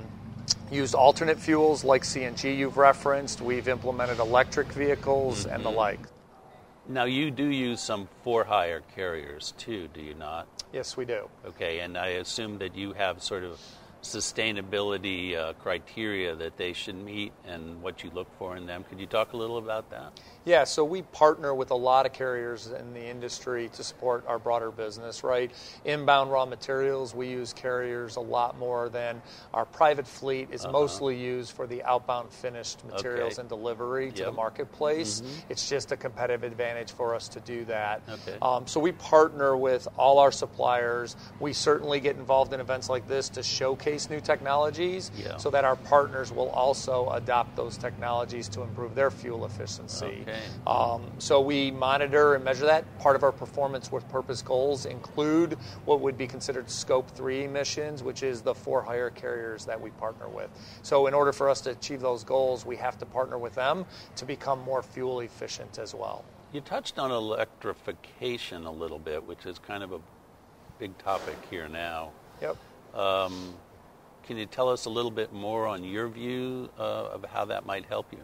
used 0.72 0.94
alternate 0.94 1.38
fuels 1.38 1.84
like 1.84 2.02
CNG 2.02 2.56
you've 2.56 2.76
referenced. 2.76 3.40
We've 3.40 3.68
implemented 3.68 4.18
electric 4.18 4.66
vehicles 4.72 5.46
and 5.46 5.64
the 5.64 5.68
mm-hmm. 5.68 5.78
like. 5.78 6.00
Now, 6.90 7.04
you 7.04 7.30
do 7.30 7.44
use 7.44 7.80
some 7.80 8.08
for 8.24 8.42
hire 8.42 8.82
carriers 8.96 9.54
too, 9.56 9.86
do 9.94 10.02
you 10.02 10.14
not? 10.14 10.48
Yes, 10.72 10.96
we 10.96 11.04
do. 11.04 11.28
Okay, 11.46 11.78
and 11.78 11.96
I 11.96 12.08
assume 12.18 12.58
that 12.58 12.74
you 12.74 12.94
have 12.94 13.22
sort 13.22 13.44
of 13.44 13.60
sustainability 14.02 15.36
uh, 15.36 15.52
criteria 15.54 16.34
that 16.34 16.56
they 16.56 16.72
should 16.72 16.94
meet 16.94 17.32
and 17.46 17.82
what 17.82 18.02
you 18.02 18.10
look 18.14 18.28
for 18.38 18.56
in 18.56 18.66
them. 18.66 18.84
Could 18.88 18.98
you 18.98 19.06
talk 19.06 19.34
a 19.34 19.36
little 19.36 19.58
about 19.58 19.90
that? 19.90 20.18
Yeah, 20.46 20.64
so 20.64 20.84
we 20.84 21.02
partner 21.02 21.54
with 21.54 21.70
a 21.70 21.76
lot 21.76 22.06
of 22.06 22.14
carriers 22.14 22.68
in 22.68 22.94
the 22.94 23.06
industry 23.06 23.68
to 23.74 23.84
support 23.84 24.24
our 24.26 24.38
broader 24.38 24.70
business, 24.70 25.22
right? 25.22 25.50
Inbound 25.84 26.32
raw 26.32 26.46
materials, 26.46 27.14
we 27.14 27.28
use 27.28 27.52
carriers 27.52 28.16
a 28.16 28.20
lot 28.20 28.58
more 28.58 28.88
than 28.88 29.20
our 29.52 29.66
private 29.66 30.06
fleet 30.06 30.48
is 30.50 30.64
uh-huh. 30.64 30.72
mostly 30.72 31.16
used 31.20 31.52
for 31.52 31.66
the 31.66 31.82
outbound 31.82 32.32
finished 32.32 32.84
materials 32.86 33.34
okay. 33.34 33.40
and 33.40 33.48
delivery 33.50 34.10
to 34.12 34.18
yep. 34.18 34.26
the 34.26 34.32
marketplace. 34.32 35.20
Mm-hmm. 35.20 35.50
It's 35.50 35.68
just 35.68 35.92
a 35.92 35.96
competitive 35.96 36.42
advantage 36.42 36.92
for 36.92 37.14
us 37.14 37.28
to 37.28 37.40
do 37.40 37.66
that. 37.66 38.02
Okay. 38.08 38.38
Um, 38.40 38.66
so 38.66 38.80
we 38.80 38.92
partner 38.92 39.56
with 39.56 39.86
all 39.98 40.18
our 40.18 40.32
suppliers. 40.32 41.16
We 41.38 41.52
certainly 41.52 42.00
get 42.00 42.16
involved 42.16 42.54
in 42.54 42.60
events 42.60 42.88
like 42.88 43.06
this 43.06 43.28
to 43.30 43.42
showcase 43.42 43.89
new 44.10 44.20
technologies 44.20 45.10
yeah. 45.16 45.36
so 45.36 45.50
that 45.50 45.64
our 45.64 45.76
partners 45.76 46.32
will 46.32 46.50
also 46.50 47.08
adopt 47.10 47.56
those 47.56 47.76
technologies 47.76 48.48
to 48.48 48.62
improve 48.62 48.94
their 48.94 49.10
fuel 49.10 49.44
efficiency. 49.44 50.22
Okay. 50.22 50.38
Um, 50.66 51.10
so 51.18 51.40
we 51.40 51.70
monitor 51.70 52.34
and 52.34 52.44
measure 52.44 52.66
that. 52.66 52.84
Part 52.98 53.16
of 53.16 53.22
our 53.22 53.32
performance 53.32 53.90
with 53.90 54.08
purpose 54.08 54.42
goals 54.42 54.86
include 54.86 55.54
what 55.84 56.00
would 56.00 56.16
be 56.16 56.26
considered 56.26 56.70
scope 56.70 57.10
three 57.10 57.44
emissions, 57.44 58.02
which 58.02 58.22
is 58.22 58.42
the 58.42 58.54
for 58.54 58.82
hire 58.82 59.10
carriers 59.10 59.64
that 59.64 59.80
we 59.80 59.90
partner 59.90 60.28
with. 60.28 60.50
So 60.82 61.06
in 61.06 61.14
order 61.14 61.32
for 61.32 61.48
us 61.48 61.60
to 61.62 61.70
achieve 61.70 62.00
those 62.00 62.24
goals, 62.24 62.64
we 62.64 62.76
have 62.76 62.98
to 62.98 63.06
partner 63.06 63.38
with 63.38 63.54
them 63.54 63.86
to 64.16 64.24
become 64.24 64.60
more 64.60 64.82
fuel 64.82 65.20
efficient 65.20 65.78
as 65.78 65.94
well. 65.94 66.24
You 66.52 66.60
touched 66.60 66.98
on 66.98 67.10
electrification 67.10 68.66
a 68.66 68.72
little 68.72 68.98
bit, 68.98 69.24
which 69.24 69.46
is 69.46 69.58
kind 69.58 69.82
of 69.82 69.92
a 69.92 70.00
big 70.78 70.96
topic 70.98 71.36
here 71.48 71.68
now. 71.68 72.10
Yep. 72.40 72.56
Um, 72.94 73.54
can 74.26 74.36
you 74.36 74.46
tell 74.46 74.68
us 74.68 74.84
a 74.84 74.90
little 74.90 75.10
bit 75.10 75.32
more 75.32 75.66
on 75.66 75.84
your 75.84 76.08
view 76.08 76.68
uh, 76.78 76.82
of 76.82 77.24
how 77.24 77.44
that 77.46 77.66
might 77.66 77.86
help 77.86 78.06
you? 78.12 78.18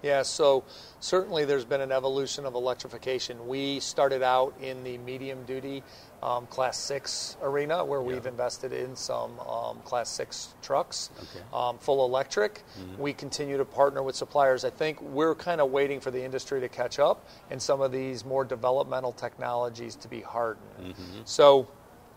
Yeah, 0.00 0.22
so 0.22 0.62
certainly 1.00 1.44
there's 1.44 1.64
been 1.64 1.80
an 1.80 1.90
evolution 1.90 2.46
of 2.46 2.54
electrification. 2.54 3.48
We 3.48 3.80
started 3.80 4.22
out 4.22 4.54
in 4.62 4.84
the 4.84 4.96
medium 4.98 5.42
duty 5.44 5.82
um, 6.22 6.46
Class 6.46 6.78
6 6.78 7.36
arena 7.42 7.84
where 7.84 8.00
we've 8.00 8.26
invested 8.26 8.72
in 8.72 8.94
some 8.94 9.40
um, 9.40 9.78
Class 9.80 10.08
6 10.10 10.54
trucks, 10.62 11.10
Okay. 11.18 11.44
um, 11.52 11.78
full 11.78 12.04
electric. 12.04 12.62
We 12.96 13.12
continue 13.12 13.56
to 13.56 13.64
partner 13.64 14.04
with 14.04 14.14
suppliers. 14.14 14.64
I 14.64 14.70
think 14.70 15.02
we're 15.02 15.34
kind 15.34 15.60
of 15.60 15.72
waiting 15.72 15.98
for 15.98 16.12
the 16.12 16.22
industry 16.24 16.60
to 16.60 16.68
catch 16.68 17.00
up 17.00 17.28
and 17.50 17.60
some 17.60 17.80
of 17.80 17.90
these 17.90 18.24
more 18.24 18.44
developmental 18.44 19.10
technologies 19.12 19.96
to 19.96 20.06
be 20.06 20.20
hardened. 20.20 20.94
So 21.24 21.66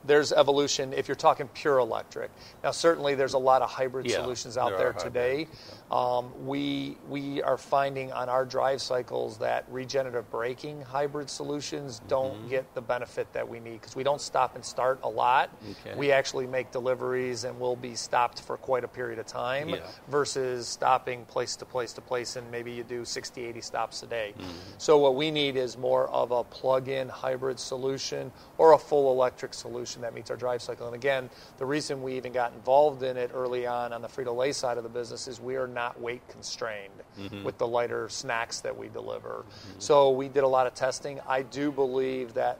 there's 0.04 0.32
evolution 0.32 0.94
if 0.94 1.08
you're 1.08 1.16
talking 1.16 1.48
pure 1.50 1.78
electric. 1.80 2.32
Now, 2.64 2.72
certainly 2.72 3.16
there's 3.16 3.34
a 3.34 3.38
lot 3.38 3.62
of 3.62 3.70
hybrid 3.70 4.08
Yeah, 4.10 4.16
solutions 4.22 4.58
out 4.58 4.70
there 4.78 4.92
there 4.92 4.94
today. 4.94 5.48
Um, 5.92 6.32
we 6.48 6.98
we 7.10 7.42
are 7.44 7.58
finding 7.58 8.12
on 8.14 8.30
our 8.30 8.46
drive 8.46 8.82
cycles 8.82 9.38
that 9.40 9.66
regenerative 9.70 10.30
braking 10.32 10.82
hybrid 10.82 11.30
solutions 11.30 12.00
Mm-hmm. 12.00 12.08
don't 12.08 12.50
get 12.50 12.74
the 12.76 12.82
benefit 12.82 13.32
that 13.34 13.48
we 13.48 13.60
need 13.60 13.82
because 13.82 13.96
we 13.96 14.04
don't 14.04 14.22
stop 14.22 14.56
and 14.56 14.64
start 14.64 15.00
a 15.04 15.10
lot. 15.10 15.50
Okay. 15.86 15.98
We 15.98 16.12
actually 16.12 16.48
make 16.48 16.72
deliveries 16.72 17.44
and 17.44 17.60
we'll 17.60 17.76
be 17.76 17.96
stopped 17.96 18.42
for 18.42 18.58
quite 18.58 18.84
a 18.84 18.88
period 18.88 19.20
of 19.20 19.26
time 19.28 19.70
Yeah. 19.70 19.80
versus 20.08 20.68
stopping 20.68 21.26
place 21.26 21.56
to 21.58 21.66
place 21.66 21.94
to 21.94 22.02
place 22.02 22.36
and 22.38 22.50
maybe 22.50 22.72
you 22.72 22.84
do 22.84 23.04
60 23.06 23.44
80 23.46 23.62
stops 23.62 24.04
a 24.04 24.08
day. 24.08 24.34
Mm-hmm. 24.38 24.50
So 24.78 24.98
what 24.98 25.16
we 25.16 25.30
need 25.32 25.58
is 25.58 25.78
more 25.78 26.08
of 26.10 26.32
a 26.32 26.44
plug-in 26.44 27.10
hybrid 27.10 27.60
solution 27.60 28.32
or 28.58 28.74
a 28.74 28.78
full 28.78 29.12
electric 29.12 29.54
solution 29.54 29.91
that 30.00 30.14
meets 30.14 30.32
our 30.32 30.38
drive 30.38 30.62
cycle. 30.62 30.86
And 30.86 30.96
again, 30.96 31.30
the 31.58 31.66
reason 31.66 32.02
we 32.02 32.14
even 32.16 32.32
got 32.32 32.54
involved 32.54 33.04
in 33.04 33.18
it 33.18 33.32
early 33.34 33.68
on 33.68 33.92
on 33.92 34.02
the 34.02 34.08
Frito-Lay 34.08 34.54
side 34.54 34.78
of 34.78 34.84
the 34.84 34.90
business 34.90 35.28
is 35.28 35.42
we 35.42 35.58
are 35.58 35.68
not 35.68 36.00
weight 36.00 36.26
constrained 36.30 36.92
Mm-hmm. 37.20 37.44
with 37.44 37.58
the 37.58 37.68
lighter 37.68 38.08
snacks 38.08 38.62
that 38.62 38.78
we 38.78 38.88
deliver. 38.88 39.44
So 39.80 40.12
we 40.12 40.30
did 40.30 40.44
a 40.44 40.48
lot 40.48 40.66
of 40.66 40.74
testing. 40.74 41.20
I 41.28 41.42
do 41.42 41.70
believe 41.70 42.34
that 42.36 42.60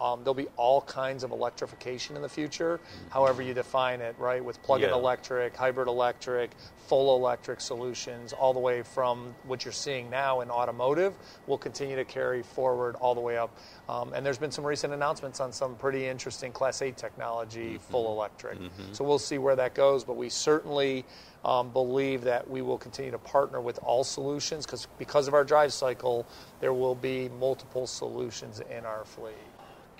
um, 0.00 0.22
there'll 0.22 0.34
be 0.34 0.46
all 0.56 0.82
kinds 0.82 1.24
of 1.24 1.30
electrification 1.30 2.16
in 2.16 2.22
the 2.22 2.28
future, 2.28 2.80
however 3.10 3.42
you 3.42 3.54
define 3.54 4.00
it, 4.00 4.14
right? 4.18 4.44
With 4.44 4.62
plug-in 4.62 4.88
Yeah. 4.90 4.94
electric, 4.94 5.56
hybrid 5.56 5.88
electric, 5.88 6.52
full 6.76 7.16
electric 7.16 7.60
solutions, 7.60 8.32
all 8.32 8.52
the 8.52 8.60
way 8.60 8.82
from 8.82 9.34
what 9.44 9.64
you're 9.64 9.72
seeing 9.72 10.08
now 10.08 10.40
in 10.40 10.50
automotive, 10.50 11.14
will 11.46 11.58
continue 11.58 11.96
to 11.96 12.04
carry 12.04 12.42
forward 12.42 12.96
all 12.96 13.14
the 13.14 13.20
way 13.20 13.36
up. 13.36 13.50
Um, 13.88 14.12
and 14.14 14.24
there's 14.24 14.38
been 14.38 14.50
some 14.52 14.64
recent 14.64 14.92
announcements 14.94 15.40
on 15.40 15.52
some 15.52 15.76
pretty 15.76 16.06
interesting 16.06 16.52
Class 16.52 16.80
8 16.80 16.96
technology, 16.96 17.78
full 17.78 18.12
electric. 18.12 18.58
So 18.92 19.04
we'll 19.04 19.18
see 19.18 19.38
where 19.38 19.56
that 19.56 19.74
goes, 19.74 20.04
but 20.04 20.16
we 20.16 20.28
certainly 20.28 21.04
um, 21.44 21.70
believe 21.70 22.22
that 22.24 22.48
we 22.48 22.62
will 22.62 22.78
continue 22.78 23.10
to 23.12 23.18
partner 23.18 23.60
with 23.60 23.78
all 23.82 24.02
solutions 24.02 24.66
because 24.66 24.86
because 24.98 25.28
of 25.28 25.34
our 25.34 25.44
drive 25.44 25.72
cycle, 25.72 26.26
there 26.60 26.72
will 26.72 26.96
be 26.96 27.28
multiple 27.38 27.86
solutions 27.86 28.60
in 28.60 28.84
our 28.84 29.04
fleet. 29.04 29.34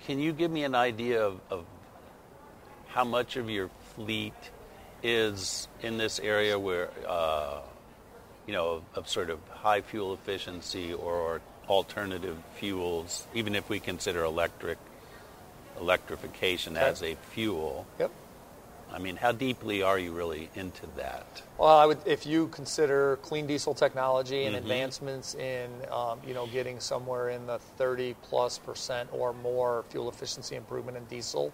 Can 0.05 0.19
you 0.19 0.33
give 0.33 0.51
me 0.51 0.63
an 0.63 0.75
idea 0.75 1.23
of, 1.23 1.39
of 1.49 1.65
how 2.87 3.03
much 3.03 3.35
of 3.37 3.49
your 3.49 3.69
fleet 3.95 4.33
is 5.03 5.67
in 5.81 5.97
this 5.97 6.19
area 6.19 6.57
where, 6.57 6.89
uh, 7.07 7.59
you 8.47 8.53
know, 8.53 8.69
of, 8.69 8.83
of 8.95 9.09
sort 9.09 9.29
of 9.29 9.39
high 9.49 9.81
fuel 9.81 10.13
efficiency 10.13 10.93
or 10.93 11.41
alternative 11.67 12.37
fuels, 12.55 13.27
even 13.33 13.55
if 13.55 13.69
we 13.69 13.79
consider 13.79 14.23
electric 14.23 14.77
electrification 15.79 16.75
Okay. 16.75 16.85
as 16.85 17.03
a 17.03 17.15
fuel? 17.31 17.85
Yep. 17.99 18.11
I 18.91 18.97
mean, 18.97 19.15
how 19.15 19.31
deeply 19.31 19.83
are 19.83 19.99
you 19.99 20.11
really 20.11 20.49
into 20.55 20.87
that? 20.97 21.43
Well, 21.57 21.77
I 21.77 21.85
would, 21.85 21.99
if 22.05 22.25
you 22.25 22.47
consider 22.47 23.17
clean 23.21 23.45
diesel 23.45 23.73
technology 23.73 24.45
and 24.45 24.55
Mhm. 24.55 24.59
advancements 24.59 25.35
in, 25.35 25.69
um, 25.91 26.19
you 26.25 26.33
know, 26.33 26.47
getting 26.47 26.79
somewhere 26.79 27.29
in 27.29 27.45
the 27.45 27.59
30 27.77 28.15
plus 28.23 28.57
percent 28.57 29.09
or 29.11 29.31
more 29.33 29.83
fuel 29.89 30.09
efficiency 30.09 30.55
improvement 30.55 30.97
in 30.97 31.05
diesel, 31.05 31.53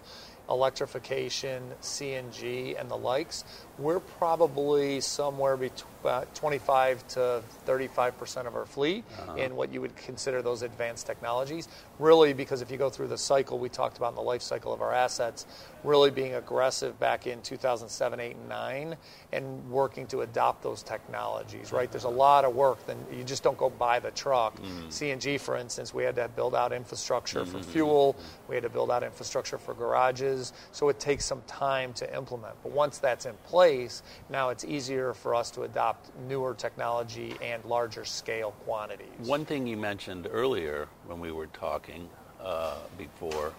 electrification, 0.50 1.64
CNG, 1.82 2.80
and 2.80 2.90
the 2.90 2.98
likes, 2.98 3.44
we're 3.78 4.00
probably 4.00 5.02
somewhere 5.02 5.58
between 5.58 5.92
25 6.34 7.08
to 7.08 7.44
35 7.66 8.18
percent 8.18 8.48
of 8.48 8.56
our 8.56 8.66
fleet 8.66 9.04
uh-huh. 9.20 9.36
in 9.36 9.56
what 9.56 9.74
you 9.74 9.82
would 9.82 9.96
consider 9.96 10.42
those 10.42 10.62
advanced 10.62 11.08
technologies. 11.08 11.68
Really, 11.98 12.34
because 12.34 12.62
if 12.62 12.70
you 12.70 12.78
go 12.78 12.90
through 12.90 13.08
the 13.08 13.18
cycle 13.18 13.58
we 13.58 13.70
talked 13.70 13.98
about 13.98 14.10
in 14.10 14.16
the 14.16 14.22
life 14.22 14.42
cycle 14.42 14.74
of 14.74 14.82
our 14.82 14.94
assets, 14.94 15.46
really 15.84 16.12
being 16.12 16.36
aggressive 16.36 17.00
back 17.00 17.28
in 17.28 17.42
2007, 17.42 18.20
8, 18.20 18.36
and 18.36 18.50
9, 18.50 18.98
and 19.34 19.72
working 19.72 20.06
to 20.08 20.22
adopt 20.22 20.62
those 20.62 20.84
technologies. 20.84 21.72
Right? 21.72 21.92
There's 21.92 22.06
a 22.06 22.10
uh-huh. 22.10 22.18
lot 22.18 22.46
of 22.46 22.56
work. 22.56 22.86
Then 22.86 22.98
you 23.12 23.24
just 23.24 23.44
don't 23.44 23.58
go 23.58 23.70
buy 23.70 24.00
the 24.00 24.12
truck. 24.12 24.62
Mm. 24.62 24.88
CNG, 24.88 25.40
for 25.40 25.58
instance, 25.58 25.94
we 25.94 26.04
had 26.04 26.16
to 26.16 26.28
build 26.28 26.56
out 26.56 26.72
infrastructure 26.72 27.46
for 27.46 27.58
mm-hmm. 27.58 27.72
fuel. 27.72 28.16
We 28.48 28.56
had 28.56 28.64
to 28.64 28.70
build 28.70 28.92
out 28.92 29.04
infrastructure 29.04 29.58
for 29.58 29.74
garages. 29.74 30.35
So 30.72 30.90
it 30.90 31.00
takes 31.00 31.26
some 31.26 31.42
time 31.48 31.94
to 31.94 32.16
implement. 32.16 32.56
But 32.64 32.72
once 32.72 32.98
that's 32.98 33.26
in 33.26 33.36
place, 33.46 34.04
now 34.30 34.50
it's 34.50 34.64
easier 34.64 35.14
for 35.14 35.36
us 35.36 35.52
to 35.52 35.64
adopt 35.64 36.12
newer 36.28 36.54
technology 36.54 37.36
and 37.42 37.64
larger 37.66 38.06
scale 38.06 38.52
quantities. 38.66 39.08
One 39.20 39.46
thing 39.46 39.68
you 39.68 39.78
mentioned 39.78 40.28
earlier 40.32 40.88
when 41.06 41.20
we 41.20 41.32
were 41.32 41.48
talking 41.48 42.10
uh, 42.42 42.76
before 42.98 43.54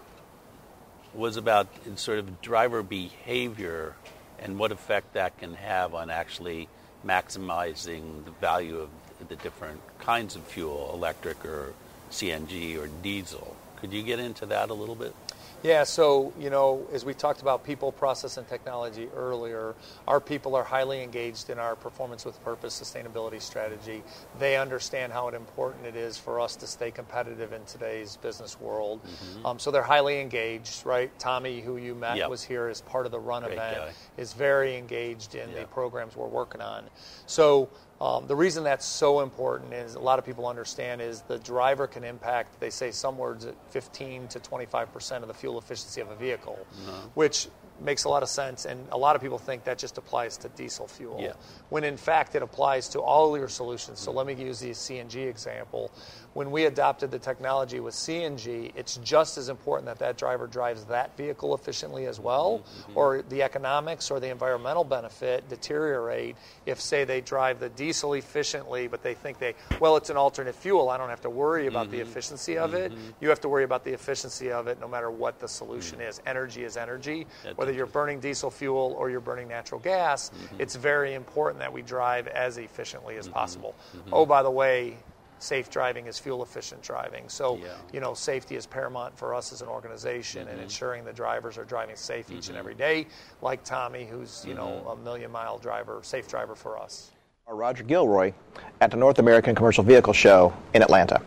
was 1.15 1.37
about 1.37 1.69
sort 1.97 2.19
of 2.19 2.41
driver 2.43 2.83
behavior 2.83 3.95
and 4.39 4.59
what 4.59 4.71
effect 4.71 5.15
that 5.15 5.39
can 5.39 5.55
have 5.55 5.95
on 5.95 6.11
actually 6.11 6.69
maximizing 7.05 8.25
the 8.25 8.31
value 8.33 8.79
of 8.79 8.91
the 9.29 9.37
different 9.37 9.81
kinds 9.99 10.37
of 10.37 10.43
fuel, 10.45 10.91
electric 10.93 11.45
or 11.45 11.73
CNG 12.11 12.79
or 12.79 12.89
diesel. 13.03 13.57
Could 13.77 13.93
you 13.93 14.03
get 14.03 14.19
into 14.19 14.47
that 14.47 14.71
a 14.71 14.75
little 14.75 14.95
bit? 14.95 15.15
Yeah, 15.63 15.83
so, 15.85 16.33
you 16.39 16.49
know, 16.51 16.87
as 16.93 17.05
we 17.05 17.13
talked 17.15 17.41
about 17.43 17.65
people, 17.65 17.91
process, 17.91 18.37
and 18.37 18.47
technology 18.47 19.09
earlier, 19.17 19.75
our 20.07 20.21
people 20.21 20.55
are 20.55 20.63
highly 20.63 21.03
engaged 21.03 21.51
in 21.51 21.59
our 21.59 21.75
performance 21.75 22.25
with 22.25 22.41
purpose 22.45 22.79
sustainability 22.81 23.41
strategy. 23.41 24.05
They 24.39 24.57
understand 24.57 25.13
how 25.13 25.29
important 25.29 25.87
it 25.87 25.97
is 25.97 26.19
for 26.19 26.41
us 26.41 26.57
to 26.57 26.67
stay 26.67 26.91
competitive 26.91 27.53
in 27.53 27.65
today's 27.65 28.17
business 28.17 28.61
world. 28.61 29.01
Um, 29.45 29.59
so 29.59 29.71
they're 29.71 29.83
highly 29.83 30.21
engaged, 30.21 30.85
right? 30.87 31.11
Tommy, 31.19 31.61
who 31.61 31.79
you 31.79 31.95
met, 31.95 32.17
Yep. 32.19 32.31
was 32.31 32.43
here 32.45 32.69
as 32.69 32.81
part 32.83 33.07
of 33.07 33.11
the 33.13 33.19
run 33.19 33.43
Great 33.43 33.55
event, 33.55 33.77
guy. 33.87 33.93
is 34.19 34.35
very 34.35 34.77
engaged 34.77 35.35
in 35.35 35.51
Yeah. 35.51 35.61
the 35.63 35.67
programs 35.67 36.15
we're 36.17 36.27
working 36.29 36.61
on. 36.61 36.85
So 37.27 37.69
um, 38.01 38.27
the 38.27 38.37
reason 38.37 38.63
that's 38.65 38.85
so 38.85 39.21
important 39.21 39.73
is 39.73 39.95
a 39.95 39.99
lot 40.01 40.19
of 40.19 40.25
people 40.27 40.47
understand 40.47 41.01
is 41.01 41.23
the 41.23 41.39
driver 41.39 41.87
can 41.87 42.05
impact, 42.05 42.61
they 42.61 42.69
say 42.71 42.91
some 42.91 43.17
words, 43.17 43.47
at 43.47 43.55
15 43.71 44.29
to 44.29 44.41
25 44.41 44.93
percent 44.93 45.25
of 45.25 45.29
the 45.29 45.35
fuel 45.35 45.59
efficiency 45.59 46.01
of 46.03 46.11
a 46.11 46.15
vehicle, 46.17 46.59
Uh-huh. 46.87 46.93
which 47.15 47.49
makes 47.81 48.05
a 48.05 48.09
lot 48.09 48.23
of 48.23 48.29
sense. 48.29 48.65
And 48.65 48.87
a 48.91 48.97
lot 48.99 49.17
of 49.17 49.23
people 49.23 49.39
think 49.39 49.65
that 49.65 49.77
just 49.79 49.99
applies 49.99 50.37
to 50.39 50.49
diesel 50.51 50.87
fuel, 50.87 51.21
Yeah. 51.21 51.33
when 51.69 51.85
in 51.85 51.97
fact 51.97 52.35
it 52.35 52.43
applies 52.43 52.89
to 52.91 53.01
all 53.01 53.37
your 53.37 53.49
solutions. 53.49 53.99
So 54.01 54.13
let 54.13 54.27
me 54.27 54.33
use 54.35 54.61
the 54.61 54.71
CNG 54.73 55.27
example. 55.29 55.91
When 56.37 56.51
we 56.51 56.67
adopted 56.67 57.11
the 57.11 57.19
technology 57.19 57.81
with 57.81 57.95
CNG, 57.95 58.71
it's 58.77 58.99
just 58.99 59.39
as 59.39 59.49
important 59.49 59.87
that 59.87 60.01
that 60.01 60.19
driver 60.19 60.47
drives 60.47 60.85
that 60.85 61.17
vehicle 61.17 61.55
efficiently 61.55 62.05
as 62.05 62.21
well, 62.21 62.59
mm-hmm. 62.59 62.93
or 62.95 63.23
the 63.23 63.43
economics 63.43 64.11
or 64.11 64.21
the 64.21 64.29
environmental 64.29 64.85
benefit 64.85 65.49
deteriorate 65.49 66.37
if, 66.67 66.79
say, 66.79 67.05
they 67.05 67.23
drive 67.23 67.59
the 67.59 67.71
diesel 67.71 68.13
efficiently, 68.13 68.87
but 68.87 69.03
they 69.03 69.15
think 69.15 69.39
they, 69.39 69.55
well, 69.81 69.97
it's 69.97 70.11
an 70.11 70.19
alternate 70.19 70.55
fuel. 70.55 70.91
I 70.91 70.99
don't 70.99 71.09
have 71.09 71.23
to 71.23 71.31
worry 71.31 71.69
about 71.69 71.91
the 71.91 72.01
mm-hmm. 72.01 72.11
efficiency 72.11 72.59
of 72.59 72.75
it. 72.75 72.93
Mm-hmm. 72.93 73.13
You 73.23 73.31
have 73.31 73.41
to 73.41 73.49
worry 73.49 73.65
about 73.65 73.85
the 73.85 73.95
efficiency 73.95 74.53
of 74.53 74.67
it 74.67 74.79
no 74.79 74.89
matter 74.89 75.11
what 75.11 75.39
the 75.39 75.49
solution 75.49 76.01
mm. 76.01 76.09
is. 76.11 76.21
Energy 76.27 76.65
is 76.65 76.77
energy. 76.77 77.27
That's 77.45 77.57
Whether 77.57 77.73
you're 77.73 77.87
burning 77.87 78.21
diesel 78.21 78.51
fuel 78.51 78.95
or 78.99 79.09
you're 79.09 79.21
burning 79.21 79.49
natural 79.49 79.81
gas, 79.81 80.31
it's 80.59 80.77
very 80.77 81.15
important 81.15 81.61
that 81.61 81.73
we 81.73 81.81
drive 81.81 82.29
as 82.29 82.59
efficiently 82.59 83.17
as 83.17 83.27
possible. 83.27 83.75
Oh, 84.13 84.27
by 84.27 84.43
the 84.43 84.51
way, 84.51 84.99
safe 85.39 85.71
driving 85.71 86.07
is 86.07 86.19
fuel 86.19 86.43
efficient 86.43 86.83
driving. 86.83 87.29
So, 87.29 87.57
Yeah. 87.57 87.69
you 87.93 88.01
know, 88.01 88.15
safety 88.15 88.57
is 88.57 88.67
paramount 88.67 89.17
for 89.17 89.35
us 89.35 89.53
as 89.53 89.63
an 89.63 89.69
organization 89.69 90.43
and 90.43 90.51
mm-hmm. 90.51 90.63
ensuring 90.63 91.05
the 91.05 91.13
drivers 91.13 91.59
are 91.59 91.65
driving 91.65 91.97
safe 91.97 92.31
each 92.31 92.35
and 92.35 92.43
mm-hmm. 92.45 92.57
every 92.59 92.75
day, 92.75 93.07
like 93.43 93.63
Tommy, 93.65 94.05
who's, 94.05 94.45
you 94.47 94.55
know, 94.55 94.67
mm-hmm. 94.67 94.89
a 94.89 94.97
million 94.97 95.31
mile 95.31 95.59
driver, 95.59 96.01
safe 96.03 96.29
driver 96.29 96.55
for 96.55 96.79
us. 96.79 97.13
Roger 97.49 97.85
Gilroy 97.85 98.33
at 98.81 98.91
the 98.91 98.97
North 98.97 99.21
American 99.21 99.55
Commercial 99.55 99.85
Vehicle 99.85 100.13
Show 100.13 100.53
in 100.75 100.83
Atlanta. 100.83 101.23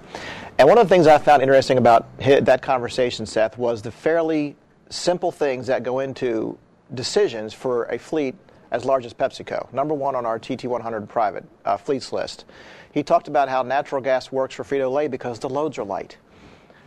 And 0.57 0.67
one 0.67 0.77
of 0.77 0.87
the 0.87 0.93
things 0.93 1.07
I 1.07 1.17
found 1.17 1.41
interesting 1.41 1.77
about 1.77 2.05
that 2.19 2.61
conversation, 2.61 3.25
Seth, 3.25 3.57
was 3.57 3.81
the 3.81 3.91
fairly 3.91 4.57
simple 4.89 5.31
things 5.31 5.67
that 5.67 5.83
go 5.83 5.99
into 5.99 6.57
decisions 6.93 7.53
for 7.53 7.85
a 7.85 7.97
fleet 7.97 8.35
as 8.71 8.85
large 8.85 9.05
as 9.05 9.13
PepsiCo. 9.13 9.71
Number 9.73 9.93
one 9.93 10.15
on 10.15 10.25
our 10.25 10.39
TT100 10.39 11.07
private 11.07 11.45
uh, 11.65 11.77
fleets 11.77 12.11
list. 12.13 12.45
He 12.91 13.03
talked 13.03 13.27
about 13.27 13.49
how 13.49 13.63
natural 13.63 14.01
gas 14.01 14.31
works 14.31 14.55
for 14.55 14.63
Frito 14.63 14.91
Lay 14.91 15.07
because 15.07 15.39
the 15.39 15.49
loads 15.49 15.77
are 15.77 15.85
light. 15.85 16.17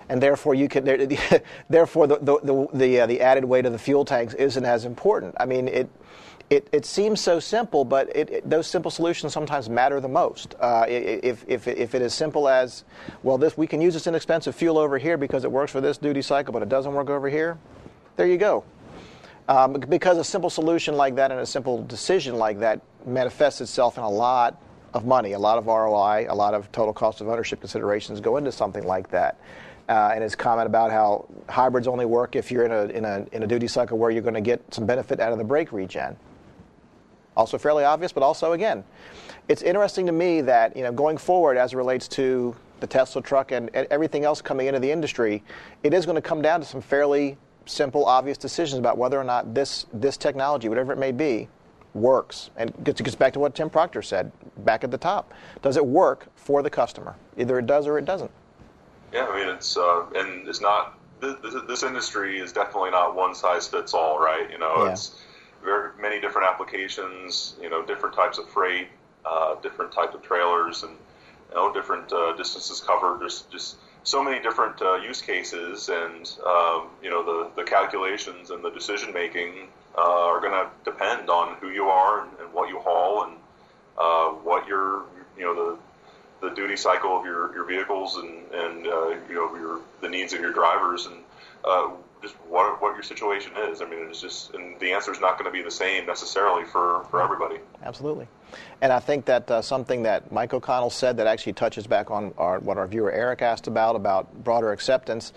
and 0.09 0.23
therefore 0.23 0.55
you 0.55 0.69
can 0.69 0.85
therefore 1.71 2.07
the 2.07 2.19
the 2.19 2.39
the, 2.43 2.69
the, 2.75 3.01
uh, 3.01 3.07
the 3.07 3.21
added 3.21 3.45
weight 3.45 3.67
of 3.67 3.73
the 3.73 3.79
fuel 3.79 4.05
tanks 4.05 4.35
isn't 4.35 4.65
as 4.65 4.85
important. 4.85 5.35
I 5.39 5.47
mean 5.47 5.69
it. 5.69 5.89
It, 6.51 6.69
it 6.71 6.85
seems 6.85 7.19
so 7.19 7.41
simple, 7.41 7.83
but 7.83 8.15
it, 8.15 8.29
it, 8.29 8.51
those 8.51 8.67
simple 8.67 8.91
solutions 8.91 9.33
sometimes 9.33 9.71
matter 9.71 10.01
the 10.01 10.09
most. 10.09 10.55
Uh, 10.61 10.85
if, 10.87 11.47
if, 11.49 11.67
if 11.67 11.95
it 11.95 12.03
is 12.03 12.13
simple 12.13 12.47
as, 12.47 12.85
well, 13.23 13.39
this 13.39 13.57
we 13.57 13.67
can 13.67 13.81
use 13.81 13.95
this 13.95 14.07
inexpensive 14.07 14.55
fuel 14.55 14.77
over 14.77 14.99
here 14.99 15.17
because 15.17 15.45
it 15.45 15.51
works 15.51 15.73
for 15.73 15.81
this 15.81 15.97
duty 15.97 16.21
cycle, 16.21 16.53
but 16.53 16.63
it 16.63 16.69
doesn't 16.69 16.93
work 16.93 17.09
over 17.09 17.31
here, 17.31 17.57
there 18.17 18.27
you 18.27 18.37
go. 18.37 18.65
Um, 19.49 19.73
because 19.73 20.19
a 20.19 20.25
simple 20.25 20.51
solution 20.51 20.97
like 20.97 21.17
that 21.17 21.31
and 21.31 21.41
a 21.41 21.47
simple 21.47 21.83
decision 21.85 22.37
like 22.37 22.61
that 22.61 22.81
manifests 23.05 23.61
itself 23.61 23.99
in 23.99 24.05
a 24.05 24.11
lot 24.11 24.63
of 24.95 25.05
money, 25.05 25.33
a 25.33 25.39
lot 25.39 25.59
of 25.59 25.67
ROI, 25.67 26.27
a 26.29 26.35
lot 26.35 26.55
of 26.55 26.71
total 26.71 26.93
cost 26.93 27.21
of 27.21 27.29
ownership 27.29 27.61
considerations 27.61 28.21
go 28.21 28.37
into 28.37 28.53
something 28.53 28.87
like 28.87 29.11
that 29.11 29.39
uh, 29.89 30.11
and 30.15 30.23
his 30.23 30.35
comment 30.35 30.67
about 30.67 30.91
how 30.91 31.27
hybrids 31.49 31.89
only 31.89 32.07
work 32.07 32.37
if 32.37 32.51
you're 32.51 32.65
in 32.65 32.73
a, 32.73 32.85
in 32.97 33.05
a, 33.05 33.27
in 33.33 33.43
a 33.43 33.47
duty 33.47 33.67
cycle 33.67 33.99
where 33.99 34.11
you're 34.11 34.23
going 34.23 34.35
to 34.35 34.41
get 34.41 34.63
some 34.73 34.87
benefit 34.87 35.21
out 35.21 35.33
of 35.33 35.39
the 35.39 35.45
brake 35.45 35.73
regen. 35.73 36.17
Also 37.37 37.59
fairly 37.59 37.85
obvious, 37.85 38.13
but 38.13 38.23
also 38.23 38.53
again, 38.53 38.85
it's 39.49 39.63
interesting 39.63 40.07
to 40.07 40.13
me 40.13 40.43
that 40.43 40.77
you 40.77 40.83
know 40.83 40.93
going 40.93 41.17
forward 41.17 41.57
as 41.57 41.73
it 41.73 41.77
relates 41.77 42.07
to 42.07 42.55
the 42.81 42.87
Tesla 42.87 43.23
truck 43.23 43.53
and, 43.53 43.71
and 43.75 43.87
everything 43.91 44.25
else 44.25 44.43
coming 44.43 44.67
into 44.67 44.81
the 44.81 44.91
industry, 44.91 45.43
it 45.83 45.95
is 45.95 46.05
going 46.05 46.17
to 46.17 46.23
come 46.23 46.43
down 46.43 46.61
to 46.61 46.67
some 46.67 46.81
fairly 46.81 47.39
simple, 47.67 48.05
obvious 48.05 48.39
decisions 48.39 48.79
about 48.79 48.99
whether 48.99 49.19
or 49.19 49.25
not 49.25 49.55
this 49.55 49.87
this 49.93 50.17
technology, 50.17 50.69
whatever 50.69 50.93
it 50.93 50.99
may 50.99 51.13
be, 51.13 51.49
works. 51.95 52.51
And 52.57 52.71
it 52.71 52.85
gets 52.85 53.15
back 53.15 53.33
to 53.35 53.41
what 53.41 53.55
Tim 53.55 53.71
Proctor 53.71 54.03
said 54.03 54.33
back 54.59 54.85
at 54.85 54.91
the 54.91 54.99
top. 54.99 55.33
Does 55.63 55.77
it 55.77 55.85
work 55.85 56.29
for 56.37 56.63
the 56.63 56.71
customer? 56.71 57.17
Either 57.37 57.59
it 57.59 57.67
does 57.67 57.87
or 57.87 57.99
it 57.99 58.05
doesn't. 58.05 58.31
Yeah, 59.13 59.27
I 59.27 59.37
mean 59.37 59.49
it's 59.55 59.77
uh, 59.77 60.07
and 60.15 60.49
it's 60.49 60.61
not 60.61 60.99
this, 61.21 61.55
this, 61.69 61.83
industry 61.83 62.41
is 62.41 62.53
definitely 62.53 62.91
not 62.91 63.15
one 63.15 63.35
size 63.35 63.69
fits 63.69 63.95
all, 63.95 64.19
right? 64.19 64.51
You 64.51 64.59
know, 64.59 64.85
yeah. 64.85 64.93
it's 64.93 65.21
very 65.63 65.91
many 66.01 66.21
different 66.21 66.49
applications, 66.49 67.55
you 67.63 67.71
know, 67.71 67.85
different 67.85 68.15
types 68.15 68.39
of 68.39 68.49
freight, 68.49 68.89
uh, 69.25 69.55
different 69.61 69.93
types 69.93 70.15
of 70.15 70.23
trailers, 70.23 70.83
and 70.83 70.97
you 71.51 71.55
know, 71.55 71.73
different 71.73 72.13
uh, 72.13 72.35
distances 72.37 72.81
covered. 72.81 73.21
There's 73.21 73.43
just 73.43 73.77
so 74.05 74.23
many 74.23 74.41
different 74.41 74.81
uh, 74.83 74.97
use 74.97 75.23
cases, 75.23 75.89
and 75.89 76.31
um, 76.47 76.89
you 77.03 77.11
know, 77.11 77.25
the 77.25 77.51
the 77.57 77.65
calculations 77.65 78.51
and 78.51 78.65
the 78.65 78.71
decision 78.71 79.13
making 79.13 79.69
uh, 79.97 80.01
are 80.01 80.41
going 80.41 80.53
to 80.53 80.69
depend 80.85 81.31
on 81.31 81.57
who 81.57 81.71
you 81.71 81.85
are 81.85 82.23
and, 82.23 82.31
and 82.41 82.53
what 82.53 82.69
you 82.69 82.79
haul 82.79 83.25
and 83.25 83.37
uh, 83.99 84.31
what 84.31 84.67
your 84.67 85.05
you 85.37 85.45
know 85.45 85.55
the 85.55 85.79
the 86.49 86.55
duty 86.55 86.77
cycle 86.77 87.17
of 87.17 87.25
your, 87.25 87.55
your 87.55 87.65
vehicles 87.65 88.17
and 88.17 88.51
and 88.53 88.87
uh, 88.87 89.09
you 89.29 89.35
know 89.35 89.55
your 89.57 89.81
the 90.01 90.09
needs 90.09 90.33
of 90.33 90.41
your 90.41 90.53
drivers 90.53 91.07
and 91.07 91.17
uh, 91.65 91.91
just 92.23 92.35
what 92.49 92.81
what 92.81 92.95
your 92.95 93.03
situation 93.03 93.53
is. 93.69 93.83
I 93.83 93.85
mean, 93.87 94.07
it's 94.09 94.21
just 94.21 94.55
and 94.55 94.79
the 94.81 94.93
answer 94.93 95.13
is 95.13 95.21
not 95.21 95.39
going 95.39 95.45
to 95.45 95.51
be 95.51 95.63
the 95.63 95.71
same 95.71 96.07
necessarily 96.07 96.65
for 96.65 97.05
for 97.11 97.21
everybody. 97.21 97.57
Absolutely, 97.83 98.29
and 98.81 98.93
I 98.93 99.01
think 99.01 99.25
that 99.27 99.51
uh, 99.51 99.61
something 99.61 100.03
that 100.05 100.31
Mike 100.33 100.55
O'Connell 100.55 100.91
said 100.91 101.17
that 101.19 101.27
actually 101.27 101.55
touches 101.55 101.87
back 101.87 102.11
on 102.11 102.33
our, 102.39 102.61
what 102.61 102.79
our 102.79 102.87
viewer 102.87 103.13
Eric 103.13 103.43
asked 103.43 103.67
about 103.67 103.97
about 103.97 104.45
broader 104.45 104.73
acceptance. 104.73 105.33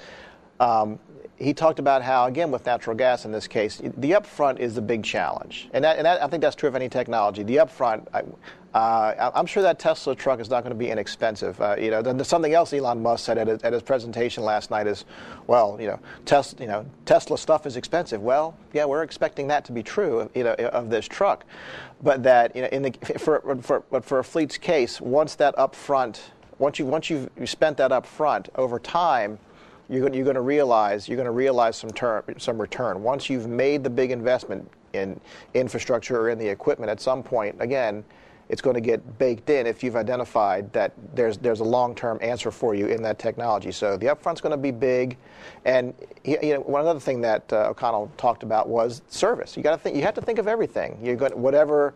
Um, 0.59 0.99
he 1.37 1.53
talked 1.53 1.79
about 1.79 2.01
how, 2.01 2.27
again, 2.27 2.49
with 2.49 2.65
natural 2.65 2.95
gas 2.95 3.25
in 3.25 3.31
this 3.33 3.45
case, 3.45 3.81
the 3.83 4.11
upfront 4.11 4.59
is 4.59 4.75
the 4.75 4.81
big 4.81 5.03
challenge, 5.03 5.69
and, 5.73 5.83
that, 5.83 5.97
and 5.97 6.05
that, 6.05 6.23
I 6.23 6.27
think 6.27 6.41
that's 6.41 6.55
true 6.55 6.69
of 6.69 6.75
any 6.75 6.87
technology. 6.87 7.43
The 7.43 7.57
upfront, 7.57 8.07
I, 8.13 8.23
uh, 8.75 9.31
I'm 9.33 9.45
sure 9.45 9.63
that 9.63 9.79
Tesla 9.79 10.13
truck 10.13 10.41
is 10.41 10.49
not 10.49 10.61
going 10.63 10.73
to 10.73 10.77
be 10.77 10.89
inexpensive. 10.89 11.59
Uh, 11.61 11.77
you 11.79 11.91
know, 11.91 12.23
something 12.23 12.53
else 12.53 12.73
Elon 12.73 13.01
Musk 13.01 13.23
said 13.23 13.37
at 13.37 13.47
his, 13.47 13.63
at 13.63 13.71
his, 13.71 13.81
presentation 13.81 14.43
last 14.43 14.69
night 14.69 14.85
is, 14.85 15.05
well, 15.47 15.77
you 15.79 15.87
know, 15.87 15.97
Tesla, 16.25 16.59
you 16.59 16.67
know, 16.67 16.85
Tesla 17.05 17.37
stuff 17.37 17.65
is 17.65 17.77
expensive. 17.77 18.21
Well, 18.21 18.53
yeah, 18.73 18.83
we're 18.83 19.03
expecting 19.03 19.47
that 19.47 19.63
to 19.65 19.71
be 19.71 19.81
true, 19.81 20.29
you 20.35 20.43
know, 20.43 20.55
of 20.55 20.89
this 20.89 21.07
truck, 21.07 21.45
but 22.03 22.21
that 22.23 22.53
you 22.53 22.63
know, 22.63 22.67
in 22.67 22.81
the 22.81 22.91
for 23.17 23.39
for 23.61 23.79
but 23.89 24.03
for 24.03 24.19
a 24.19 24.23
fleet's 24.25 24.57
case, 24.57 24.99
once 24.99 25.35
that 25.35 25.55
upfront, 25.55 26.19
once 26.59 26.77
you 26.77 26.85
once 26.85 27.09
you've 27.09 27.29
you 27.39 27.47
spent 27.47 27.77
that 27.77 27.91
upfront 27.91 28.49
over 28.55 28.77
time 28.77 29.39
you're 29.87 30.01
going, 30.01 30.13
you're 30.13 30.25
going 30.25 30.35
to 30.35 30.41
realize 30.41 31.07
you're 31.07 31.15
going 31.15 31.25
to 31.25 31.31
realize 31.31 31.77
some 31.77 31.91
term, 31.91 32.23
some 32.39 32.59
return 32.59 33.03
once 33.03 33.29
you've 33.29 33.47
made 33.47 33.85
the 33.85 33.89
big 33.89 34.11
investment 34.11 34.69
in 34.91 35.17
infrastructure 35.53 36.19
or 36.19 36.29
in 36.29 36.37
the 36.37 36.47
equipment. 36.47 36.89
At 36.89 36.99
some 36.99 37.23
point, 37.23 37.55
again, 37.59 38.03
it's 38.49 38.61
going 38.61 38.75
to 38.75 38.81
get 38.81 39.17
baked 39.17 39.49
in 39.49 39.65
if 39.65 39.83
you've 39.83 39.95
identified 39.95 40.71
that 40.73 40.93
there's 41.13 41.37
there's 41.37 41.61
a 41.61 41.63
long-term 41.63 42.19
answer 42.21 42.51
for 42.51 42.75
you 42.75 42.87
in 42.87 43.01
that 43.03 43.19
technology. 43.19 43.71
So 43.71 43.97
the 43.97 44.07
upfront's 44.07 44.41
going 44.41 44.51
to 44.51 44.57
be 44.57 44.71
big, 44.71 45.17
and 45.65 45.93
you 46.23 46.53
know 46.53 46.61
one 46.61 46.85
other 46.85 46.99
thing 46.99 47.21
that 47.21 47.51
uh, 47.51 47.69
O'Connell 47.69 48.11
talked 48.17 48.43
about 48.43 48.69
was 48.69 49.01
service. 49.07 49.57
You 49.57 49.63
got 49.63 49.71
to 49.71 49.77
think 49.77 49.95
you 49.95 50.03
have 50.03 50.15
to 50.15 50.21
think 50.21 50.39
of 50.39 50.47
everything. 50.47 50.99
You 51.01 51.15
got 51.15 51.35
whatever 51.37 51.93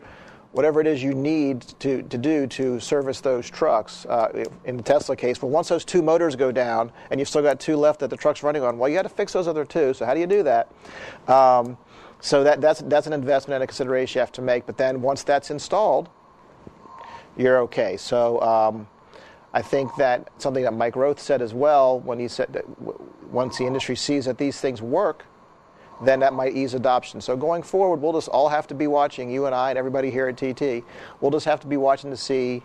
whatever 0.52 0.82
it 0.82 0.88
is 0.88 1.04
you 1.04 1.14
need 1.14 1.62
to, 1.80 2.02
to 2.04 2.18
do 2.18 2.48
to 2.48 2.80
service 2.80 3.22
those 3.22 3.50
trucks. 3.50 4.06
Uh, 4.06 4.46
in 4.66 4.78
the 4.78 4.84
Tesla 4.84 5.16
case, 5.16 5.42
well, 5.42 5.52
once 5.52 5.68
those 5.68 5.86
two 5.86 6.02
motors 6.02 6.36
go 6.36 6.52
down 6.52 6.92
and 7.12 7.20
you've 7.20 7.30
still 7.30 7.42
got 7.42 7.60
two 7.60 7.76
left 7.76 8.00
that 8.00 8.10
the 8.10 8.18
truck's 8.18 8.42
running 8.42 8.64
on, 8.64 8.78
well, 8.78 8.90
you 8.90 8.96
got 8.96 9.04
to 9.04 9.10
fix 9.10 9.34
those 9.34 9.48
other 9.48 9.64
two. 9.64 9.94
So 9.94 10.06
how 10.06 10.14
do 10.14 10.20
you 10.20 10.28
do 10.28 10.44
that? 10.44 10.72
Um, 11.28 11.78
so 12.20 12.44
that, 12.44 12.62
that's, 12.62 12.82
that's 12.82 13.08
an 13.08 13.14
investment 13.14 13.56
and 13.56 13.64
a 13.64 13.68
consideration 13.68 14.18
you 14.18 14.22
have 14.22 14.32
to 14.34 14.42
make. 14.42 14.66
But 14.66 14.78
then 14.78 15.02
once 15.02 15.24
that's 15.24 15.52
installed, 15.52 16.10
you're 17.40 17.60
okay. 17.60 17.96
So 17.96 18.42
um, 18.42 18.88
I 19.54 19.62
think 19.62 19.96
that 19.96 20.30
something 20.38 20.64
that 20.64 20.74
Mike 20.74 20.96
Roeth 20.96 21.20
said 21.20 21.42
as 21.42 21.54
well 21.54 22.00
when 22.02 22.20
he 22.20 22.28
said 22.28 22.52
that 22.52 22.66
once 23.32 23.58
the 23.58 23.66
industry 23.66 23.96
sees 23.96 24.26
that 24.26 24.38
these 24.38 24.60
things 24.60 24.82
work, 24.82 25.26
then 26.04 26.20
that 26.20 26.34
might 26.34 26.54
ease 26.54 26.74
adoption. 26.74 27.22
So 27.22 27.38
going 27.38 27.64
forward, 27.64 28.02
we'll 28.02 28.14
just 28.14 28.28
all 28.28 28.50
have 28.50 28.68
to 28.68 28.76
be 28.76 28.88
watching, 28.88 29.32
you 29.32 29.46
and 29.46 29.56
I 29.56 29.70
and 29.70 29.80
everybody 29.80 30.12
here 30.12 30.28
at 30.28 30.38
TT, 30.38 30.84
we'll 31.22 31.32
just 31.32 31.46
have 31.46 31.62
to 31.62 31.68
be 31.68 31.78
watching 31.78 32.10
to 32.10 32.18
see 32.18 32.62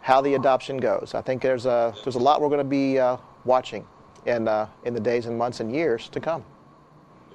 how 0.00 0.20
the 0.20 0.34
adoption 0.34 0.76
goes. 0.76 1.12
I 1.14 1.22
think 1.22 1.40
there's 1.40 1.64
a, 1.64 1.94
there's 2.04 2.16
a 2.16 2.20
lot 2.20 2.40
we're 2.40 2.48
going 2.48 2.58
to 2.58 2.64
be 2.64 2.98
uh, 2.98 3.16
watching 3.44 3.86
in, 4.26 4.46
uh, 4.46 4.68
in 4.84 4.92
the 4.94 5.00
days 5.00 5.26
and 5.26 5.38
months 5.38 5.60
and 5.60 5.74
years 5.74 6.08
to 6.10 6.20
come. 6.20 6.44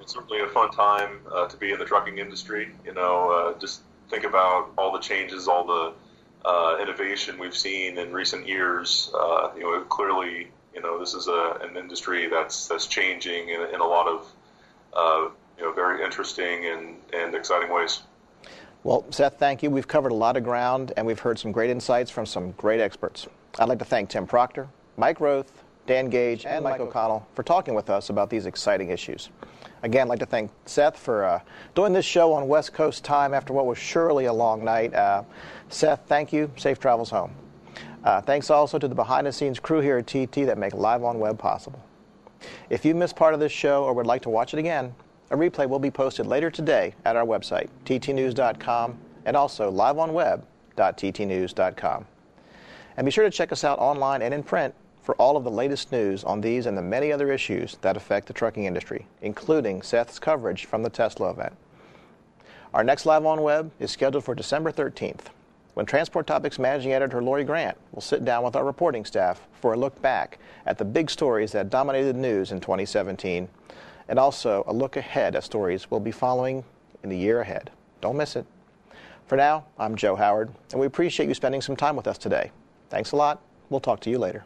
It's 0.00 0.12
certainly 0.12 0.42
a 0.42 0.48
fun 0.48 0.70
time 0.70 1.20
uh, 1.32 1.48
to 1.48 1.56
be 1.56 1.72
in 1.72 1.78
the 1.78 1.84
trucking 1.84 2.18
industry. 2.18 2.68
You 2.84 2.94
know, 2.94 3.30
uh, 3.30 3.58
just 3.58 3.82
think 4.10 4.24
about 4.24 4.70
all 4.78 4.92
the 4.92 5.00
changes, 5.00 5.48
all 5.48 5.66
the 5.66 5.92
uh, 6.44 6.78
innovation 6.80 7.38
we've 7.38 7.56
seen 7.56 7.98
in 7.98 8.12
recent 8.12 8.46
years. 8.46 9.10
Uh, 9.14 9.50
you 9.56 9.62
know, 9.62 9.80
clearly, 9.82 10.48
you 10.74 10.82
know, 10.82 10.98
this 10.98 11.14
is 11.14 11.28
a, 11.28 11.58
an 11.62 11.76
industry 11.76 12.28
that's 12.28 12.68
that's 12.68 12.86
changing 12.86 13.48
in, 13.48 13.62
in 13.74 13.80
a 13.80 13.86
lot 13.86 14.06
of 14.06 14.26
uh, 14.94 15.28
you 15.58 15.64
know, 15.64 15.72
very 15.72 16.04
interesting 16.04 16.66
and, 16.66 16.96
and 17.12 17.34
exciting 17.34 17.72
ways. 17.72 18.02
Well, 18.84 19.04
Seth, 19.10 19.38
thank 19.38 19.62
you. 19.62 19.70
We've 19.70 19.88
covered 19.88 20.12
a 20.12 20.14
lot 20.14 20.36
of 20.36 20.44
ground 20.44 20.92
and 20.96 21.06
we've 21.06 21.18
heard 21.18 21.38
some 21.38 21.52
great 21.52 21.70
insights 21.70 22.10
from 22.10 22.26
some 22.26 22.52
great 22.52 22.80
experts. 22.80 23.26
I'd 23.58 23.68
like 23.68 23.80
to 23.80 23.84
thank 23.84 24.08
Tim 24.08 24.26
Proctor, 24.26 24.68
Mike 24.96 25.18
Roeth, 25.18 25.50
Dan 25.86 26.08
Gage, 26.10 26.46
and 26.46 26.62
Mike 26.62 26.80
O'Connell 26.80 27.26
for 27.34 27.42
talking 27.42 27.74
with 27.74 27.90
us 27.90 28.10
about 28.10 28.30
these 28.30 28.46
exciting 28.46 28.90
issues. 28.90 29.30
Again, 29.82 30.02
I'd 30.02 30.08
like 30.08 30.18
to 30.20 30.26
thank 30.26 30.50
Seth 30.66 30.96
for 30.96 31.24
uh, 31.24 31.40
doing 31.74 31.92
this 31.92 32.04
show 32.04 32.32
on 32.32 32.48
West 32.48 32.72
Coast 32.72 33.04
time 33.04 33.32
after 33.32 33.52
what 33.52 33.66
was 33.66 33.78
surely 33.78 34.24
a 34.24 34.32
long 34.32 34.64
night. 34.64 34.92
Uh, 34.94 35.22
Seth, 35.68 36.02
thank 36.06 36.32
you. 36.32 36.50
Safe 36.56 36.80
travels 36.80 37.10
home. 37.10 37.32
Uh, 38.04 38.20
thanks 38.20 38.50
also 38.50 38.78
to 38.78 38.88
the 38.88 38.94
behind 38.94 39.26
the 39.26 39.32
scenes 39.32 39.60
crew 39.60 39.80
here 39.80 39.98
at 39.98 40.06
TT 40.06 40.46
that 40.46 40.58
make 40.58 40.74
Live 40.74 41.04
on 41.04 41.18
Web 41.18 41.38
possible. 41.38 41.82
If 42.70 42.84
you 42.84 42.94
missed 42.94 43.16
part 43.16 43.34
of 43.34 43.40
this 43.40 43.50
show 43.52 43.84
or 43.84 43.92
would 43.94 44.06
like 44.06 44.22
to 44.22 44.30
watch 44.30 44.54
it 44.54 44.58
again, 44.58 44.94
a 45.30 45.36
replay 45.36 45.68
will 45.68 45.78
be 45.78 45.90
posted 45.90 46.26
later 46.26 46.50
today 46.50 46.94
at 47.04 47.16
our 47.16 47.26
website, 47.26 47.68
ttnews.com, 47.84 48.98
and 49.24 49.36
also 49.36 49.70
liveonweb.ttnews.com. 49.70 52.06
And 52.96 53.04
be 53.04 53.10
sure 53.10 53.24
to 53.24 53.30
check 53.30 53.52
us 53.52 53.62
out 53.62 53.78
online 53.78 54.22
and 54.22 54.32
in 54.32 54.42
print 54.42 54.74
for 55.08 55.14
all 55.14 55.38
of 55.38 55.44
the 55.44 55.50
latest 55.50 55.90
news 55.90 56.22
on 56.22 56.42
these 56.42 56.66
and 56.66 56.76
the 56.76 56.82
many 56.82 57.10
other 57.10 57.32
issues 57.32 57.78
that 57.80 57.96
affect 57.96 58.26
the 58.26 58.32
trucking 58.34 58.66
industry, 58.66 59.06
including 59.22 59.80
Seth's 59.80 60.18
coverage 60.18 60.66
from 60.66 60.82
the 60.82 60.90
Tesla 60.90 61.30
event. 61.30 61.56
Our 62.74 62.84
next 62.84 63.06
Live 63.06 63.24
on 63.24 63.40
Web 63.40 63.70
is 63.80 63.90
scheduled 63.90 64.24
for 64.24 64.34
December 64.34 64.70
13th 64.70 65.28
when 65.72 65.86
Transport 65.86 66.26
Topics 66.26 66.58
managing 66.58 66.92
editor 66.92 67.22
Lori 67.22 67.42
Grant 67.42 67.78
will 67.92 68.02
sit 68.02 68.22
down 68.22 68.44
with 68.44 68.54
our 68.54 68.66
reporting 68.66 69.06
staff 69.06 69.40
for 69.62 69.72
a 69.72 69.78
look 69.78 69.98
back 70.02 70.38
at 70.66 70.76
the 70.76 70.84
big 70.84 71.08
stories 71.08 71.52
that 71.52 71.70
dominated 71.70 72.14
the 72.14 72.20
news 72.20 72.52
in 72.52 72.60
2017 72.60 73.48
and 74.10 74.18
also 74.18 74.62
a 74.66 74.74
look 74.74 74.98
ahead 74.98 75.34
at 75.34 75.42
stories 75.42 75.90
we'll 75.90 76.00
be 76.00 76.12
following 76.12 76.62
in 77.02 77.08
the 77.08 77.16
year 77.16 77.40
ahead. 77.40 77.70
Don't 78.02 78.18
miss 78.18 78.36
it. 78.36 78.44
For 79.26 79.36
now, 79.36 79.64
I'm 79.78 79.96
Joe 79.96 80.16
Howard, 80.16 80.50
and 80.72 80.78
we 80.78 80.86
appreciate 80.86 81.30
you 81.30 81.34
spending 81.34 81.62
some 81.62 81.76
time 81.76 81.96
with 81.96 82.06
us 82.06 82.18
today. 82.18 82.50
Thanks 82.90 83.12
a 83.12 83.16
lot. 83.16 83.40
We'll 83.70 83.80
talk 83.80 84.00
to 84.00 84.10
you 84.10 84.18
later. 84.18 84.44